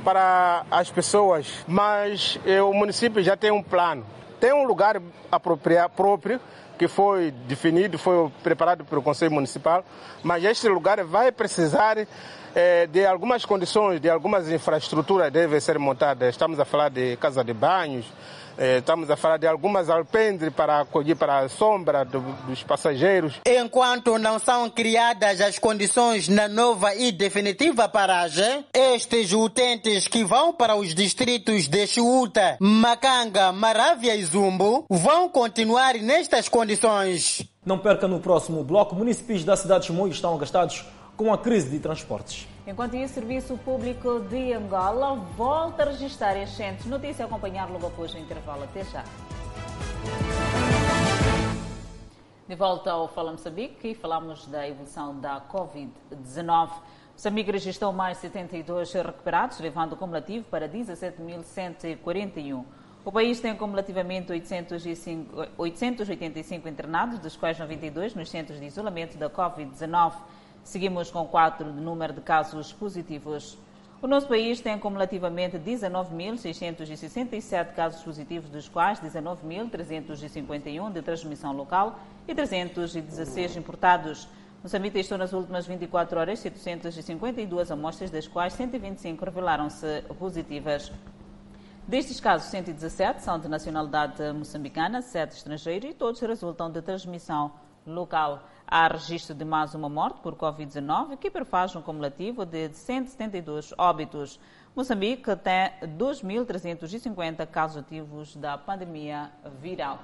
para 0.03 0.65
as 0.71 0.89
pessoas, 0.89 1.47
mas 1.67 2.39
é, 2.45 2.61
o 2.61 2.73
município 2.73 3.21
já 3.21 3.35
tem 3.35 3.51
um 3.51 3.61
plano. 3.61 4.05
Tem 4.39 4.53
um 4.53 4.63
lugar 4.63 5.01
apropriado, 5.31 5.93
próprio 5.95 6.39
que 6.77 6.87
foi 6.87 7.31
definido, 7.45 7.97
foi 7.97 8.31
preparado 8.41 8.85
pelo 8.85 9.01
Conselho 9.01 9.33
Municipal, 9.33 9.83
mas 10.23 10.41
este 10.45 10.69
lugar 10.69 11.03
vai 11.03 11.29
precisar 11.29 11.97
é, 12.55 12.87
de 12.87 13.05
algumas 13.05 13.43
condições, 13.43 13.99
de 13.99 14.09
algumas 14.09 14.49
infraestruturas 14.49 15.29
devem 15.29 15.59
ser 15.59 15.77
montadas. 15.77 16.29
Estamos 16.29 16.57
a 16.57 16.63
falar 16.63 16.89
de 16.89 17.17
casa 17.17 17.43
de 17.43 17.53
banhos, 17.53 18.05
Estamos 18.59 19.09
a 19.09 19.15
falar 19.15 19.37
de 19.37 19.47
algumas 19.47 19.89
alpendres 19.89 20.51
para 20.53 20.81
acolher 20.81 21.15
para 21.15 21.39
a 21.39 21.49
sombra 21.49 22.03
do, 22.03 22.19
dos 22.45 22.61
passageiros. 22.61 23.39
Enquanto 23.45 24.17
não 24.17 24.37
são 24.37 24.69
criadas 24.69 25.39
as 25.39 25.57
condições 25.57 26.27
na 26.27 26.49
nova 26.49 26.93
e 26.93 27.09
definitiva 27.13 27.87
paragem, 27.87 28.65
estes 28.73 29.31
utentes 29.31 30.09
que 30.09 30.25
vão 30.25 30.51
para 30.51 30.75
os 30.75 30.93
distritos 30.93 31.69
de 31.69 31.87
Chiuta, 31.87 32.57
Macanga, 32.59 33.53
Maravia 33.53 34.13
e 34.13 34.25
Zumbo 34.25 34.85
vão 34.89 35.29
continuar 35.29 35.93
nestas 35.95 36.49
condições. 36.49 37.47
Não 37.65 37.77
perca 37.77 38.09
no 38.09 38.19
próximo 38.19 38.61
bloco, 38.61 38.93
municípios 38.93 39.45
da 39.45 39.55
cidade 39.55 39.81
de 39.81 39.87
Chimoio 39.87 40.11
estão 40.11 40.37
gastados 40.37 40.83
com 41.15 41.33
a 41.33 41.37
crise 41.37 41.69
de 41.69 41.79
transportes. 41.79 42.45
Enquanto 42.69 42.95
isso, 42.95 43.13
o 43.13 43.15
Serviço 43.15 43.57
Público 43.57 44.19
de 44.19 44.53
Angola 44.53 45.15
volta 45.35 45.81
a 45.81 45.87
registrar 45.87 46.37
enchentes. 46.37 46.85
Notícia 46.85 47.25
a 47.25 47.27
acompanhar 47.27 47.67
logo 47.67 47.87
após 47.87 48.13
o 48.13 48.17
intervalo. 48.19 48.63
Até 48.63 48.83
já. 48.83 49.03
De 52.47 52.53
volta 52.53 52.91
ao 52.91 53.07
Fala 53.07 53.31
Moçambique 53.31 53.87
e 53.87 53.95
falamos 53.95 54.45
da 54.45 54.67
evolução 54.67 55.19
da 55.19 55.41
Covid-19. 55.51 56.69
Moçambique 57.13 57.51
registrou 57.51 57.91
mais 57.91 58.19
72 58.19 58.93
recuperados, 58.93 59.59
levando 59.59 59.93
o 59.93 59.97
cumulativo 59.97 60.45
para 60.45 60.69
17.141. 60.69 62.63
O 63.03 63.11
país 63.11 63.39
tem 63.39 63.55
cumulativamente 63.55 64.31
805, 64.31 65.47
885 65.57 66.69
internados, 66.69 67.17
dos 67.17 67.35
quais 67.35 67.57
92 67.57 68.13
nos 68.13 68.29
centros 68.29 68.59
de 68.59 68.67
isolamento 68.67 69.17
da 69.17 69.27
Covid-19. 69.27 70.13
Seguimos 70.69 71.09
com 71.09 71.25
4 71.25 71.73
de 71.73 71.81
número 71.81 72.13
de 72.13 72.21
casos 72.21 72.71
positivos. 72.71 73.57
O 74.03 74.07
nosso 74.07 74.27
país 74.27 74.61
tem 74.61 74.77
cumulativamente 74.77 75.57
19.667 75.57 77.73
casos 77.73 78.03
positivos, 78.03 78.51
dos 78.51 78.69
quais 78.69 78.99
19.351 78.99 80.91
de 80.91 81.01
transmissão 81.01 81.53
local 81.53 81.97
e 82.27 82.35
316 82.35 83.57
importados. 83.57 84.27
Moçambique 84.61 84.93
testou 84.93 85.17
nas 85.17 85.33
últimas 85.33 85.65
24 85.65 86.19
horas 86.19 86.37
752 86.37 87.71
amostras, 87.71 88.11
das 88.11 88.27
quais 88.27 88.53
125 88.53 89.25
revelaram-se 89.25 90.03
positivas. 90.19 90.91
Destes 91.87 92.19
casos, 92.19 92.47
117 92.51 93.23
são 93.23 93.39
de 93.39 93.47
nacionalidade 93.47 94.21
moçambicana, 94.33 95.01
7 95.01 95.35
estrangeiros 95.35 95.89
e 95.89 95.95
todos 95.95 96.21
resultam 96.21 96.69
de 96.69 96.79
transmissão 96.83 97.51
local. 97.93 98.43
Há 98.67 98.87
registro 98.87 99.35
de 99.35 99.43
mais 99.43 99.73
uma 99.73 99.89
morte 99.89 100.19
por 100.21 100.35
Covid-19, 100.35 101.17
que 101.17 101.31
prefaz 101.31 101.75
um 101.75 101.81
cumulativo 101.81 102.45
de 102.45 102.69
172 102.69 103.73
óbitos. 103.77 104.39
Moçambique 104.75 105.35
tem 105.37 105.71
2.350 105.97 107.45
casos 107.47 107.77
ativos 107.77 108.35
da 108.35 108.57
pandemia 108.57 109.31
viral. 109.59 109.99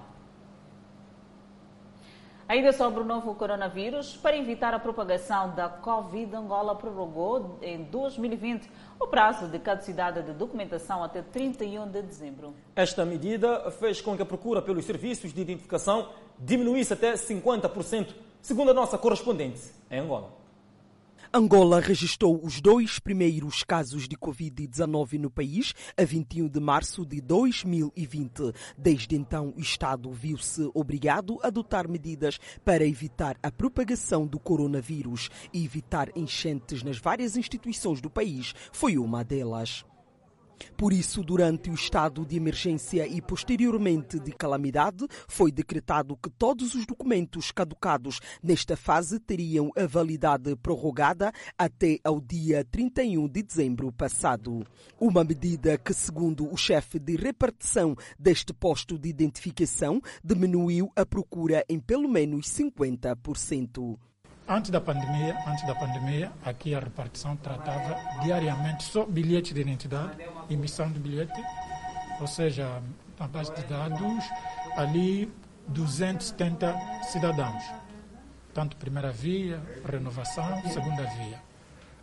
Ainda 2.48 2.72
sobre 2.72 3.02
o 3.02 3.04
novo 3.04 3.34
coronavírus, 3.34 4.16
para 4.16 4.38
evitar 4.38 4.72
a 4.72 4.78
propagação 4.78 5.56
da 5.56 5.68
Covid, 5.68 6.36
Angola 6.36 6.76
prorrogou 6.76 7.58
em 7.60 7.84
2020 7.86 8.70
o 9.00 9.08
prazo 9.08 9.48
de 9.48 9.60
caducidade 9.60 10.22
de 10.24 10.34
documentação 10.34 11.04
até 11.04 11.22
31 11.22 11.88
de 11.90 12.02
dezembro. 12.02 12.54
Esta 12.76 13.06
medida 13.06 13.70
fez 13.72 14.02
com 14.02 14.16
que 14.16 14.22
a 14.22 14.26
procura 14.26 14.62
pelos 14.62 14.86
serviços 14.86 15.34
de 15.34 15.42
identificação 15.42 16.10
diminuísse 16.40 16.94
até 16.94 17.14
50%, 17.14 18.14
segundo 18.42 18.72
a 18.72 18.74
nossa 18.74 18.98
correspondente 18.98 19.62
em 19.90 20.00
Angola. 20.00 20.45
Angola 21.38 21.82
registrou 21.82 22.40
os 22.42 22.62
dois 22.62 22.98
primeiros 22.98 23.62
casos 23.62 24.08
de 24.08 24.16
Covid-19 24.16 25.20
no 25.20 25.30
país 25.30 25.74
a 25.98 26.06
21 26.06 26.48
de 26.48 26.62
março 26.62 27.06
de 27.06 27.20
2020. 27.20 28.54
Desde 28.78 29.18
então, 29.18 29.54
o 29.54 29.60
Estado 29.60 30.10
viu-se 30.14 30.72
obrigado 30.74 31.38
a 31.44 31.48
adotar 31.48 31.90
medidas 31.90 32.40
para 32.64 32.86
evitar 32.86 33.36
a 33.44 33.52
propagação 33.52 34.26
do 34.26 34.40
coronavírus 34.40 35.30
e 35.52 35.66
evitar 35.66 36.10
enchentes 36.16 36.82
nas 36.84 37.00
várias 37.00 37.36
instituições 37.36 38.00
do 38.00 38.10
país. 38.10 38.54
Foi 38.72 38.98
uma 38.98 39.22
delas. 39.22 39.84
Por 40.78 40.94
isso, 40.94 41.24
durante 41.24 41.70
o 41.70 41.74
estado 41.74 42.26
de 42.26 42.36
emergência 42.36 43.08
e 43.08 43.22
posteriormente 43.22 44.20
de 44.20 44.32
calamidade, 44.32 45.06
foi 45.28 45.52
decretado 45.52 46.18
que 46.18 46.30
todos 46.30 46.76
os 46.76 46.86
documentos 46.86 47.52
caducados 47.52 48.20
nesta 48.42 48.76
fase 48.76 49.20
teriam 49.20 49.72
a 49.76 49.86
validade 49.86 50.56
prorrogada 50.58 51.32
até 51.58 52.00
ao 52.04 52.20
dia 52.20 52.64
31 52.66 53.28
de 53.28 53.44
dezembro 53.44 53.92
passado. 53.92 54.66
Uma 55.00 55.24
medida 55.24 55.78
que, 55.78 55.94
segundo 55.94 56.52
o 56.52 56.58
chefe 56.58 57.00
de 57.00 57.16
repartição 57.16 57.96
deste 58.20 58.54
posto 58.54 58.98
de 58.98 59.10
identificação, 59.10 60.02
diminuiu 60.24 60.92
a 60.96 61.06
procura 61.06 61.64
em 61.70 61.80
pelo 61.80 62.08
menos 62.08 62.48
50%. 62.48 63.98
Antes 64.48 64.70
da 64.70 64.80
pandemia, 64.80 65.36
antes 65.48 65.66
da 65.66 65.74
pandemia, 65.74 66.32
aqui 66.46 66.76
a 66.76 66.80
repartição 66.80 67.36
tratava 67.36 67.98
diariamente 68.22 68.84
só 68.84 69.04
bilhete 69.04 69.56
de 69.56 69.62
identidade, 69.62 70.24
emissão 70.48 70.92
de 70.92 71.00
bilhete, 71.00 71.44
ou 72.22 72.28
seja, 72.28 72.80
na 73.20 73.28
base 73.28 73.52
de 73.56 73.64
dados, 73.64 74.24
ali 74.78 75.34
270 75.70 76.76
cidadãos, 77.06 77.64
tanto 78.54 78.78
primeira 78.78 79.12
via, 79.12 79.60
renovação, 79.84 80.62
segunda 80.70 81.04
via. 81.06 81.42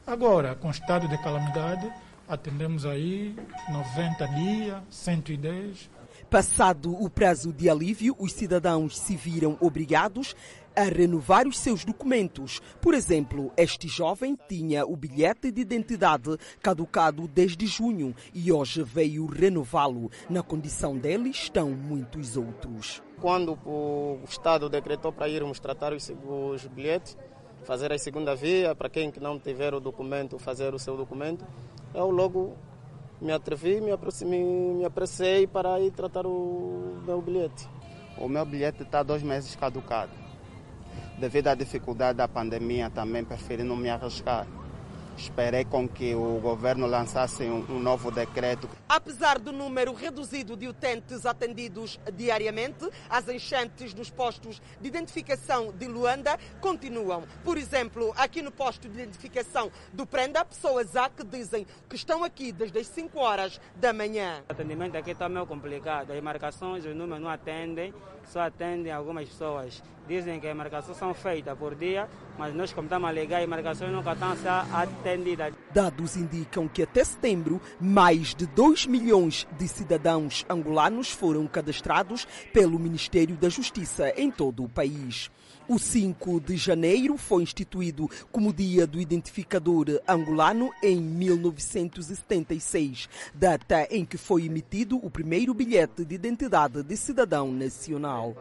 Agora, 0.04 0.56
com 0.56 0.68
estado 0.68 1.06
de 1.06 1.16
calamidade, 1.18 1.92
atendemos 2.28 2.84
aí 2.84 3.36
90 3.70 4.26
dias, 4.26 4.82
110. 4.90 5.88
Passado 6.32 6.96
o 6.98 7.10
prazo 7.10 7.52
de 7.52 7.68
alívio, 7.68 8.16
os 8.18 8.32
cidadãos 8.32 8.96
se 8.96 9.14
viram 9.14 9.58
obrigados 9.60 10.34
a 10.74 10.84
renovar 10.84 11.46
os 11.46 11.58
seus 11.58 11.84
documentos. 11.84 12.58
Por 12.80 12.94
exemplo, 12.94 13.52
este 13.54 13.86
jovem 13.86 14.34
tinha 14.48 14.86
o 14.86 14.96
bilhete 14.96 15.52
de 15.52 15.60
identidade 15.60 16.38
caducado 16.62 17.28
desde 17.28 17.66
junho 17.66 18.16
e 18.32 18.50
hoje 18.50 18.82
veio 18.82 19.26
renová-lo. 19.26 20.10
Na 20.30 20.42
condição 20.42 20.96
dele 20.96 21.28
estão 21.28 21.68
muitos 21.72 22.34
outros. 22.34 23.02
Quando 23.20 23.52
o 23.66 24.18
Estado 24.26 24.70
decretou 24.70 25.12
para 25.12 25.28
irmos 25.28 25.60
tratar 25.60 25.92
os, 25.92 26.10
bilhetes, 26.74 27.14
fazer 27.62 27.92
a 27.92 27.98
segunda 27.98 28.34
via, 28.34 28.74
para 28.74 28.88
quem 28.88 29.12
não 29.20 29.38
tiver 29.38 29.74
o 29.74 29.80
documento, 29.80 30.38
fazer 30.38 30.72
o 30.72 30.78
seu 30.78 30.96
documento, 30.96 31.46
eu 31.92 32.08
logo 32.08 32.56
me 33.22 33.32
atrevi, 33.32 33.80
me, 33.80 33.90
aproximei, 33.90 34.42
me 34.42 34.84
apressei 34.84 35.46
para 35.46 35.80
ir 35.80 35.92
tratar 35.92 36.26
o 36.26 37.00
meu 37.06 37.22
bilhete. 37.22 37.68
O 38.18 38.28
meu 38.28 38.44
bilhete 38.44 38.82
está 38.82 39.02
dois 39.02 39.22
meses 39.22 39.56
caducado 39.56 40.22
devido 41.22 41.46
à 41.46 41.54
dificuldade 41.54 42.18
da 42.18 42.26
pandemia, 42.26 42.90
também 42.90 43.24
preferi 43.24 43.62
não 43.62 43.76
me 43.76 43.88
arriscar. 43.88 44.44
Esperei 45.16 45.64
com 45.64 45.88
que 45.88 46.14
o 46.14 46.40
governo 46.40 46.86
lançasse 46.86 47.44
um, 47.44 47.64
um, 47.68 47.78
novo 47.78 48.10
decreto. 48.10 48.68
Apesar 48.88 49.38
do 49.38 49.52
número 49.52 49.92
reduzido 49.92 50.56
de 50.56 50.66
utentes 50.66 51.26
atendidos 51.26 52.00
diariamente, 52.14 52.88
as 53.08 53.28
enchentes 53.28 53.94
nos 53.94 54.10
postos 54.10 54.60
de 54.80 54.88
identificação 54.88 55.72
de 55.72 55.86
Luanda 55.86 56.38
continuam. 56.60 57.24
Por 57.44 57.56
exemplo, 57.56 58.12
aqui 58.16 58.42
no 58.42 58.50
posto 58.50 58.88
de 58.88 58.94
identificação 59.00 59.70
do 59.92 60.06
Prenda, 60.06 60.44
pessoas 60.44 60.96
há 60.96 61.08
que 61.08 61.24
dizem 61.24 61.66
que 61.88 61.96
estão 61.96 62.24
aqui 62.24 62.52
desde 62.52 62.78
as 62.78 62.86
5 62.88 63.18
horas 63.18 63.60
da 63.76 63.92
manhã. 63.92 64.42
O 64.48 64.52
atendimento 64.52 64.96
aqui 64.96 65.10
está 65.12 65.28
meio 65.28 65.46
complicado. 65.46 66.10
As 66.10 66.22
marcações, 66.22 66.84
os 66.84 66.96
números 66.96 67.22
não 67.22 67.30
atendem, 67.30 67.94
só 68.26 68.40
atendem 68.40 68.92
algumas 68.92 69.28
pessoas. 69.28 69.82
Dizem 70.08 70.40
que 70.40 70.48
as 70.48 70.56
marcações 70.56 70.96
são 70.96 71.14
feitas 71.14 71.56
por 71.56 71.74
dia, 71.74 72.08
mas 72.36 72.54
nós, 72.54 72.72
como 72.72 72.86
estamos 72.86 73.08
a 73.08 73.38
as 73.38 73.48
marcações 73.48 73.92
nunca 73.92 74.12
estão 74.12 74.32
a 74.32 74.36
ser 74.36 74.48
atendidas. 74.48 75.54
Dados 75.72 76.16
indicam 76.16 76.66
que 76.66 76.82
até 76.82 77.04
setembro, 77.04 77.60
mais 77.80 78.34
de 78.34 78.46
2 78.46 78.86
milhões 78.86 79.46
de 79.58 79.68
cidadãos 79.68 80.44
angolanos 80.48 81.10
foram 81.10 81.46
cadastrados 81.46 82.26
pelo 82.52 82.78
Ministério 82.78 83.36
da 83.36 83.48
Justiça 83.48 84.12
em 84.16 84.30
todo 84.30 84.64
o 84.64 84.68
país. 84.68 85.30
O 85.72 85.78
5 85.78 86.38
de 86.38 86.54
janeiro 86.58 87.16
foi 87.16 87.44
instituído 87.44 88.06
como 88.30 88.52
Dia 88.52 88.86
do 88.86 89.00
Identificador 89.00 89.86
Angolano 90.06 90.70
em 90.82 91.00
1976, 91.00 93.08
data 93.32 93.88
em 93.90 94.04
que 94.04 94.18
foi 94.18 94.44
emitido 94.44 95.00
o 95.02 95.08
primeiro 95.08 95.54
bilhete 95.54 96.04
de 96.04 96.14
identidade 96.14 96.82
de 96.82 96.94
cidadão 96.94 97.50
nacional. 97.50 98.34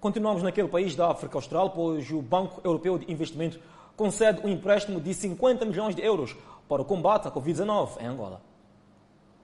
Continuamos 0.00 0.42
naquele 0.42 0.68
país 0.68 0.96
da 0.96 1.10
África 1.10 1.36
Austral, 1.36 1.68
pois 1.68 2.10
o 2.10 2.22
Banco 2.22 2.62
Europeu 2.64 2.96
de 2.96 3.12
Investimento 3.12 3.60
concede 3.94 4.40
um 4.42 4.48
empréstimo 4.48 4.98
de 4.98 5.12
50 5.12 5.66
milhões 5.66 5.94
de 5.94 6.00
euros 6.00 6.34
para 6.66 6.80
o 6.80 6.84
combate 6.86 7.28
à 7.28 7.30
Covid-19 7.30 8.00
em 8.00 8.06
Angola. 8.06 8.53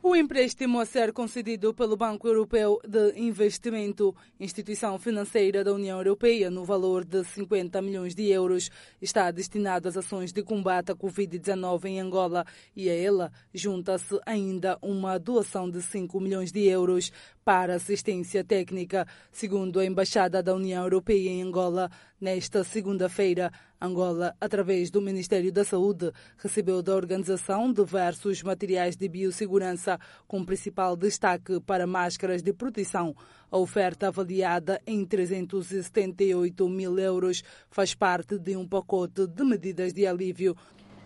O 0.03 0.17
empréstimo 0.17 0.81
a 0.81 0.87
ser 0.87 1.13
concedido 1.13 1.75
pelo 1.75 1.95
Banco 1.95 2.27
Europeu 2.27 2.81
de 2.89 3.13
Investimento, 3.21 4.17
instituição 4.41 4.99
financeira 4.99 5.63
da 5.63 5.75
União 5.75 5.99
Europeia, 5.99 6.51
no 6.51 6.65
valor 6.65 7.05
de 7.05 7.23
50 7.23 7.83
milhões 7.83 8.15
de 8.15 8.27
euros, 8.29 8.71
está 8.99 9.31
destinado 9.31 9.89
às 9.89 9.99
ações 9.99 10.33
de 10.33 10.43
combate 10.43 10.91
à 10.91 10.97
Covid-19 10.97 11.85
em 11.85 12.01
Angola. 12.01 12.47
E 12.75 12.89
a 12.89 12.95
ela 12.95 13.31
junta-se 13.53 14.19
ainda 14.25 14.79
uma 14.81 15.19
doação 15.19 15.69
de 15.69 15.83
5 15.83 16.19
milhões 16.19 16.51
de 16.51 16.67
euros 16.67 17.13
para 17.45 17.75
assistência 17.75 18.45
técnica, 18.45 19.07
segundo 19.33 19.81
a 19.81 19.85
Embaixada 19.85 20.43
da 20.43 20.55
União 20.55 20.83
Europeia 20.83 21.31
em 21.31 21.43
Angola. 21.43 21.91
Nesta 22.21 22.63
segunda-feira, 22.63 23.51
Angola, 23.81 24.37
através 24.39 24.91
do 24.91 25.01
Ministério 25.01 25.51
da 25.51 25.65
Saúde, 25.65 26.13
recebeu 26.37 26.83
da 26.83 26.95
organização 26.95 27.73
diversos 27.73 28.43
materiais 28.43 28.95
de 28.95 29.09
biossegurança, 29.09 29.99
com 30.29 30.45
principal 30.45 30.97
destaque 30.97 31.61
para 31.61 31.87
máscaras 31.87 32.43
de 32.43 32.53
proteção. 32.53 33.17
A 33.51 33.57
oferta, 33.57 34.09
avaliada 34.09 34.81
em 34.87 35.05
378 35.05 36.69
mil 36.69 36.99
euros, 36.99 37.43
faz 37.71 37.95
parte 37.95 38.39
de 38.39 38.55
um 38.57 38.69
pacote 38.69 39.27
de 39.27 39.45
medidas 39.45 39.95
de 39.95 40.07
alívio 40.07 40.55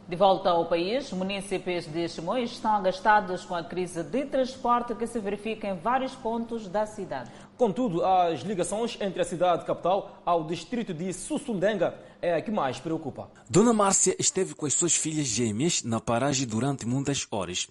de 0.07 0.17
volta 0.17 0.51
ao 0.51 0.67
país, 0.67 1.11
munícipes 1.13 1.87
de 1.87 2.07
Chimoio 2.09 2.45
estão 2.45 2.77
agastados 2.77 3.45
com 3.45 3.55
a 3.55 3.65
crise 3.65 4.03
de 4.03 4.27
transporte 4.27 4.95
que 4.95 5.07
se 5.07 5.19
verifica 5.19 5.67
em 5.67 5.77
vários 5.77 6.15
pontos 6.15 6.69
da 6.69 6.85
cidade. 6.85 7.31
Contudo, 7.57 8.05
as 8.05 8.41
ligações 8.41 8.99
entre 9.01 9.23
a 9.23 9.25
cidade 9.25 9.65
capital 9.65 10.21
ao 10.27 10.45
distrito 10.45 10.93
de 10.93 11.11
Sussundenga 11.13 11.95
é 12.21 12.35
a 12.35 12.43
que 12.43 12.51
mais 12.51 12.79
preocupa. 12.79 13.31
Dona 13.49 13.73
Márcia 13.73 14.15
esteve 14.19 14.55
com 14.55 14.67
as 14.67 14.75
suas 14.75 14.95
filhas 14.95 15.27
gêmeas 15.27 15.83
na 15.83 16.01
paragem 16.01 16.47
durante 16.47 16.87
muitas 16.87 17.27
horas. 17.31 17.69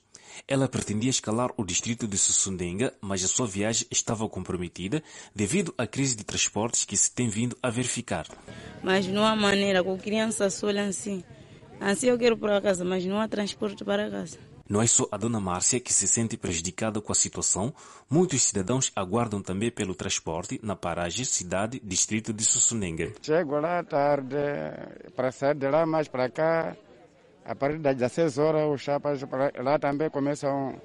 Ela 0.48 0.68
pretendia 0.68 1.12
escalar 1.12 1.52
o 1.56 1.64
distrito 1.64 2.08
de 2.08 2.18
Sussundenga, 2.18 2.94
mas 3.00 3.24
a 3.24 3.28
sua 3.28 3.46
viagem 3.46 3.86
estava 3.92 4.28
comprometida 4.28 5.04
devido 5.36 5.72
à 5.78 5.86
crise 5.86 6.16
de 6.16 6.24
transportes 6.24 6.84
que 6.84 6.98
se 6.98 7.12
tem 7.12 7.30
vindo 7.30 7.56
a 7.62 7.70
verificar. 7.70 8.26
Mas 8.82 9.06
não 9.06 9.24
há 9.24 9.36
maneira, 9.36 9.84
com 9.84 9.96
criança 9.98 10.50
só 10.50 10.70
assim. 10.70 11.24
Assim 11.86 12.08
eu 12.08 12.18
quero 12.18 12.38
para 12.38 12.62
casa, 12.62 12.86
mas 12.86 13.06
não 13.06 13.20
há 13.20 13.28
transporte 13.28 13.84
para 13.84 14.10
casa. 14.10 14.38
Não 14.70 14.82
é 14.82 14.88
só 14.88 15.06
a 15.12 15.18
dona 15.18 15.42
Márcia 15.42 15.82
que 15.82 15.92
se 15.92 16.08
sente 16.08 16.38
prejudicada 16.38 17.02
com 17.02 17.12
a 17.12 17.16
situação. 17.16 17.74
Muitos 18.10 18.42
cidadãos 18.44 18.90
aguardam 18.96 19.42
também 19.42 19.70
pelo 19.70 19.94
transporte 19.94 20.58
na 20.64 20.78
paragem 20.78 21.26
cidade 21.26 21.82
distrito 21.84 22.32
de 22.32 22.46
Sussunenga. 22.46 23.12
Chego 23.22 23.60
lá 23.60 23.84
tarde 23.84 24.38
para 25.14 25.30
sair 25.34 25.56
de 25.56 25.70
lá 25.70 25.86
mais 25.86 26.08
para 26.08 26.30
cá. 26.30 26.74
A 27.44 27.54
partir 27.54 27.80
das 27.80 27.98
16 27.98 28.38
horas 28.38 28.72
os 28.74 28.80
chapas 28.80 29.20
lá 29.62 29.78
também 29.78 30.10
começam 30.10 30.82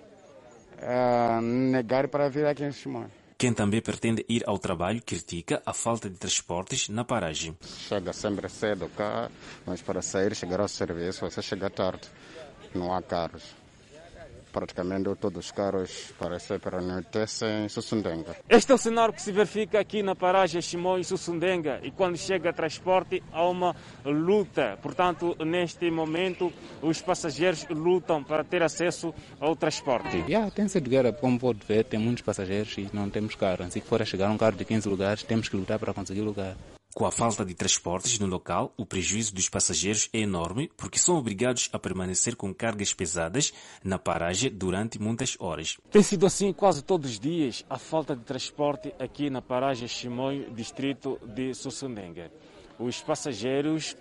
a 0.83 1.41
negar 1.41 2.09
para 2.09 2.29
vir 2.29 2.45
aqui 2.45 2.65
em 2.65 2.73
Simão. 2.73 3.07
Quem 3.39 3.55
também 3.55 3.81
pretende 3.81 4.27
ir 4.29 4.43
ao 4.49 4.59
trabalho 4.59 5.01
critica 5.01 5.63
a 5.65 5.73
falta 5.73 6.11
de 6.11 6.17
transportes 6.17 6.89
na 6.89 7.05
paragem. 7.05 7.57
Chega 7.63 8.13
sempre 8.13 8.49
cedo 8.49 8.91
cá, 8.97 9.31
mas 9.65 9.81
para 9.81 10.03
sair, 10.03 10.35
chegar 10.35 10.59
ao 10.59 10.67
serviço, 10.67 11.21
você 11.21 11.41
chega 11.41 11.71
tarde. 11.71 12.09
Não 12.75 12.93
há 12.93 13.01
carros. 13.01 13.45
Praticamente 14.53 15.15
todos 15.17 15.47
os 15.47 15.53
carros 15.53 16.13
parecem 16.19 16.59
para 16.59 16.79
anoitecem 16.79 17.65
em 17.65 17.69
Sussundenga. 17.69 18.37
Este 18.49 18.73
é 18.73 18.75
o 18.75 18.79
cenário 18.79 19.13
que 19.13 19.23
se 19.23 19.33
verifica 19.33 19.79
aqui 19.79 20.03
na 20.03 20.15
paragem 20.15 20.61
Chimó 20.61 20.99
em 20.99 21.05
Sussundenga 21.05 21.81
e 21.83 21.91
quando 21.91 22.17
chega 22.17 22.53
transporte 22.53 23.23
há 23.33 23.47
uma 23.47 23.75
luta. 24.05 24.79
Portanto, 24.83 25.37
neste 25.45 25.91
momento, 25.91 26.53
os 26.83 27.01
passageiros 27.01 27.67
lutam 27.69 28.23
para 28.25 28.45
ter 28.45 28.63
acesso 28.63 29.15
ao 29.41 29.55
transporte. 29.55 30.17
Yeah, 30.29 30.51
tem 30.51 30.69
sido 30.69 30.89
guerra, 30.89 31.13
como 31.13 31.39
pode 31.39 31.61
ver, 31.67 31.85
tem 31.85 31.99
muitos 31.99 32.23
passageiros 32.23 32.77
e 32.79 32.89
não 32.93 33.11
temos 33.11 33.35
carro. 33.35 33.71
Se 33.71 33.81
for 33.81 34.03
a 34.03 34.05
chegar 34.05 34.31
um 34.31 34.39
carro 34.39 34.57
de 34.57 34.65
15 34.65 34.89
lugares, 34.89 35.23
temos 35.23 35.49
que 35.49 35.57
lutar 35.57 35.79
para 35.79 35.93
conseguir 35.93 36.23
lugar. 36.23 36.57
Com 36.99 37.07
a 37.07 37.13
falta 37.13 37.45
de 37.45 37.55
transportes 37.55 38.19
no 38.19 38.27
local, 38.27 38.75
o 38.77 38.85
prejuízo 38.85 39.33
dos 39.33 39.49
passageiros 39.49 40.11
é 40.13 40.19
enorme 40.19 40.69
porque 40.77 40.99
são 40.99 41.17
obrigados 41.17 41.71
a 41.73 41.79
permanecer 41.79 42.35
com 42.35 42.53
cargas 42.53 42.93
pesadas 42.93 43.53
na 43.85 44.01
paragem 44.01 44.51
durante 44.51 45.01
muitas 45.01 45.37
horas. 45.39 45.79
Tem 45.93 46.03
sido 46.03 46.27
assim 46.27 46.53
quase 46.53 46.83
todos 46.83 47.13
os 47.13 47.21
dias 47.21 47.65
a 47.71 47.79
falta 47.79 48.17
de 48.17 48.25
transporte 48.25 48.93
aqui 48.99 49.31
na 49.31 49.41
paragem 49.41 49.87
Chimoio, 49.87 50.53
distrito 50.53 51.21
de 51.25 51.55
Sussundenga. 51.55 52.33
Os 52.81 53.01
passageiros 53.01 53.97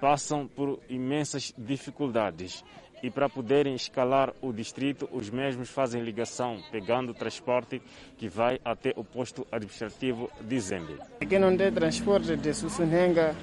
passam 0.00 0.46
por 0.46 0.78
imensas 0.88 1.52
dificuldades. 1.58 2.62
E 3.02 3.10
para 3.10 3.28
poderem 3.28 3.74
escalar 3.74 4.32
o 4.40 4.52
distrito, 4.52 5.08
os 5.12 5.30
mesmos 5.30 5.68
fazem 5.68 6.02
ligação, 6.02 6.58
pegando 6.70 7.10
o 7.10 7.14
transporte 7.14 7.80
que 8.16 8.28
vai 8.28 8.58
até 8.64 8.92
o 8.96 9.04
posto 9.04 9.46
administrativo 9.52 10.30
de 10.40 10.58
Zembe. 10.60 10.96
Aqui 11.20 11.38
não 11.38 11.56
tem 11.56 11.70
transporte 11.70 12.36
de 12.36 12.54
Sussunenga, 12.54 13.34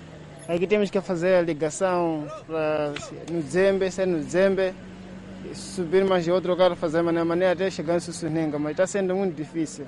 aqui 0.47 0.67
temos 0.67 0.89
que 0.89 0.99
fazer 1.01 1.35
a 1.35 1.41
ligação 1.41 2.27
para 2.47 2.93
no 3.31 3.41
Zembe, 3.41 3.91
ser 3.91 4.07
no 4.07 4.21
Zembe, 4.23 4.73
subir 5.53 6.03
mais 6.05 6.23
de 6.23 6.31
outro 6.31 6.55
carro, 6.57 6.75
fazer 6.75 7.01
maneira 7.01 7.53
até 7.53 7.69
chegar 7.69 7.97
em 7.97 7.99
Sussunenga, 7.99 8.57
mas 8.57 8.71
está 8.71 8.87
sendo 8.87 9.15
muito 9.15 9.35
difícil. 9.35 9.85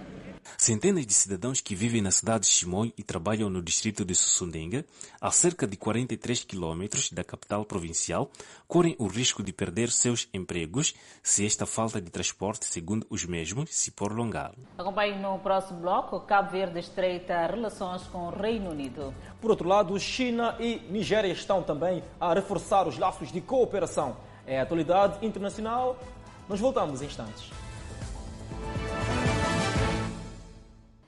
Centenas 0.58 1.06
de 1.06 1.14
cidadãos 1.14 1.62
que 1.62 1.76
vivem 1.76 2.02
na 2.02 2.12
cidade 2.12 2.46
de 2.46 2.52
Chimoio 2.52 2.94
e 2.98 3.04
trabalham 3.04 3.50
no 3.50 3.62
distrito 3.62 4.06
de 4.06 4.16
Sussundenga, 4.16 4.86
a 5.20 5.32
cerca 5.32 5.68
de 5.68 5.76
43 5.76 6.44
quilômetros 6.44 7.12
da 7.12 7.24
capital 7.24 7.66
provincial, 7.66 8.30
correm 8.68 8.96
o 9.00 9.08
risco 9.08 9.44
de 9.44 9.52
perder 9.52 9.90
seus 9.90 10.28
empregos 10.34 10.94
se 11.22 11.46
esta 11.46 11.66
falta 11.66 12.00
de 12.02 12.10
transporte, 12.10 12.66
segundo 12.66 13.06
os 13.10 13.26
mesmos, 13.26 13.70
se 13.74 13.92
prolongar. 13.92 14.54
Acompanhe 14.78 15.18
no 15.20 15.40
próximo 15.40 15.80
bloco. 15.80 16.20
Cabo 16.22 16.52
Verde 16.52 16.80
estreita 16.80 17.48
relações 17.48 18.04
com 18.04 18.28
o 18.28 18.30
Reino 18.30 18.72
Unido. 18.72 19.14
Por 19.42 19.52
outro 19.52 19.68
lado, 19.68 20.00
China 20.00 20.56
e 20.60 20.80
Nigéria 20.90 21.32
estão 21.32 21.62
também 21.64 22.04
a 22.20 22.34
reforçar 22.34 22.88
os 22.88 22.98
laços 22.98 23.32
de 23.32 23.42
cooperação. 23.42 24.18
É 24.46 24.60
a 24.60 24.64
atualidade 24.64 25.26
internacional. 25.26 26.00
Nós 26.48 26.60
voltamos 26.60 27.02
em 27.02 27.06
instantes. 27.06 27.65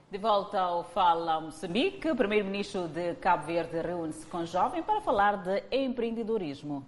De 0.10 0.18
volta 0.18 0.58
ao 0.58 0.86
Fala 0.86 1.42
Moçambique, 1.42 2.10
o 2.10 2.16
primeiro-ministro 2.16 2.88
de 2.88 3.14
Cabo 3.16 3.46
Verde 3.46 3.82
reúne-se 3.82 4.26
com 4.28 4.46
jovens 4.46 4.86
para 4.86 5.02
falar 5.02 5.36
de 5.36 5.62
empreendedorismo. 5.70 6.86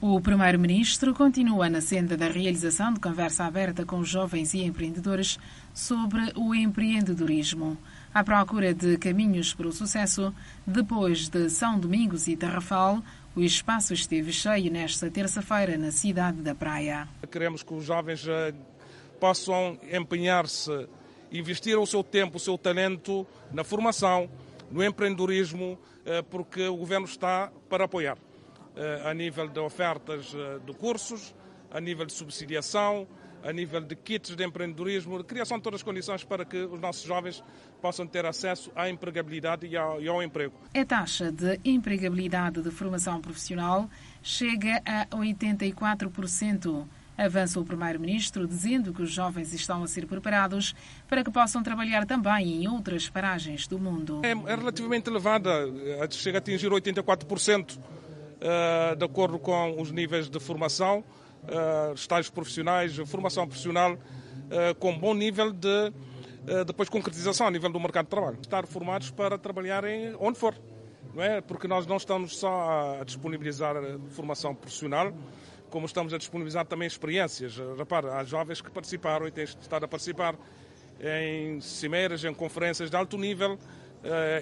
O 0.00 0.18
primeiro-ministro 0.22 1.12
continua 1.12 1.68
na 1.68 1.82
senda 1.82 2.16
da 2.16 2.28
realização 2.28 2.94
de 2.94 3.00
conversa 3.00 3.44
aberta 3.44 3.84
com 3.84 4.02
jovens 4.02 4.54
e 4.54 4.64
empreendedores 4.64 5.38
sobre 5.74 6.32
o 6.34 6.54
empreendedorismo. 6.54 7.76
À 8.14 8.24
procura 8.24 8.72
de 8.72 8.96
caminhos 8.96 9.52
para 9.52 9.68
o 9.68 9.72
sucesso, 9.72 10.34
depois 10.66 11.28
de 11.28 11.50
São 11.50 11.78
Domingos 11.78 12.26
e 12.26 12.38
Tarrafal, 12.38 13.02
o 13.36 13.42
espaço 13.42 13.92
esteve 13.92 14.32
cheio 14.32 14.72
nesta 14.72 15.10
terça-feira 15.10 15.76
na 15.76 15.90
cidade 15.90 16.40
da 16.40 16.54
Praia. 16.54 17.06
Queremos 17.30 17.62
que 17.62 17.74
os 17.74 17.84
jovens 17.84 18.24
possam 19.20 19.78
empenhar-se 19.92 20.88
investir 21.32 21.78
o 21.78 21.86
seu 21.86 22.02
tempo, 22.02 22.36
o 22.36 22.40
seu 22.40 22.58
talento 22.58 23.26
na 23.52 23.64
formação, 23.64 24.28
no 24.70 24.84
empreendedorismo, 24.84 25.78
porque 26.30 26.66
o 26.66 26.76
governo 26.76 27.06
está 27.06 27.52
para 27.68 27.84
apoiar 27.84 28.16
a 29.04 29.12
nível 29.12 29.48
de 29.48 29.58
ofertas 29.58 30.32
de 30.64 30.72
cursos, 30.74 31.34
a 31.70 31.80
nível 31.80 32.06
de 32.06 32.12
subsidiação, 32.12 33.06
a 33.42 33.52
nível 33.52 33.80
de 33.80 33.96
kits 33.96 34.36
de 34.36 34.44
empreendedorismo, 34.44 35.18
de 35.18 35.24
criação 35.24 35.56
de 35.58 35.62
todas 35.64 35.80
as 35.80 35.82
condições 35.82 36.24
para 36.24 36.44
que 36.44 36.58
os 36.58 36.80
nossos 36.80 37.02
jovens 37.02 37.42
possam 37.80 38.06
ter 38.06 38.26
acesso 38.26 38.70
à 38.74 38.88
empregabilidade 38.88 39.66
e 39.66 39.76
ao, 39.76 40.00
e 40.00 40.08
ao 40.08 40.22
emprego. 40.22 40.54
A 40.74 40.84
taxa 40.84 41.32
de 41.32 41.58
empregabilidade 41.64 42.62
de 42.62 42.70
formação 42.70 43.20
profissional 43.20 43.88
chega 44.22 44.82
a 44.84 45.06
84%. 45.06 46.86
Avança 47.20 47.60
o 47.60 47.64
Primeiro-Ministro 47.64 48.48
dizendo 48.48 48.94
que 48.94 49.02
os 49.02 49.10
jovens 49.10 49.52
estão 49.52 49.82
a 49.82 49.86
ser 49.86 50.06
preparados 50.06 50.74
para 51.06 51.22
que 51.22 51.30
possam 51.30 51.62
trabalhar 51.62 52.06
também 52.06 52.62
em 52.62 52.66
outras 52.66 53.10
paragens 53.10 53.66
do 53.66 53.78
mundo. 53.78 54.22
É, 54.24 54.30
é 54.30 54.56
relativamente 54.56 55.10
elevada, 55.10 55.50
chega 56.12 56.38
a 56.38 56.40
atingir 56.40 56.70
84%, 56.70 57.76
uh, 57.76 58.96
de 58.96 59.04
acordo 59.04 59.38
com 59.38 59.78
os 59.78 59.90
níveis 59.90 60.30
de 60.30 60.40
formação, 60.40 61.04
uh, 61.44 61.92
estágios 61.92 62.30
profissionais, 62.30 62.96
formação 63.04 63.46
profissional 63.46 63.92
uh, 63.92 64.74
com 64.78 64.98
bom 64.98 65.12
nível 65.12 65.52
de 65.52 65.92
depois 66.66 66.88
concretização 66.88 67.46
a 67.46 67.50
nível 67.50 67.70
do 67.70 67.78
mercado 67.78 68.06
de 68.06 68.10
trabalho. 68.10 68.38
Estar 68.40 68.66
formados 68.66 69.10
para 69.10 69.36
trabalhar 69.36 69.84
em 69.84 70.16
onde 70.18 70.38
for. 70.38 70.54
Não 71.14 71.22
é? 71.22 71.42
Porque 71.42 71.68
nós 71.68 71.86
não 71.86 71.98
estamos 71.98 72.38
só 72.38 72.96
a 72.98 73.04
disponibilizar 73.04 73.74
formação 74.08 74.54
profissional, 74.54 75.12
como 75.70 75.86
estamos 75.86 76.12
a 76.12 76.18
disponibilizar 76.18 76.66
também 76.66 76.86
experiências. 76.86 77.56
Repara, 77.78 78.16
há 78.16 78.24
jovens 78.24 78.60
que 78.60 78.70
participaram 78.70 79.26
e 79.26 79.30
têm 79.30 79.44
estado 79.44 79.84
a 79.84 79.88
participar 79.88 80.34
em 81.00 81.60
cimeiras, 81.60 82.24
em 82.24 82.34
conferências 82.34 82.90
de 82.90 82.96
alto 82.96 83.16
nível, 83.16 83.58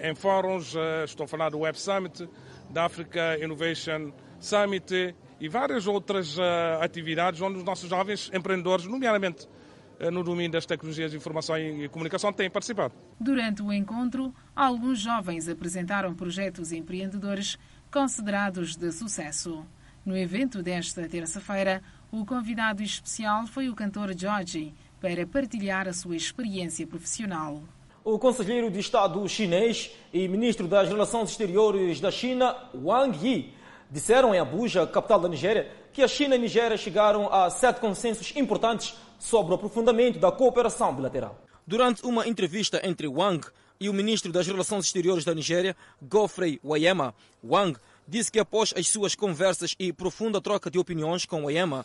em 0.03 0.15
fóruns, 0.15 0.75
estou 1.05 1.25
a 1.25 1.29
falar 1.29 1.51
do 1.51 1.59
Web 1.61 1.79
Summit, 1.79 2.29
da 2.71 2.87
Africa 2.87 3.39
Innovation 3.43 4.13
Summit 4.41 5.15
e 5.41 5.49
várias 5.49 5.87
outras 5.87 6.37
atividades 6.81 7.41
onde 7.41 7.59
os 7.59 7.65
nossos 7.65 7.89
jovens 7.89 8.31
empreendedores, 8.35 8.87
nomeadamente 8.87 9.49
no 10.13 10.23
domínio 10.23 10.53
das 10.53 10.65
tecnologias 10.65 11.11
de 11.11 11.17
informação 11.17 11.59
e 11.59 11.89
comunicação, 11.89 12.33
têm 12.33 12.49
participado. 12.49 12.95
Durante 13.21 13.63
o 13.63 13.73
encontro, 13.73 14.33
alguns 14.55 15.01
jovens 15.01 15.49
apresentaram 15.49 16.15
projetos 16.15 16.73
empreendedores 16.73 17.59
considerados 17.91 18.77
de 18.77 18.93
sucesso. 18.93 19.67
No 20.09 20.17
evento 20.17 20.63
desta 20.63 21.07
terça-feira, 21.07 21.83
o 22.11 22.25
convidado 22.25 22.83
especial 22.83 23.47
foi 23.47 23.69
o 23.69 23.75
cantor 23.75 24.17
Georgie 24.17 24.73
para 25.03 25.27
partilhar 25.27 25.87
a 25.87 25.93
sua 25.93 26.17
experiência 26.17 26.87
profissional. 26.87 27.63
O 28.03 28.19
conselheiro 28.19 28.71
de 28.71 28.79
Estado 28.81 29.29
chinês 29.29 29.91
e 30.11 30.27
ministro 30.27 30.67
das 30.67 30.89
Relações 30.89 31.29
Exteriores 31.29 32.01
da 32.01 32.11
China, 32.11 32.57
Wang 32.75 33.19
Yi, 33.23 33.53
disseram 33.91 34.35
em 34.35 34.39
Abuja, 34.39 34.87
capital 34.87 35.21
da 35.21 35.29
Nigéria, 35.29 35.71
que 35.93 36.03
a 36.03 36.09
China 36.09 36.37
e 36.37 36.39
a 36.39 36.41
Nigéria 36.41 36.79
chegaram 36.79 37.31
a 37.31 37.51
sete 37.51 37.79
consensos 37.79 38.35
importantes 38.35 38.95
sobre 39.19 39.53
o 39.53 39.57
aprofundamento 39.57 40.19
da 40.19 40.33
cooperação 40.33 40.95
bilateral. 40.97 41.39
Durante 41.67 42.03
uma 42.07 42.27
entrevista 42.27 42.81
entre 42.83 43.07
Wang 43.07 43.47
e 43.79 43.91
o 43.91 43.93
ministro 43.93 44.33
das 44.33 44.47
Relações 44.47 44.87
Exteriores 44.87 45.23
da 45.23 45.35
Nigéria, 45.35 45.77
Geoffrey 46.11 46.59
Wayema, 46.65 47.15
Wang 47.45 47.79
disse 48.09 48.33
que 48.33 48.41
após 48.41 48.73
as 48.75 48.89
suas 48.89 49.15
conversas 49.15 49.75
e 49.79 49.93
profunda 49.93 50.41
troca 50.41 50.71
de 50.71 50.79
opiniões 50.79 51.27
com 51.27 51.43
Wayema, 51.45 51.85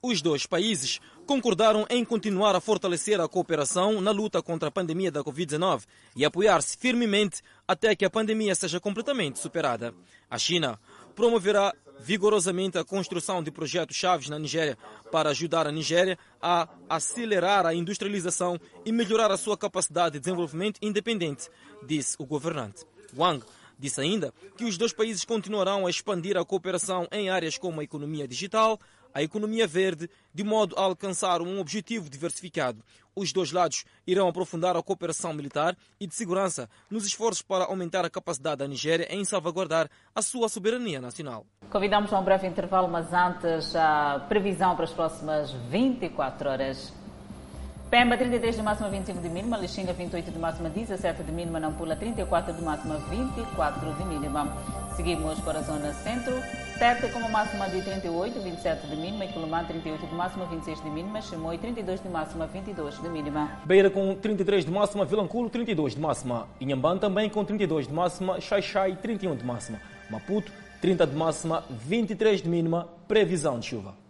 os 0.00 0.22
dois 0.22 0.46
países 0.46 1.00
concordaram 1.26 1.84
em 1.90 2.04
continuar 2.04 2.54
a 2.54 2.60
fortalecer 2.60 3.20
a 3.20 3.28
cooperação 3.28 4.00
na 4.00 4.12
luta 4.12 4.40
contra 4.40 4.68
a 4.68 4.70
pandemia 4.70 5.10
da 5.10 5.24
Covid-19 5.24 5.82
e 6.14 6.24
apoiar-se 6.24 6.76
firmemente 6.78 7.42
até 7.66 7.96
que 7.96 8.04
a 8.04 8.10
pandemia 8.10 8.54
seja 8.54 8.78
completamente 8.78 9.40
superada. 9.40 9.92
A 10.30 10.38
China 10.38 10.78
promoverá 11.16 11.74
vigorosamente 11.98 12.78
a 12.78 12.84
construção 12.84 13.42
de 13.42 13.50
projetos 13.50 13.96
chaves 13.96 14.28
na 14.28 14.38
Nigéria 14.38 14.78
para 15.10 15.30
ajudar 15.30 15.66
a 15.66 15.72
Nigéria 15.72 16.16
a 16.40 16.68
acelerar 16.88 17.66
a 17.66 17.74
industrialização 17.74 18.56
e 18.84 18.92
melhorar 18.92 19.32
a 19.32 19.36
sua 19.36 19.58
capacidade 19.58 20.12
de 20.12 20.20
desenvolvimento 20.20 20.78
independente, 20.80 21.50
disse 21.84 22.14
o 22.20 22.24
governante. 22.24 22.84
Wang 23.16 23.44
disse 23.78 24.00
ainda 24.00 24.32
que 24.56 24.64
os 24.64 24.76
dois 24.76 24.92
países 24.92 25.24
continuarão 25.24 25.86
a 25.86 25.90
expandir 25.90 26.36
a 26.36 26.44
cooperação 26.44 27.06
em 27.12 27.30
áreas 27.30 27.56
como 27.56 27.80
a 27.80 27.84
economia 27.84 28.26
digital, 28.26 28.78
a 29.14 29.22
economia 29.22 29.66
verde, 29.66 30.08
de 30.34 30.44
modo 30.44 30.76
a 30.78 30.82
alcançar 30.82 31.40
um 31.40 31.60
objetivo 31.60 32.10
diversificado. 32.10 32.82
Os 33.16 33.32
dois 33.32 33.50
lados 33.50 33.84
irão 34.06 34.28
aprofundar 34.28 34.76
a 34.76 34.82
cooperação 34.82 35.32
militar 35.32 35.76
e 35.98 36.06
de 36.06 36.14
segurança 36.14 36.68
nos 36.88 37.04
esforços 37.04 37.42
para 37.42 37.64
aumentar 37.64 38.04
a 38.04 38.10
capacidade 38.10 38.58
da 38.58 38.68
Nigéria 38.68 39.08
em 39.10 39.24
salvaguardar 39.24 39.90
a 40.14 40.22
sua 40.22 40.48
soberania 40.48 41.00
nacional. 41.00 41.44
Convidamos 41.70 42.12
a 42.12 42.18
um 42.20 42.24
breve 42.24 42.46
intervalo, 42.46 42.88
mas 42.88 43.12
antes 43.12 43.74
a 43.74 44.24
previsão 44.28 44.76
para 44.76 44.84
as 44.84 44.92
próximas 44.92 45.52
24 45.68 46.48
horas. 46.48 46.97
Pemba 47.90 48.18
33 48.18 48.54
de 48.56 48.62
máxima, 48.62 48.90
25 48.90 49.18
de 49.22 49.30
mínima. 49.30 49.56
Lixinga 49.56 49.94
28 49.94 50.30
de 50.30 50.38
máxima, 50.38 50.68
17 50.68 51.22
de 51.22 51.32
mínima. 51.32 51.58
Nampula 51.58 51.96
34 51.96 52.52
de 52.52 52.60
máxima, 52.60 52.98
24 53.08 53.94
de 53.94 54.04
mínima. 54.04 54.54
Seguimos 54.94 55.40
para 55.40 55.60
a 55.60 55.62
zona 55.62 55.94
centro. 55.94 56.34
Tete 56.78 57.10
com 57.10 57.18
uma 57.18 57.30
máxima 57.30 57.66
de 57.70 57.80
38, 57.80 58.40
27 58.40 58.86
de 58.88 58.96
mínima. 58.96 59.24
Iculumã 59.24 59.64
38 59.64 60.06
de 60.06 60.14
máxima, 60.14 60.44
26 60.44 60.84
de 60.84 60.90
mínima. 60.90 61.22
Chimoio 61.22 61.58
32 61.58 62.02
de 62.02 62.08
máxima, 62.10 62.46
22 62.46 63.00
de 63.00 63.08
mínima. 63.08 63.50
Beira 63.64 63.88
com 63.88 64.14
33 64.14 64.66
de 64.66 64.70
máxima. 64.70 65.06
Vilanculo 65.06 65.48
32 65.48 65.94
de 65.94 66.00
máxima. 66.00 66.46
Inhambane 66.60 67.00
também 67.00 67.30
com 67.30 67.42
32 67.42 67.88
de 67.88 67.94
máxima. 67.94 68.38
Xai-Xai 68.38 68.96
31 68.96 69.34
de 69.34 69.44
máxima. 69.46 69.80
Maputo 70.10 70.52
30 70.82 71.06
de 71.06 71.16
máxima, 71.16 71.64
23 71.70 72.42
de 72.42 72.48
mínima. 72.50 72.86
Previsão 73.08 73.58
de 73.58 73.64
chuva. 73.64 74.07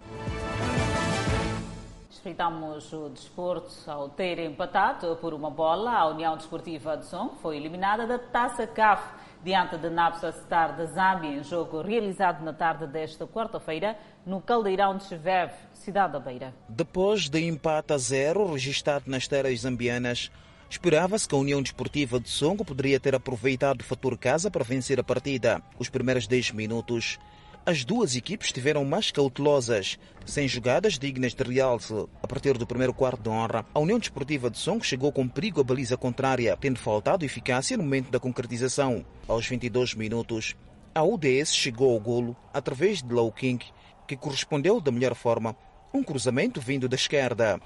Respeitamos 2.28 2.92
o 2.92 3.08
desporto 3.08 3.90
ao 3.90 4.10
ter 4.10 4.38
empatado 4.38 5.16
por 5.16 5.32
uma 5.32 5.50
bola. 5.50 5.92
A 5.92 6.08
União 6.08 6.36
Desportiva 6.36 6.94
de 6.94 7.06
Som 7.06 7.30
foi 7.40 7.56
eliminada 7.56 8.06
da 8.06 8.18
Taça 8.18 8.66
CAF 8.66 9.02
diante 9.42 9.78
de 9.78 9.88
Napsa 9.88 10.30
Star 10.32 10.76
da 10.76 10.84
Zâmbia 10.84 11.30
em 11.30 11.42
jogo 11.42 11.80
realizado 11.80 12.44
na 12.44 12.52
tarde 12.52 12.86
desta 12.86 13.26
quarta-feira 13.26 13.96
no 14.26 14.42
Caldeirão 14.42 14.98
de 14.98 15.04
Cheveve, 15.04 15.54
cidade 15.72 16.12
da 16.12 16.20
Beira. 16.20 16.54
Depois 16.68 17.30
de 17.30 17.48
empate 17.48 17.94
a 17.94 17.98
zero 17.98 18.52
registrado 18.52 19.04
nas 19.06 19.26
terras 19.26 19.60
zambianas, 19.60 20.30
esperava-se 20.68 21.26
que 21.26 21.34
a 21.34 21.38
União 21.38 21.62
Desportiva 21.62 22.20
de 22.20 22.28
Songo 22.28 22.62
poderia 22.62 23.00
ter 23.00 23.14
aproveitado 23.14 23.80
o 23.80 23.84
fator 23.84 24.18
casa 24.18 24.50
para 24.50 24.64
vencer 24.64 25.00
a 25.00 25.02
partida. 25.02 25.62
Os 25.78 25.88
primeiros 25.88 26.26
10 26.26 26.52
minutos 26.52 27.18
as 27.68 27.84
duas 27.84 28.16
equipes 28.16 28.50
tiveram 28.50 28.82
mais 28.82 29.10
cautelosas, 29.10 29.98
sem 30.24 30.48
jogadas 30.48 30.98
dignas 30.98 31.34
de 31.34 31.44
realce. 31.44 31.92
A 32.22 32.26
partir 32.26 32.56
do 32.56 32.66
primeiro 32.66 32.94
quarto 32.94 33.20
de 33.20 33.28
honra, 33.28 33.66
a 33.74 33.78
União 33.78 33.98
Desportiva 33.98 34.48
de 34.48 34.56
Songo 34.56 34.82
chegou 34.82 35.12
com 35.12 35.28
perigo 35.28 35.60
à 35.60 35.64
baliza 35.64 35.94
contrária, 35.94 36.56
tendo 36.58 36.78
faltado 36.78 37.26
eficácia 37.26 37.76
no 37.76 37.82
momento 37.82 38.10
da 38.10 38.18
concretização. 38.18 39.04
Aos 39.28 39.46
22 39.46 39.92
minutos, 39.92 40.56
a 40.94 41.02
UDS 41.04 41.54
chegou 41.54 41.92
ao 41.92 42.00
golo 42.00 42.34
através 42.54 43.02
de 43.02 43.12
Low 43.12 43.30
King, 43.30 43.62
que 44.06 44.16
correspondeu 44.16 44.80
da 44.80 44.90
melhor 44.90 45.14
forma 45.14 45.54
um 45.92 46.02
cruzamento 46.02 46.62
vindo 46.62 46.88
da 46.88 46.96
esquerda. 46.96 47.60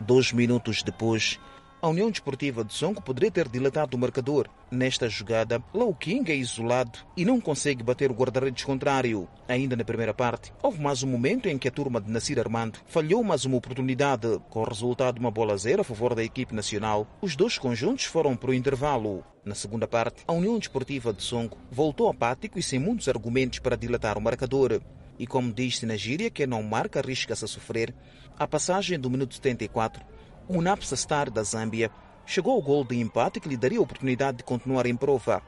Dois 0.00 0.32
minutos 0.32 0.82
depois, 0.82 1.38
a 1.84 1.88
União 1.88 2.10
Desportiva 2.10 2.64
de 2.64 2.72
Songo 2.72 3.02
poderia 3.02 3.30
ter 3.30 3.46
dilatado 3.46 3.94
o 3.94 4.00
marcador. 4.00 4.48
Nesta 4.70 5.06
jogada, 5.06 5.62
Low 5.74 5.94
King 5.94 6.32
é 6.32 6.34
isolado 6.34 6.98
e 7.14 7.26
não 7.26 7.38
consegue 7.38 7.82
bater 7.82 8.10
o 8.10 8.14
guarda-redes 8.14 8.64
contrário. 8.64 9.28
Ainda 9.46 9.76
na 9.76 9.84
primeira 9.84 10.14
parte, 10.14 10.50
houve 10.62 10.80
mais 10.80 11.02
um 11.02 11.06
momento 11.06 11.46
em 11.46 11.58
que 11.58 11.68
a 11.68 11.70
turma 11.70 12.00
de 12.00 12.10
Nasir 12.10 12.38
Armando 12.38 12.78
falhou 12.86 13.22
mais 13.22 13.44
uma 13.44 13.58
oportunidade. 13.58 14.40
Com 14.48 14.62
o 14.62 14.64
resultado 14.64 15.16
de 15.16 15.20
uma 15.20 15.30
bola 15.30 15.52
a 15.52 15.56
zero 15.58 15.82
a 15.82 15.84
favor 15.84 16.14
da 16.14 16.24
equipe 16.24 16.54
nacional, 16.54 17.06
os 17.20 17.36
dois 17.36 17.58
conjuntos 17.58 18.06
foram 18.06 18.34
para 18.34 18.52
o 18.52 18.54
intervalo. 18.54 19.22
Na 19.44 19.54
segunda 19.54 19.86
parte, 19.86 20.24
a 20.26 20.32
União 20.32 20.58
Desportiva 20.58 21.12
de 21.12 21.22
Songo 21.22 21.58
voltou 21.70 22.08
apático 22.08 22.58
e 22.58 22.62
sem 22.62 22.78
muitos 22.78 23.10
argumentos 23.10 23.58
para 23.58 23.76
dilatar 23.76 24.16
o 24.16 24.22
marcador. 24.22 24.80
E 25.18 25.26
como 25.26 25.52
diz-se 25.52 25.84
na 25.84 25.96
gíria, 25.96 26.30
quem 26.30 26.46
não 26.46 26.62
marca 26.62 27.00
arrisca-se 27.00 27.44
a 27.44 27.48
sofrer, 27.48 27.94
a 28.38 28.48
passagem 28.48 28.98
do 28.98 29.10
minuto 29.10 29.34
74 29.34 30.13
o 30.48 30.60
Napsa 30.60 30.96
Star 30.96 31.30
da 31.30 31.42
Zâmbia 31.42 31.90
chegou 32.26 32.54
ao 32.54 32.62
gol 32.62 32.84
de 32.84 32.98
empate 32.98 33.40
que 33.40 33.48
lhe 33.48 33.56
daria 33.56 33.78
a 33.78 33.82
oportunidade 33.82 34.38
de 34.38 34.44
continuar 34.44 34.86
em 34.86 34.96
prova. 34.96 35.42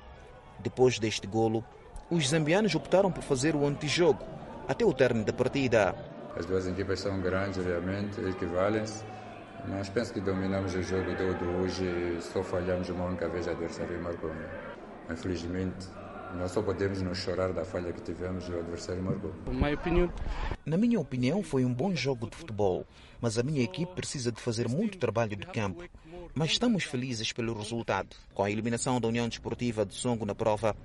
Depois 0.58 0.98
deste 0.98 1.26
golo, 1.26 1.64
os 2.10 2.28
zambianos 2.28 2.74
optaram 2.74 3.10
por 3.10 3.22
fazer 3.22 3.54
o 3.54 3.66
antijogo 3.66 4.24
até 4.68 4.84
o 4.84 4.92
término 4.92 5.24
da 5.24 5.32
partida. 5.32 5.94
As 6.36 6.46
duas 6.46 6.66
equipas 6.66 7.00
são 7.00 7.20
grandes, 7.20 7.58
obviamente, 7.58 8.20
equivalem-se, 8.20 9.04
mas 9.68 9.88
penso 9.88 10.12
que 10.12 10.20
dominamos 10.20 10.74
o 10.74 10.82
jogo 10.82 11.14
todo 11.16 11.44
hoje 11.58 11.84
e 11.84 12.20
só 12.20 12.42
falhamos 12.42 12.88
uma 12.88 13.06
única 13.06 13.28
vez 13.28 13.48
a 13.48 13.52
adversário 13.52 14.02
marcou. 14.02 14.30
Infelizmente, 15.10 15.86
nós 16.34 16.50
só 16.50 16.60
podemos 16.60 17.00
nos 17.00 17.18
chorar 17.18 17.52
da 17.52 17.64
falha 17.64 17.92
que 17.92 18.02
tivemos 18.02 18.48
e 18.48 18.52
o 18.52 18.58
adversário 18.58 19.02
marcou. 19.02 19.32
Na 20.64 20.76
minha 20.76 21.00
opinião, 21.00 21.42
foi 21.42 21.64
um 21.64 21.72
bom 21.72 21.94
jogo 21.94 22.28
de 22.28 22.36
futebol, 22.36 22.84
mas 23.20 23.38
a 23.38 23.42
minha 23.42 23.62
equipe 23.62 23.94
precisa 23.94 24.30
de 24.30 24.40
fazer 24.40 24.68
muito 24.68 24.98
trabalho 24.98 25.36
de 25.36 25.46
campo. 25.46 25.84
Mas 26.34 26.52
estamos 26.52 26.84
felizes 26.84 27.32
pelo 27.32 27.56
resultado. 27.56 28.14
Com 28.34 28.42
a 28.42 28.50
eliminação 28.50 29.00
da 29.00 29.08
União 29.08 29.28
Desportiva 29.28 29.86
de 29.86 29.94
Songo 29.94 30.26
na 30.26 30.34
prova, 30.34 30.76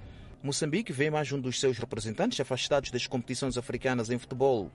Moçambique 0.43 0.91
vê 0.91 1.09
mais 1.09 1.31
um 1.31 1.39
dos 1.39 1.59
seus 1.59 1.77
representantes 1.77 2.39
afastados 2.39 2.89
das 2.89 3.05
competições 3.05 3.57
africanas 3.57 4.09
em 4.09 4.17
futebol. 4.17 4.71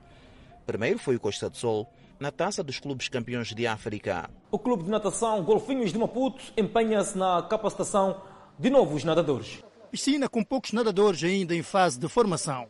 Primeiro 0.65 0.97
foi 0.97 1.17
o 1.17 1.19
Costa 1.19 1.49
do 1.49 1.57
Sol, 1.57 1.91
na 2.19 2.31
taça 2.31 2.63
dos 2.63 2.79
clubes 2.79 3.09
campeões 3.09 3.53
de 3.53 3.67
África. 3.67 4.29
O 4.49 4.57
clube 4.57 4.83
de 4.83 4.89
natação 4.89 5.43
Golfinhos 5.43 5.91
de 5.91 5.99
Maputo 5.99 6.41
empenha-se 6.55 7.17
na 7.17 7.41
capacitação 7.43 8.21
de 8.57 8.69
novos 8.69 9.03
nadadores. 9.03 9.63
Piscina 9.91 10.27
com 10.29 10.43
poucos 10.43 10.71
nadadores 10.71 11.23
ainda 11.23 11.53
em 11.53 11.61
fase 11.61 11.99
de 11.99 12.07
formação. 12.07 12.67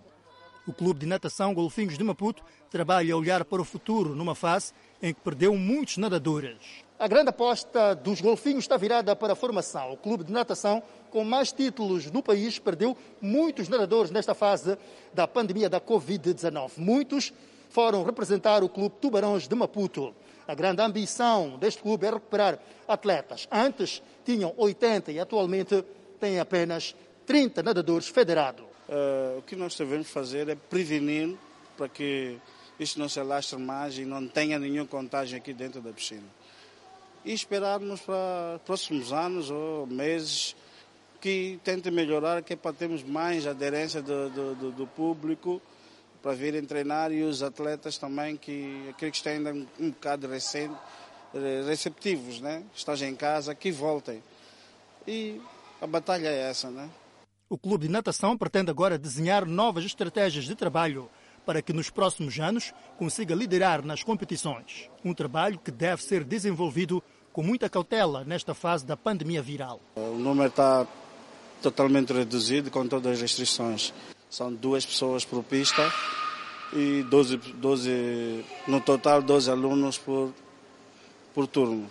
O 0.67 0.73
Clube 0.73 0.99
de 0.99 1.05
Natação 1.05 1.53
Golfinhos 1.53 1.97
de 1.97 2.03
Maputo 2.03 2.43
trabalha 2.69 3.13
a 3.13 3.17
olhar 3.17 3.45
para 3.45 3.61
o 3.61 3.65
futuro 3.65 4.13
numa 4.13 4.35
fase 4.35 4.73
em 5.01 5.13
que 5.13 5.21
perdeu 5.21 5.55
muitos 5.55 5.95
nadadores. 5.95 6.57
A 6.99 7.07
grande 7.07 7.29
aposta 7.29 7.95
dos 7.95 8.19
golfinhos 8.19 8.65
está 8.65 8.75
virada 8.75 9.15
para 9.15 9.31
a 9.31 9.35
formação. 9.35 9.93
O 9.93 9.97
clube 9.97 10.25
de 10.25 10.33
natação, 10.33 10.83
com 11.09 11.23
mais 11.23 11.53
títulos 11.53 12.11
no 12.11 12.21
país, 12.21 12.59
perdeu 12.59 12.97
muitos 13.21 13.69
nadadores 13.69 14.11
nesta 14.11 14.35
fase 14.35 14.77
da 15.13 15.25
pandemia 15.25 15.69
da 15.69 15.79
Covid-19. 15.79 16.71
Muitos 16.75 17.31
foram 17.69 18.03
representar 18.03 18.61
o 18.61 18.67
clube 18.67 18.95
Tubarões 18.99 19.47
de 19.47 19.55
Maputo. 19.55 20.13
A 20.45 20.53
grande 20.53 20.81
ambição 20.81 21.57
deste 21.57 21.81
clube 21.81 22.05
é 22.05 22.09
recuperar 22.09 22.59
atletas. 22.85 23.47
Antes 23.49 24.01
tinham 24.25 24.53
80 24.57 25.13
e 25.13 25.19
atualmente 25.19 25.81
têm 26.19 26.41
apenas 26.41 26.93
30 27.25 27.63
nadadores 27.63 28.09
federados. 28.09 28.66
Uh, 28.87 29.39
o 29.39 29.41
que 29.41 29.55
nós 29.55 29.75
devemos 29.75 30.09
fazer 30.09 30.47
é 30.47 30.55
prevenir 30.55 31.35
para 31.75 31.89
que 31.89 32.37
isto 32.79 32.99
não 32.99 33.09
se 33.09 33.19
alastre 33.19 33.59
mais 33.59 33.97
e 33.97 34.05
não 34.05 34.27
tenha 34.27 34.57
nenhum 34.57 34.85
contágio 34.85 35.37
aqui 35.37 35.53
dentro 35.53 35.81
da 35.81 35.91
piscina. 35.91 36.23
E 37.25 37.33
esperarmos 37.33 38.01
para 38.01 38.59
próximos 38.65 39.11
anos 39.11 39.49
ou 39.49 39.85
meses 39.87 40.55
que 41.19 41.59
tente 41.63 41.91
melhorar, 41.91 42.41
que 42.43 42.53
é 42.53 42.55
para 42.55 42.71
termos 42.71 43.03
mais 43.03 43.45
aderência 43.45 44.01
do, 44.01 44.29
do, 44.55 44.71
do 44.71 44.87
público 44.87 45.61
para 46.21 46.33
virem 46.33 46.63
treinar 46.63 47.11
e 47.11 47.23
os 47.23 47.43
atletas 47.43 47.97
também, 47.97 48.37
que 48.37 48.87
aqueles 48.89 49.11
que 49.11 49.17
estão 49.17 49.33
ainda 49.33 49.53
um, 49.79 49.91
bocado 49.91 50.27
recente, 50.27 50.75
receptivos, 51.65 52.41
né? 52.41 52.63
estão 52.75 52.95
em 52.95 53.15
casa, 53.15 53.53
que 53.55 53.71
voltem. 53.71 54.21
E 55.07 55.41
a 55.81 55.87
batalha 55.87 56.27
é 56.27 56.49
essa, 56.49 56.69
né? 56.69 56.89
O 57.49 57.57
Clube 57.57 57.87
de 57.87 57.91
Natação 57.93 58.37
pretende 58.37 58.69
agora 58.69 58.97
desenhar 58.97 59.45
novas 59.45 59.85
estratégias 59.85 60.43
de 60.43 60.53
trabalho 60.53 61.09
para 61.45 61.61
que 61.61 61.71
nos 61.71 61.89
próximos 61.89 62.37
anos 62.37 62.73
consiga 62.97 63.33
liderar 63.33 63.85
nas 63.85 64.03
competições. 64.03 64.89
Um 65.03 65.13
trabalho 65.13 65.57
que 65.57 65.71
deve 65.71 66.03
ser 66.03 66.25
desenvolvido 66.25 67.01
com 67.31 67.41
muita 67.41 67.69
cautela 67.69 68.25
nesta 68.25 68.53
fase 68.53 68.85
da 68.85 68.97
pandemia 68.97 69.41
viral. 69.41 69.79
O 69.95 70.17
número 70.17 70.49
está 70.49 70.85
totalmente 71.61 72.11
reduzido 72.11 72.69
com 72.69 72.85
todas 72.85 73.13
as 73.13 73.21
restrições. 73.21 73.93
São 74.29 74.53
duas 74.53 74.85
pessoas 74.85 75.23
por 75.23 75.41
pista 75.41 75.89
e 76.73 77.01
12, 77.03 77.37
12 77.37 78.45
no 78.67 78.81
total 78.81 79.21
12 79.21 79.49
alunos 79.49 79.97
por, 79.97 80.33
por 81.33 81.47
turno. 81.47 81.89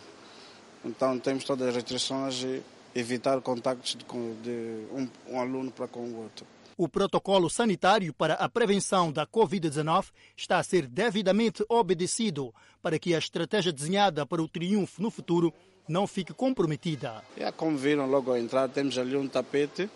Então 0.84 1.18
temos 1.18 1.44
todas 1.44 1.68
as 1.68 1.74
restrições 1.74 2.42
e 2.42 2.62
evitar 2.96 3.40
contactos 3.42 3.94
de, 3.94 4.04
de 4.42 4.86
um, 4.90 5.08
um 5.28 5.40
aluno 5.40 5.70
para 5.70 5.86
com 5.86 6.00
o 6.00 6.22
outro. 6.22 6.46
O 6.78 6.88
protocolo 6.88 7.48
sanitário 7.48 8.12
para 8.12 8.34
a 8.34 8.48
prevenção 8.48 9.12
da 9.12 9.26
Covid-19 9.26 10.06
está 10.36 10.58
a 10.58 10.62
ser 10.62 10.86
devidamente 10.86 11.64
obedecido 11.68 12.54
para 12.82 12.98
que 12.98 13.14
a 13.14 13.18
estratégia 13.18 13.72
desenhada 13.72 14.26
para 14.26 14.42
o 14.42 14.48
triunfo 14.48 15.00
no 15.00 15.10
futuro 15.10 15.52
não 15.88 16.06
fique 16.06 16.34
comprometida. 16.34 17.22
É, 17.36 17.50
como 17.52 17.76
viram 17.76 18.06
logo 18.06 18.30
ao 18.30 18.36
entrar, 18.36 18.68
temos 18.68 18.98
ali 18.98 19.16
um 19.16 19.28
tapete 19.28 19.88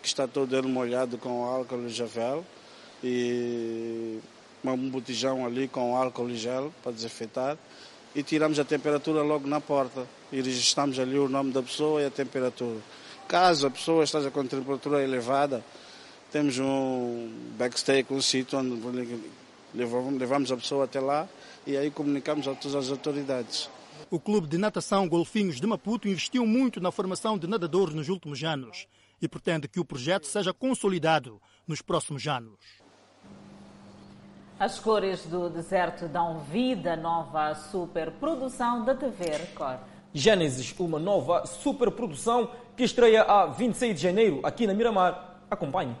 que 0.00 0.06
está 0.06 0.28
todo 0.28 0.56
ele 0.56 0.68
molhado 0.68 1.18
com 1.18 1.44
álcool 1.44 1.86
e 1.86 1.88
gel 1.88 2.44
e 3.02 4.18
um 4.64 4.90
botijão 4.90 5.46
ali 5.46 5.66
com 5.66 5.96
álcool 5.96 6.30
e 6.30 6.36
gel 6.36 6.72
para 6.82 6.92
desinfetar 6.92 7.56
e 8.14 8.22
tiramos 8.22 8.58
a 8.58 8.64
temperatura 8.64 9.22
logo 9.22 9.46
na 9.46 9.60
porta 9.60 10.06
e 10.32 10.40
registramos 10.40 10.98
ali 10.98 11.18
o 11.18 11.28
nome 11.28 11.52
da 11.52 11.62
pessoa 11.62 12.02
e 12.02 12.06
a 12.06 12.10
temperatura. 12.10 12.80
Caso 13.26 13.66
a 13.66 13.70
pessoa 13.70 14.04
esteja 14.04 14.30
com 14.30 14.46
temperatura 14.46 15.02
elevada, 15.02 15.64
temos 16.32 16.58
um 16.58 17.30
backstage, 17.58 18.06
um 18.10 18.20
sítio 18.20 18.58
onde 18.58 19.18
levamos 19.74 20.50
a 20.50 20.56
pessoa 20.56 20.84
até 20.84 21.00
lá 21.00 21.28
e 21.66 21.76
aí 21.76 21.90
comunicamos 21.90 22.48
a 22.48 22.54
todas 22.54 22.74
as 22.74 22.90
autoridades. 22.90 23.70
O 24.10 24.18
Clube 24.18 24.46
de 24.46 24.56
Natação 24.56 25.08
Golfinhos 25.08 25.60
de 25.60 25.66
Maputo 25.66 26.08
investiu 26.08 26.46
muito 26.46 26.80
na 26.80 26.90
formação 26.90 27.36
de 27.36 27.46
nadadores 27.46 27.94
nos 27.94 28.08
últimos 28.08 28.42
anos 28.42 28.86
e 29.20 29.28
pretende 29.28 29.68
que 29.68 29.80
o 29.80 29.84
projeto 29.84 30.26
seja 30.26 30.54
consolidado 30.54 31.40
nos 31.66 31.82
próximos 31.82 32.26
anos. 32.26 32.56
As 34.60 34.76
cores 34.76 35.24
do 35.24 35.48
deserto 35.48 36.08
dão 36.08 36.40
vida 36.40 36.94
à 36.94 36.96
nova 36.96 37.54
superprodução 37.54 38.84
da 38.84 38.92
TV 38.92 39.26
Record. 39.26 39.78
Gênesis, 40.12 40.74
uma 40.80 40.98
nova 40.98 41.46
superprodução 41.46 42.50
que 42.76 42.82
estreia 42.82 43.22
a 43.22 43.46
26 43.46 43.94
de 43.94 44.02
janeiro 44.02 44.40
aqui 44.42 44.66
na 44.66 44.74
Miramar. 44.74 45.36
Acompanhe. 45.48 45.94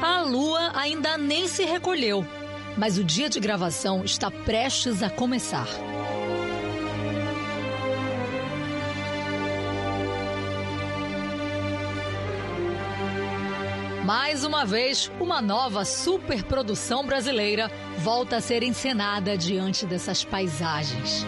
A 0.00 0.22
lua 0.22 0.70
ainda 0.76 1.18
nem 1.18 1.48
se 1.48 1.64
recolheu 1.64 2.24
mas 2.78 2.96
o 2.96 3.02
dia 3.02 3.28
de 3.28 3.40
gravação 3.40 4.04
está 4.04 4.30
prestes 4.30 5.02
a 5.02 5.10
começar. 5.10 5.66
Mais 14.04 14.44
uma 14.44 14.64
vez, 14.64 15.10
uma 15.20 15.42
nova 15.42 15.84
superprodução 15.84 17.04
brasileira 17.04 17.70
volta 17.98 18.36
a 18.36 18.40
ser 18.40 18.62
encenada 18.62 19.36
diante 19.36 19.84
dessas 19.84 20.24
paisagens. 20.24 21.26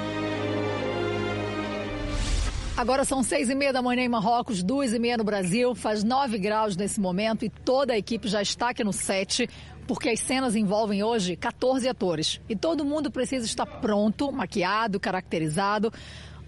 Agora 2.81 3.05
são 3.05 3.23
seis 3.23 3.51
e 3.51 3.55
meia 3.55 3.75
da 3.75 3.83
manhã 3.83 4.05
em 4.05 4.09
Marrocos, 4.09 4.63
duas 4.63 4.95
e 4.95 4.99
meia 4.99 5.19
no 5.19 5.25
Brasil, 5.25 5.75
faz 5.75 6.03
nove 6.03 6.39
graus 6.39 6.75
nesse 6.75 6.99
momento 6.99 7.45
e 7.45 7.51
toda 7.51 7.93
a 7.93 7.99
equipe 7.99 8.27
já 8.27 8.41
está 8.41 8.71
aqui 8.71 8.83
no 8.83 8.91
set, 8.91 9.47
porque 9.91 10.09
as 10.09 10.21
cenas 10.21 10.55
envolvem 10.55 11.03
hoje 11.03 11.35
14 11.35 11.89
atores 11.89 12.41
e 12.49 12.55
todo 12.55 12.85
mundo 12.85 13.11
precisa 13.11 13.45
estar 13.45 13.67
pronto, 13.67 14.31
maquiado, 14.31 15.01
caracterizado 15.01 15.93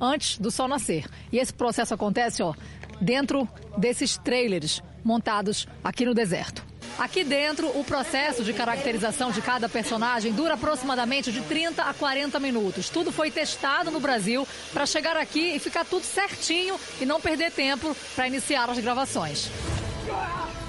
antes 0.01 0.39
do 0.39 0.49
sol 0.49 0.69
nascer. 0.69 1.07
E 1.33 1.41
esse 1.41 1.53
processo 1.53 1.93
acontece, 1.93 2.41
ó, 2.41 2.55
dentro 3.01 3.49
desses 3.77 4.17
trailers 4.17 4.81
montados 5.03 5.67
aqui 5.83 6.05
no 6.05 6.15
deserto. 6.15 6.65
Aqui 6.97 7.25
dentro, 7.25 7.67
o 7.77 7.83
processo 7.83 8.45
de 8.45 8.53
caracterização 8.53 9.33
de 9.33 9.43
cada 9.43 9.69
personagem 9.69 10.33
dura 10.33 10.55
aproximadamente 10.55 11.33
de 11.33 11.41
30 11.41 11.83
a 11.83 11.93
40 11.93 12.39
minutos. 12.39 12.91
Tudo 12.91 13.11
foi 13.11 13.29
testado 13.29 13.91
no 13.91 13.99
Brasil 13.99 14.47
para 14.73 14.87
chegar 14.87 15.17
aqui 15.17 15.57
e 15.57 15.59
ficar 15.59 15.85
tudo 15.85 16.05
certinho 16.05 16.77
e 17.01 17.05
não 17.05 17.21
perder 17.21 17.51
tempo 17.51 17.97
para 18.15 18.29
iniciar 18.29 18.71
as 18.71 18.79
gravações. 18.79 19.51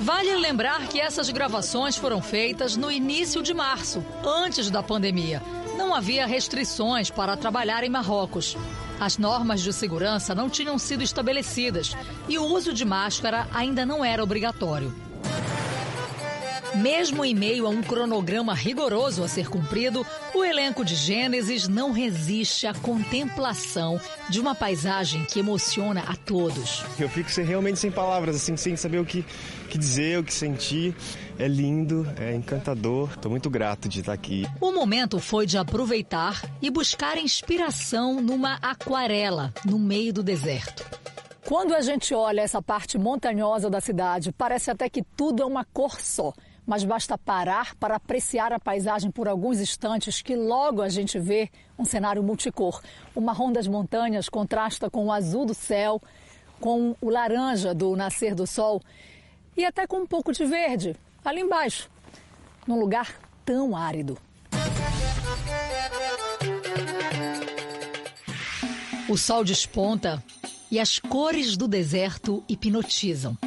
Vale 0.03 0.35
lembrar 0.35 0.85
que 0.89 0.99
essas 0.99 1.29
gravações 1.29 1.95
foram 1.95 2.21
feitas 2.21 2.75
no 2.75 2.91
início 2.91 3.41
de 3.41 3.53
março, 3.53 4.03
antes 4.21 4.69
da 4.69 4.83
pandemia. 4.83 5.41
Não 5.77 5.95
havia 5.95 6.27
restrições 6.27 7.09
para 7.09 7.37
trabalhar 7.37 7.85
em 7.85 7.89
Marrocos. 7.89 8.57
As 8.99 9.17
normas 9.17 9.61
de 9.61 9.71
segurança 9.71 10.35
não 10.35 10.49
tinham 10.49 10.77
sido 10.77 11.03
estabelecidas 11.03 11.95
e 12.27 12.37
o 12.37 12.43
uso 12.43 12.73
de 12.73 12.83
máscara 12.83 13.47
ainda 13.53 13.85
não 13.85 14.03
era 14.03 14.21
obrigatório. 14.21 14.93
Mesmo 16.75 17.23
em 17.23 17.35
meio 17.35 17.67
a 17.67 17.69
um 17.69 17.83
cronograma 17.83 18.55
rigoroso 18.55 19.23
a 19.23 19.27
ser 19.27 19.47
cumprido, 19.47 20.03
o 20.33 20.43
elenco 20.43 20.83
de 20.83 20.95
Gênesis 20.95 21.67
não 21.67 21.91
resiste 21.91 22.65
à 22.65 22.73
contemplação 22.73 24.01
de 24.27 24.39
uma 24.39 24.55
paisagem 24.55 25.23
que 25.23 25.39
emociona 25.39 26.03
a 26.07 26.15
todos. 26.15 26.83
Eu 26.99 27.07
fico 27.07 27.29
realmente 27.41 27.77
sem 27.77 27.91
palavras, 27.91 28.35
assim, 28.35 28.57
sem 28.57 28.75
saber 28.75 28.97
o 28.97 29.05
que, 29.05 29.23
que 29.69 29.77
dizer, 29.77 30.17
o 30.17 30.23
que 30.23 30.33
sentir. 30.33 30.95
É 31.37 31.47
lindo, 31.47 32.07
é 32.19 32.33
encantador. 32.33 33.11
Estou 33.13 33.29
muito 33.29 33.51
grato 33.51 33.87
de 33.87 33.99
estar 33.99 34.13
aqui. 34.13 34.47
O 34.59 34.71
momento 34.71 35.19
foi 35.19 35.45
de 35.45 35.59
aproveitar 35.59 36.41
e 36.59 36.71
buscar 36.71 37.19
inspiração 37.19 38.19
numa 38.19 38.55
aquarela 38.63 39.53
no 39.63 39.77
meio 39.77 40.11
do 40.11 40.23
deserto. 40.23 40.83
Quando 41.45 41.75
a 41.75 41.81
gente 41.81 42.15
olha 42.15 42.41
essa 42.41 42.63
parte 42.63 42.97
montanhosa 42.97 43.69
da 43.69 43.79
cidade, 43.79 44.31
parece 44.31 44.71
até 44.71 44.89
que 44.89 45.03
tudo 45.03 45.43
é 45.43 45.45
uma 45.45 45.63
cor 45.65 45.99
só 45.99 46.33
mas 46.65 46.83
basta 46.83 47.17
parar 47.17 47.75
para 47.75 47.95
apreciar 47.95 48.53
a 48.53 48.59
paisagem 48.59 49.11
por 49.11 49.27
alguns 49.27 49.59
instantes 49.59 50.21
que 50.21 50.35
logo 50.35 50.81
a 50.81 50.89
gente 50.89 51.19
vê 51.19 51.49
um 51.77 51.85
cenário 51.85 52.23
multicor. 52.23 52.81
O 53.13 53.21
marrom 53.21 53.51
das 53.51 53.67
montanhas 53.67 54.29
contrasta 54.29 54.89
com 54.89 55.05
o 55.07 55.11
azul 55.11 55.45
do 55.45 55.53
céu, 55.53 56.01
com 56.59 56.95
o 57.01 57.09
laranja 57.09 57.73
do 57.73 57.95
nascer 57.95 58.33
do 58.33 58.47
sol 58.47 58.81
e 59.55 59.65
até 59.65 59.85
com 59.85 59.97
um 59.97 60.07
pouco 60.07 60.31
de 60.31 60.45
verde 60.45 60.95
ali 61.23 61.41
embaixo, 61.41 61.89
num 62.65 62.79
lugar 62.79 63.13
tão 63.45 63.75
árido. 63.75 64.17
O 69.09 69.17
sol 69.17 69.43
desponta 69.43 70.23
e 70.71 70.79
as 70.79 70.97
cores 70.97 71.57
do 71.57 71.67
deserto 71.67 72.43
hipnotizam. 72.47 73.37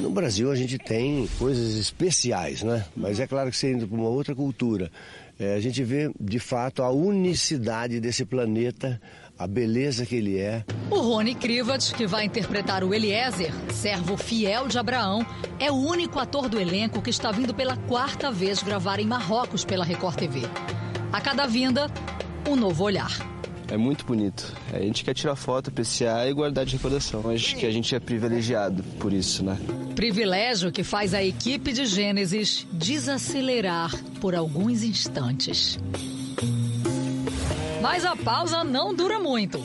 No 0.00 0.10
Brasil 0.10 0.50
a 0.50 0.54
gente 0.54 0.78
tem 0.78 1.28
coisas 1.38 1.74
especiais, 1.74 2.62
né? 2.62 2.84
Mas 2.96 3.18
é 3.18 3.26
claro 3.26 3.50
que 3.50 3.56
você 3.56 3.72
indo 3.72 3.86
para 3.86 3.96
uma 3.96 4.08
outra 4.08 4.34
cultura, 4.34 4.90
é, 5.38 5.54
a 5.54 5.60
gente 5.60 5.82
vê 5.82 6.10
de 6.20 6.38
fato 6.38 6.82
a 6.82 6.90
unicidade 6.90 8.00
desse 8.00 8.24
planeta, 8.24 9.00
a 9.38 9.46
beleza 9.46 10.06
que 10.06 10.16
ele 10.16 10.38
é. 10.38 10.64
O 10.90 11.00
Rony 11.00 11.34
Krivat, 11.34 11.94
que 11.94 12.06
vai 12.06 12.24
interpretar 12.24 12.84
o 12.84 12.94
Eliezer, 12.94 13.52
servo 13.72 14.16
fiel 14.16 14.68
de 14.68 14.78
Abraão, 14.78 15.26
é 15.58 15.70
o 15.70 15.76
único 15.76 16.18
ator 16.18 16.48
do 16.48 16.60
elenco 16.60 17.02
que 17.02 17.10
está 17.10 17.30
vindo 17.32 17.54
pela 17.54 17.76
quarta 17.76 18.30
vez 18.30 18.62
gravar 18.62 19.00
em 19.00 19.06
Marrocos 19.06 19.64
pela 19.64 19.84
Record 19.84 20.16
TV. 20.16 20.42
A 21.12 21.20
cada 21.20 21.46
vinda, 21.46 21.90
um 22.48 22.54
novo 22.54 22.84
olhar. 22.84 23.37
É 23.70 23.76
muito 23.76 24.04
bonito. 24.04 24.54
A 24.72 24.78
gente 24.78 25.04
quer 25.04 25.14
tirar 25.14 25.36
foto, 25.36 25.68
apreciar 25.68 26.28
e 26.28 26.32
guardar 26.32 26.64
de 26.64 26.76
recordação. 26.76 27.30
Acho 27.30 27.54
que 27.54 27.66
a 27.66 27.70
gente 27.70 27.94
é 27.94 28.00
privilegiado 28.00 28.82
por 28.98 29.12
isso, 29.12 29.44
né? 29.44 29.58
Privilégio 29.94 30.72
que 30.72 30.82
faz 30.82 31.12
a 31.12 31.22
equipe 31.22 31.72
de 31.72 31.84
Gênesis 31.84 32.66
desacelerar 32.72 33.94
por 34.20 34.34
alguns 34.34 34.82
instantes. 34.82 35.78
Mas 37.82 38.04
a 38.04 38.16
pausa 38.16 38.64
não 38.64 38.94
dura 38.94 39.18
muito. 39.18 39.62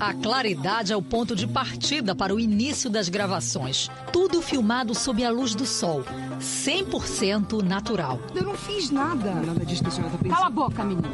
A 0.00 0.14
claridade 0.14 0.94
é 0.94 0.96
o 0.96 1.02
ponto 1.02 1.36
de 1.36 1.46
partida 1.46 2.14
para 2.14 2.34
o 2.34 2.40
início 2.40 2.88
das 2.88 3.10
gravações. 3.10 3.90
Tudo 4.10 4.40
filmado 4.40 4.94
sob 4.94 5.22
a 5.22 5.28
luz 5.28 5.54
do 5.54 5.66
sol. 5.66 6.02
100% 6.40 7.62
natural. 7.62 8.18
Eu 8.34 8.44
não 8.44 8.54
fiz 8.54 8.90
nada. 8.90 9.34
Nada 9.34 9.62
disso 9.62 9.82
que 9.82 9.88
a 9.88 9.92
senhora 9.92 10.12
tá 10.12 10.16
pensando. 10.16 10.34
Cala 10.34 10.46
a 10.46 10.50
boca, 10.50 10.82
menina. 10.82 11.10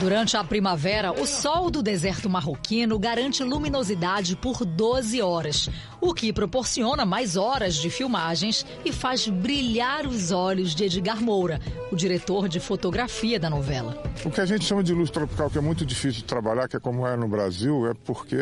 Durante 0.00 0.36
a 0.38 0.42
primavera, 0.42 1.12
o 1.12 1.26
sol 1.26 1.70
do 1.70 1.82
deserto 1.82 2.28
marroquino 2.30 2.98
garante 2.98 3.44
luminosidade 3.44 4.36
por 4.36 4.64
12 4.64 5.20
horas, 5.22 5.68
o 6.00 6.12
que 6.12 6.32
proporciona 6.32 7.06
mais 7.06 7.36
horas 7.36 7.74
de 7.74 7.90
filmagens 7.90 8.66
e 8.84 8.92
faz 8.92 9.28
brilhar 9.28 10.06
os 10.06 10.30
olhos 10.30 10.74
de 10.74 10.84
Edgar 10.84 11.22
Moura, 11.22 11.60
o 11.92 11.96
diretor 11.96 12.48
de 12.48 12.58
fotografia 12.58 13.38
da 13.38 13.48
novela. 13.48 14.02
O 14.24 14.30
que 14.30 14.40
a 14.40 14.46
gente 14.46 14.64
chama 14.64 14.82
de 14.82 14.92
luz 14.92 15.10
tropical, 15.10 15.48
que 15.48 15.58
é 15.58 15.60
muito 15.60 15.86
difícil 15.86 16.22
de 16.22 16.24
trabalhar, 16.24 16.68
que 16.68 16.76
é 16.76 16.80
como 16.80 17.06
é 17.06 17.16
no 17.16 17.28
Brasil, 17.28 17.86
é 17.86 17.94
porque 18.14 18.36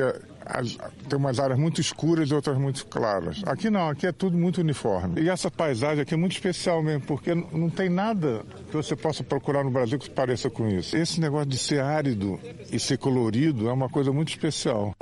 as, 0.44 0.76
tem 1.08 1.18
umas 1.18 1.38
áreas 1.38 1.58
muito 1.58 1.80
escuras 1.80 2.30
e 2.30 2.34
outras 2.34 2.56
muito 2.58 2.86
claras. 2.86 3.42
Aqui 3.46 3.70
não, 3.70 3.88
aqui 3.88 4.06
é 4.06 4.12
tudo 4.12 4.36
muito 4.36 4.60
uniforme. 4.60 5.20
E 5.20 5.28
essa 5.28 5.50
paisagem 5.50 6.02
aqui 6.02 6.14
é 6.14 6.16
muito 6.16 6.32
especial 6.32 6.82
mesmo, 6.82 7.02
porque 7.02 7.34
não 7.34 7.70
tem 7.70 7.88
nada 7.88 8.44
que 8.70 8.76
você 8.76 8.94
possa 8.94 9.22
procurar 9.24 9.64
no 9.64 9.70
Brasil 9.70 9.98
que 9.98 10.10
pareça 10.10 10.50
com 10.50 10.68
isso. 10.68 10.96
Esse 10.96 11.20
negócio 11.20 11.46
de 11.46 11.58
ser 11.58 11.80
árido 11.80 12.38
e 12.70 12.78
ser 12.78 12.98
colorido 12.98 13.68
é 13.68 13.72
uma 13.72 13.88
coisa 13.88 14.12
muito 14.12 14.28
especial. 14.28 14.94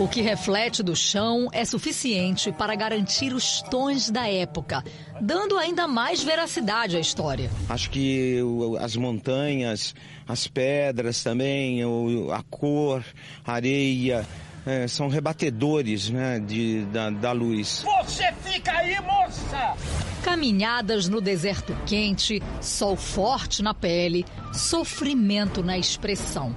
O 0.00 0.08
que 0.08 0.22
reflete 0.22 0.82
do 0.82 0.96
chão 0.96 1.50
é 1.52 1.62
suficiente 1.62 2.50
para 2.50 2.74
garantir 2.74 3.34
os 3.34 3.60
tons 3.60 4.08
da 4.08 4.26
época, 4.26 4.82
dando 5.20 5.58
ainda 5.58 5.86
mais 5.86 6.22
veracidade 6.22 6.96
à 6.96 7.00
história. 7.00 7.50
Acho 7.68 7.90
que 7.90 8.38
as 8.80 8.96
montanhas, 8.96 9.94
as 10.26 10.46
pedras 10.46 11.22
também, 11.22 11.82
a 12.32 12.42
cor, 12.48 13.04
a 13.44 13.52
areia, 13.52 14.26
é, 14.64 14.88
são 14.88 15.08
rebatedores 15.08 16.08
né, 16.08 16.40
de, 16.40 16.82
da, 16.86 17.10
da 17.10 17.32
luz. 17.32 17.84
Você 18.02 18.32
fica 18.42 18.72
aí, 18.72 18.98
moça! 19.02 19.76
Caminhadas 20.22 21.08
no 21.08 21.20
deserto 21.20 21.76
quente, 21.84 22.42
sol 22.62 22.96
forte 22.96 23.62
na 23.62 23.74
pele, 23.74 24.24
sofrimento 24.50 25.62
na 25.62 25.76
expressão. 25.76 26.56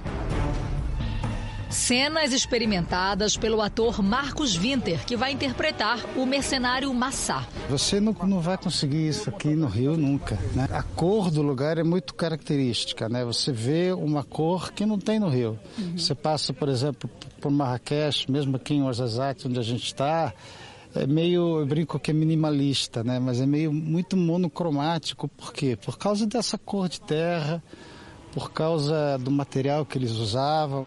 Cenas 1.74 2.32
experimentadas 2.32 3.36
pelo 3.36 3.60
ator 3.60 4.00
Marcos 4.00 4.54
Winter, 4.56 5.04
que 5.04 5.16
vai 5.16 5.32
interpretar 5.32 5.98
o 6.16 6.24
mercenário 6.24 6.92
Massá. 6.94 7.46
Você 7.68 8.00
não, 8.00 8.12
não 8.12 8.40
vai 8.40 8.56
conseguir 8.56 9.08
isso 9.08 9.28
aqui 9.28 9.48
no 9.48 9.66
Rio 9.66 9.96
nunca. 9.96 10.38
Né? 10.54 10.68
A 10.70 10.82
cor 10.82 11.30
do 11.30 11.42
lugar 11.42 11.76
é 11.76 11.82
muito 11.82 12.14
característica. 12.14 13.08
Né? 13.08 13.24
Você 13.24 13.52
vê 13.52 13.92
uma 13.92 14.22
cor 14.22 14.72
que 14.72 14.86
não 14.86 14.98
tem 14.98 15.18
no 15.18 15.28
Rio. 15.28 15.58
Uhum. 15.76 15.98
Você 15.98 16.14
passa, 16.14 16.52
por 16.52 16.68
exemplo, 16.68 17.10
por 17.40 17.50
Marrakech, 17.50 18.30
mesmo 18.30 18.56
aqui 18.56 18.74
em 18.74 18.82
Ouarzazate, 18.82 19.48
onde 19.48 19.58
a 19.58 19.62
gente 19.62 19.84
está, 19.84 20.32
é 20.94 21.06
meio, 21.06 21.58
eu 21.58 21.66
brinco 21.66 21.98
que 21.98 22.12
é 22.12 22.14
minimalista, 22.14 23.02
né? 23.02 23.18
Mas 23.18 23.40
é 23.40 23.46
meio 23.46 23.72
muito 23.72 24.16
monocromático. 24.16 25.26
Por 25.26 25.52
quê? 25.52 25.76
Por 25.76 25.98
causa 25.98 26.24
dessa 26.24 26.56
cor 26.56 26.88
de 26.88 27.00
terra, 27.00 27.60
por 28.32 28.52
causa 28.52 29.18
do 29.18 29.30
material 29.30 29.84
que 29.84 29.98
eles 29.98 30.12
usavam. 30.12 30.86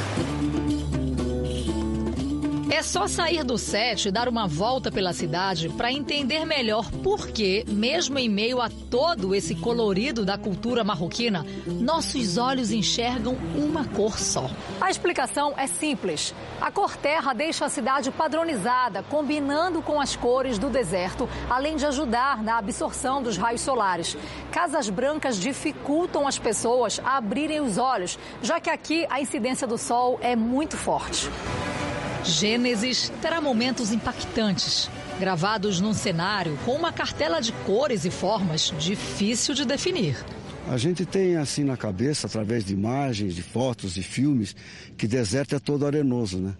É 2.73 2.81
só 2.81 3.05
sair 3.05 3.43
do 3.43 3.57
set 3.57 4.07
e 4.07 4.11
dar 4.11 4.29
uma 4.29 4.47
volta 4.47 4.89
pela 4.89 5.11
cidade 5.11 5.67
para 5.67 5.91
entender 5.91 6.45
melhor 6.45 6.89
por 7.03 7.27
que, 7.27 7.65
mesmo 7.67 8.17
em 8.17 8.29
meio 8.29 8.61
a 8.61 8.69
todo 8.69 9.35
esse 9.35 9.55
colorido 9.55 10.23
da 10.23 10.37
cultura 10.37 10.81
marroquina, 10.81 11.45
nossos 11.67 12.37
olhos 12.37 12.71
enxergam 12.71 13.35
uma 13.57 13.83
cor 13.89 14.17
só. 14.17 14.49
A 14.79 14.89
explicação 14.89 15.53
é 15.57 15.67
simples. 15.67 16.33
A 16.61 16.71
cor 16.71 16.95
terra 16.95 17.33
deixa 17.33 17.65
a 17.65 17.69
cidade 17.69 18.09
padronizada, 18.09 19.03
combinando 19.03 19.81
com 19.81 19.99
as 19.99 20.15
cores 20.15 20.57
do 20.57 20.69
deserto, 20.69 21.27
além 21.49 21.75
de 21.75 21.85
ajudar 21.85 22.41
na 22.41 22.57
absorção 22.57 23.21
dos 23.21 23.35
raios 23.35 23.59
solares. 23.59 24.15
Casas 24.49 24.89
brancas 24.89 25.37
dificultam 25.37 26.25
as 26.25 26.39
pessoas 26.39 27.01
a 27.03 27.17
abrirem 27.17 27.59
os 27.59 27.77
olhos, 27.77 28.17
já 28.41 28.61
que 28.61 28.69
aqui 28.69 29.05
a 29.09 29.19
incidência 29.19 29.67
do 29.67 29.77
sol 29.77 30.17
é 30.21 30.37
muito 30.37 30.77
forte. 30.77 31.29
Gênesis 32.23 33.11
terá 33.21 33.41
momentos 33.41 33.91
impactantes, 33.91 34.89
gravados 35.19 35.79
num 35.79 35.93
cenário 35.93 36.57
com 36.65 36.73
uma 36.73 36.91
cartela 36.91 37.41
de 37.41 37.51
cores 37.51 38.05
e 38.05 38.11
formas 38.11 38.73
difícil 38.77 39.53
de 39.53 39.65
definir. 39.65 40.17
A 40.67 40.77
gente 40.77 41.05
tem 41.05 41.35
assim 41.35 41.63
na 41.63 41.75
cabeça, 41.75 42.27
através 42.27 42.63
de 42.63 42.73
imagens, 42.73 43.35
de 43.35 43.41
fotos, 43.41 43.95
de 43.95 44.03
filmes, 44.03 44.55
que 44.97 45.07
deserto 45.07 45.55
é 45.55 45.59
todo 45.59 45.85
arenoso, 45.85 46.37
né? 46.37 46.53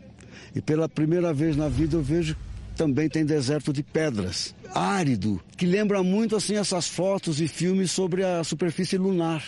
E 0.56 0.62
pela 0.62 0.90
primeira 0.90 1.34
vez 1.34 1.56
na 1.56 1.70
vida 1.70 1.96
eu 1.96 2.02
vejo 2.02 2.36
também 2.76 3.08
tem 3.08 3.24
deserto 3.24 3.72
de 3.72 3.84
pedras, 3.84 4.56
árido, 4.74 5.40
que 5.56 5.66
lembra 5.66 6.02
muito 6.02 6.36
assim 6.36 6.56
essas 6.56 6.88
fotos 6.88 7.40
e 7.40 7.48
filmes 7.48 7.92
sobre 7.92 8.24
a 8.24 8.44
superfície 8.44 8.98
lunar. 8.98 9.44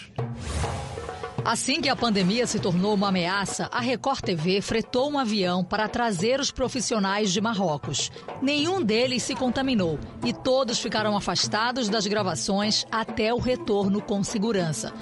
Assim 1.45 1.81
que 1.81 1.89
a 1.89 1.95
pandemia 1.95 2.47
se 2.47 2.57
tornou 2.57 2.93
uma 2.93 3.09
ameaça, 3.09 3.67
a 3.69 3.81
Record 3.81 4.21
TV 4.21 4.61
fretou 4.61 5.11
um 5.11 5.19
avião 5.19 5.61
para 5.61 5.89
trazer 5.89 6.39
os 6.39 6.51
profissionais 6.51 7.33
de 7.33 7.41
Marrocos. 7.41 8.09
Nenhum 8.41 8.81
deles 8.81 9.23
se 9.23 9.35
contaminou 9.35 9.99
e 10.25 10.31
todos 10.31 10.79
ficaram 10.79 11.17
afastados 11.17 11.89
das 11.89 12.07
gravações 12.07 12.85
até 12.89 13.33
o 13.33 13.39
retorno 13.39 14.01
com 14.01 14.23
segurança. 14.23 14.93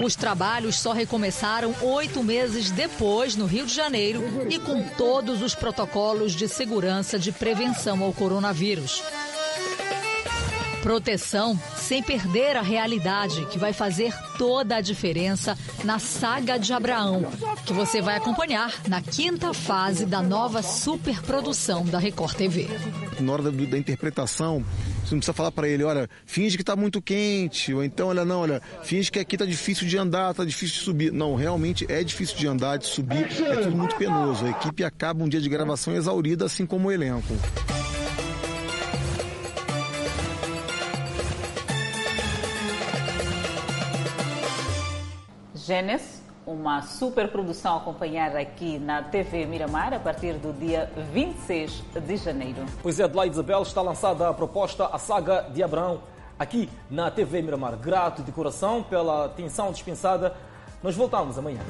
Os 0.00 0.14
trabalhos 0.14 0.76
só 0.76 0.92
recomeçaram 0.92 1.74
oito 1.82 2.22
meses 2.22 2.70
depois, 2.70 3.34
no 3.34 3.46
Rio 3.46 3.66
de 3.66 3.74
Janeiro, 3.74 4.22
e 4.48 4.60
com 4.60 4.80
todos 4.96 5.42
os 5.42 5.56
protocolos 5.56 6.34
de 6.34 6.46
segurança 6.46 7.18
de 7.18 7.32
prevenção 7.32 8.04
ao 8.04 8.12
coronavírus. 8.12 9.02
Proteção 10.88 11.54
sem 11.76 12.02
perder 12.02 12.56
a 12.56 12.62
realidade, 12.62 13.44
que 13.50 13.58
vai 13.58 13.74
fazer 13.74 14.10
toda 14.38 14.76
a 14.76 14.80
diferença 14.80 15.54
na 15.84 15.98
saga 15.98 16.58
de 16.58 16.72
Abraão, 16.72 17.30
que 17.66 17.74
você 17.74 18.00
vai 18.00 18.16
acompanhar 18.16 18.72
na 18.88 19.02
quinta 19.02 19.52
fase 19.52 20.06
da 20.06 20.22
nova 20.22 20.62
superprodução 20.62 21.84
da 21.84 21.98
Record 21.98 22.34
TV. 22.34 22.68
Na 23.20 23.32
hora 23.34 23.42
da, 23.42 23.50
da 23.50 23.76
interpretação, 23.76 24.64
você 25.04 25.14
não 25.14 25.18
precisa 25.18 25.34
falar 25.34 25.52
para 25.52 25.68
ele, 25.68 25.84
olha, 25.84 26.08
finge 26.24 26.56
que 26.56 26.62
está 26.62 26.74
muito 26.74 27.02
quente, 27.02 27.74
ou 27.74 27.84
então, 27.84 28.08
olha, 28.08 28.24
não, 28.24 28.40
olha, 28.40 28.62
finge 28.82 29.10
que 29.10 29.18
aqui 29.18 29.34
está 29.34 29.44
difícil 29.44 29.86
de 29.86 29.98
andar, 29.98 30.30
está 30.30 30.42
difícil 30.42 30.78
de 30.78 30.84
subir. 30.84 31.12
Não, 31.12 31.34
realmente 31.34 31.84
é 31.86 32.02
difícil 32.02 32.38
de 32.38 32.46
andar, 32.46 32.78
de 32.78 32.86
subir, 32.86 33.26
é 33.42 33.56
tudo 33.56 33.76
muito 33.76 33.94
penoso. 33.96 34.46
A 34.46 34.48
equipe 34.48 34.82
acaba 34.82 35.22
um 35.22 35.28
dia 35.28 35.42
de 35.42 35.50
gravação 35.50 35.94
exaurida, 35.94 36.46
assim 36.46 36.64
como 36.64 36.88
o 36.88 36.90
elenco. 36.90 37.36
Gênesis, 45.68 46.22
uma 46.46 46.80
superprodução 46.80 47.76
acompanhada 47.76 48.38
aqui 48.40 48.78
na 48.78 49.02
TV 49.02 49.44
Miramar 49.44 49.92
a 49.92 49.98
partir 49.98 50.32
do 50.38 50.50
dia 50.50 50.90
26 51.12 51.84
de 52.06 52.16
janeiro. 52.16 52.64
Pois 52.82 52.98
é, 52.98 53.04
Adelaide 53.04 53.34
Isabel, 53.34 53.60
está 53.60 53.82
lançada 53.82 54.30
a 54.30 54.32
proposta 54.32 54.86
A 54.86 54.98
Saga 54.98 55.42
de 55.52 55.62
Abraão 55.62 56.00
aqui 56.38 56.70
na 56.90 57.10
TV 57.10 57.42
Miramar. 57.42 57.76
Grato 57.76 58.22
de 58.22 58.32
coração 58.32 58.82
pela 58.82 59.26
atenção 59.26 59.70
dispensada. 59.70 60.34
Nós 60.82 60.96
voltamos 60.96 61.36
amanhã. 61.36 61.60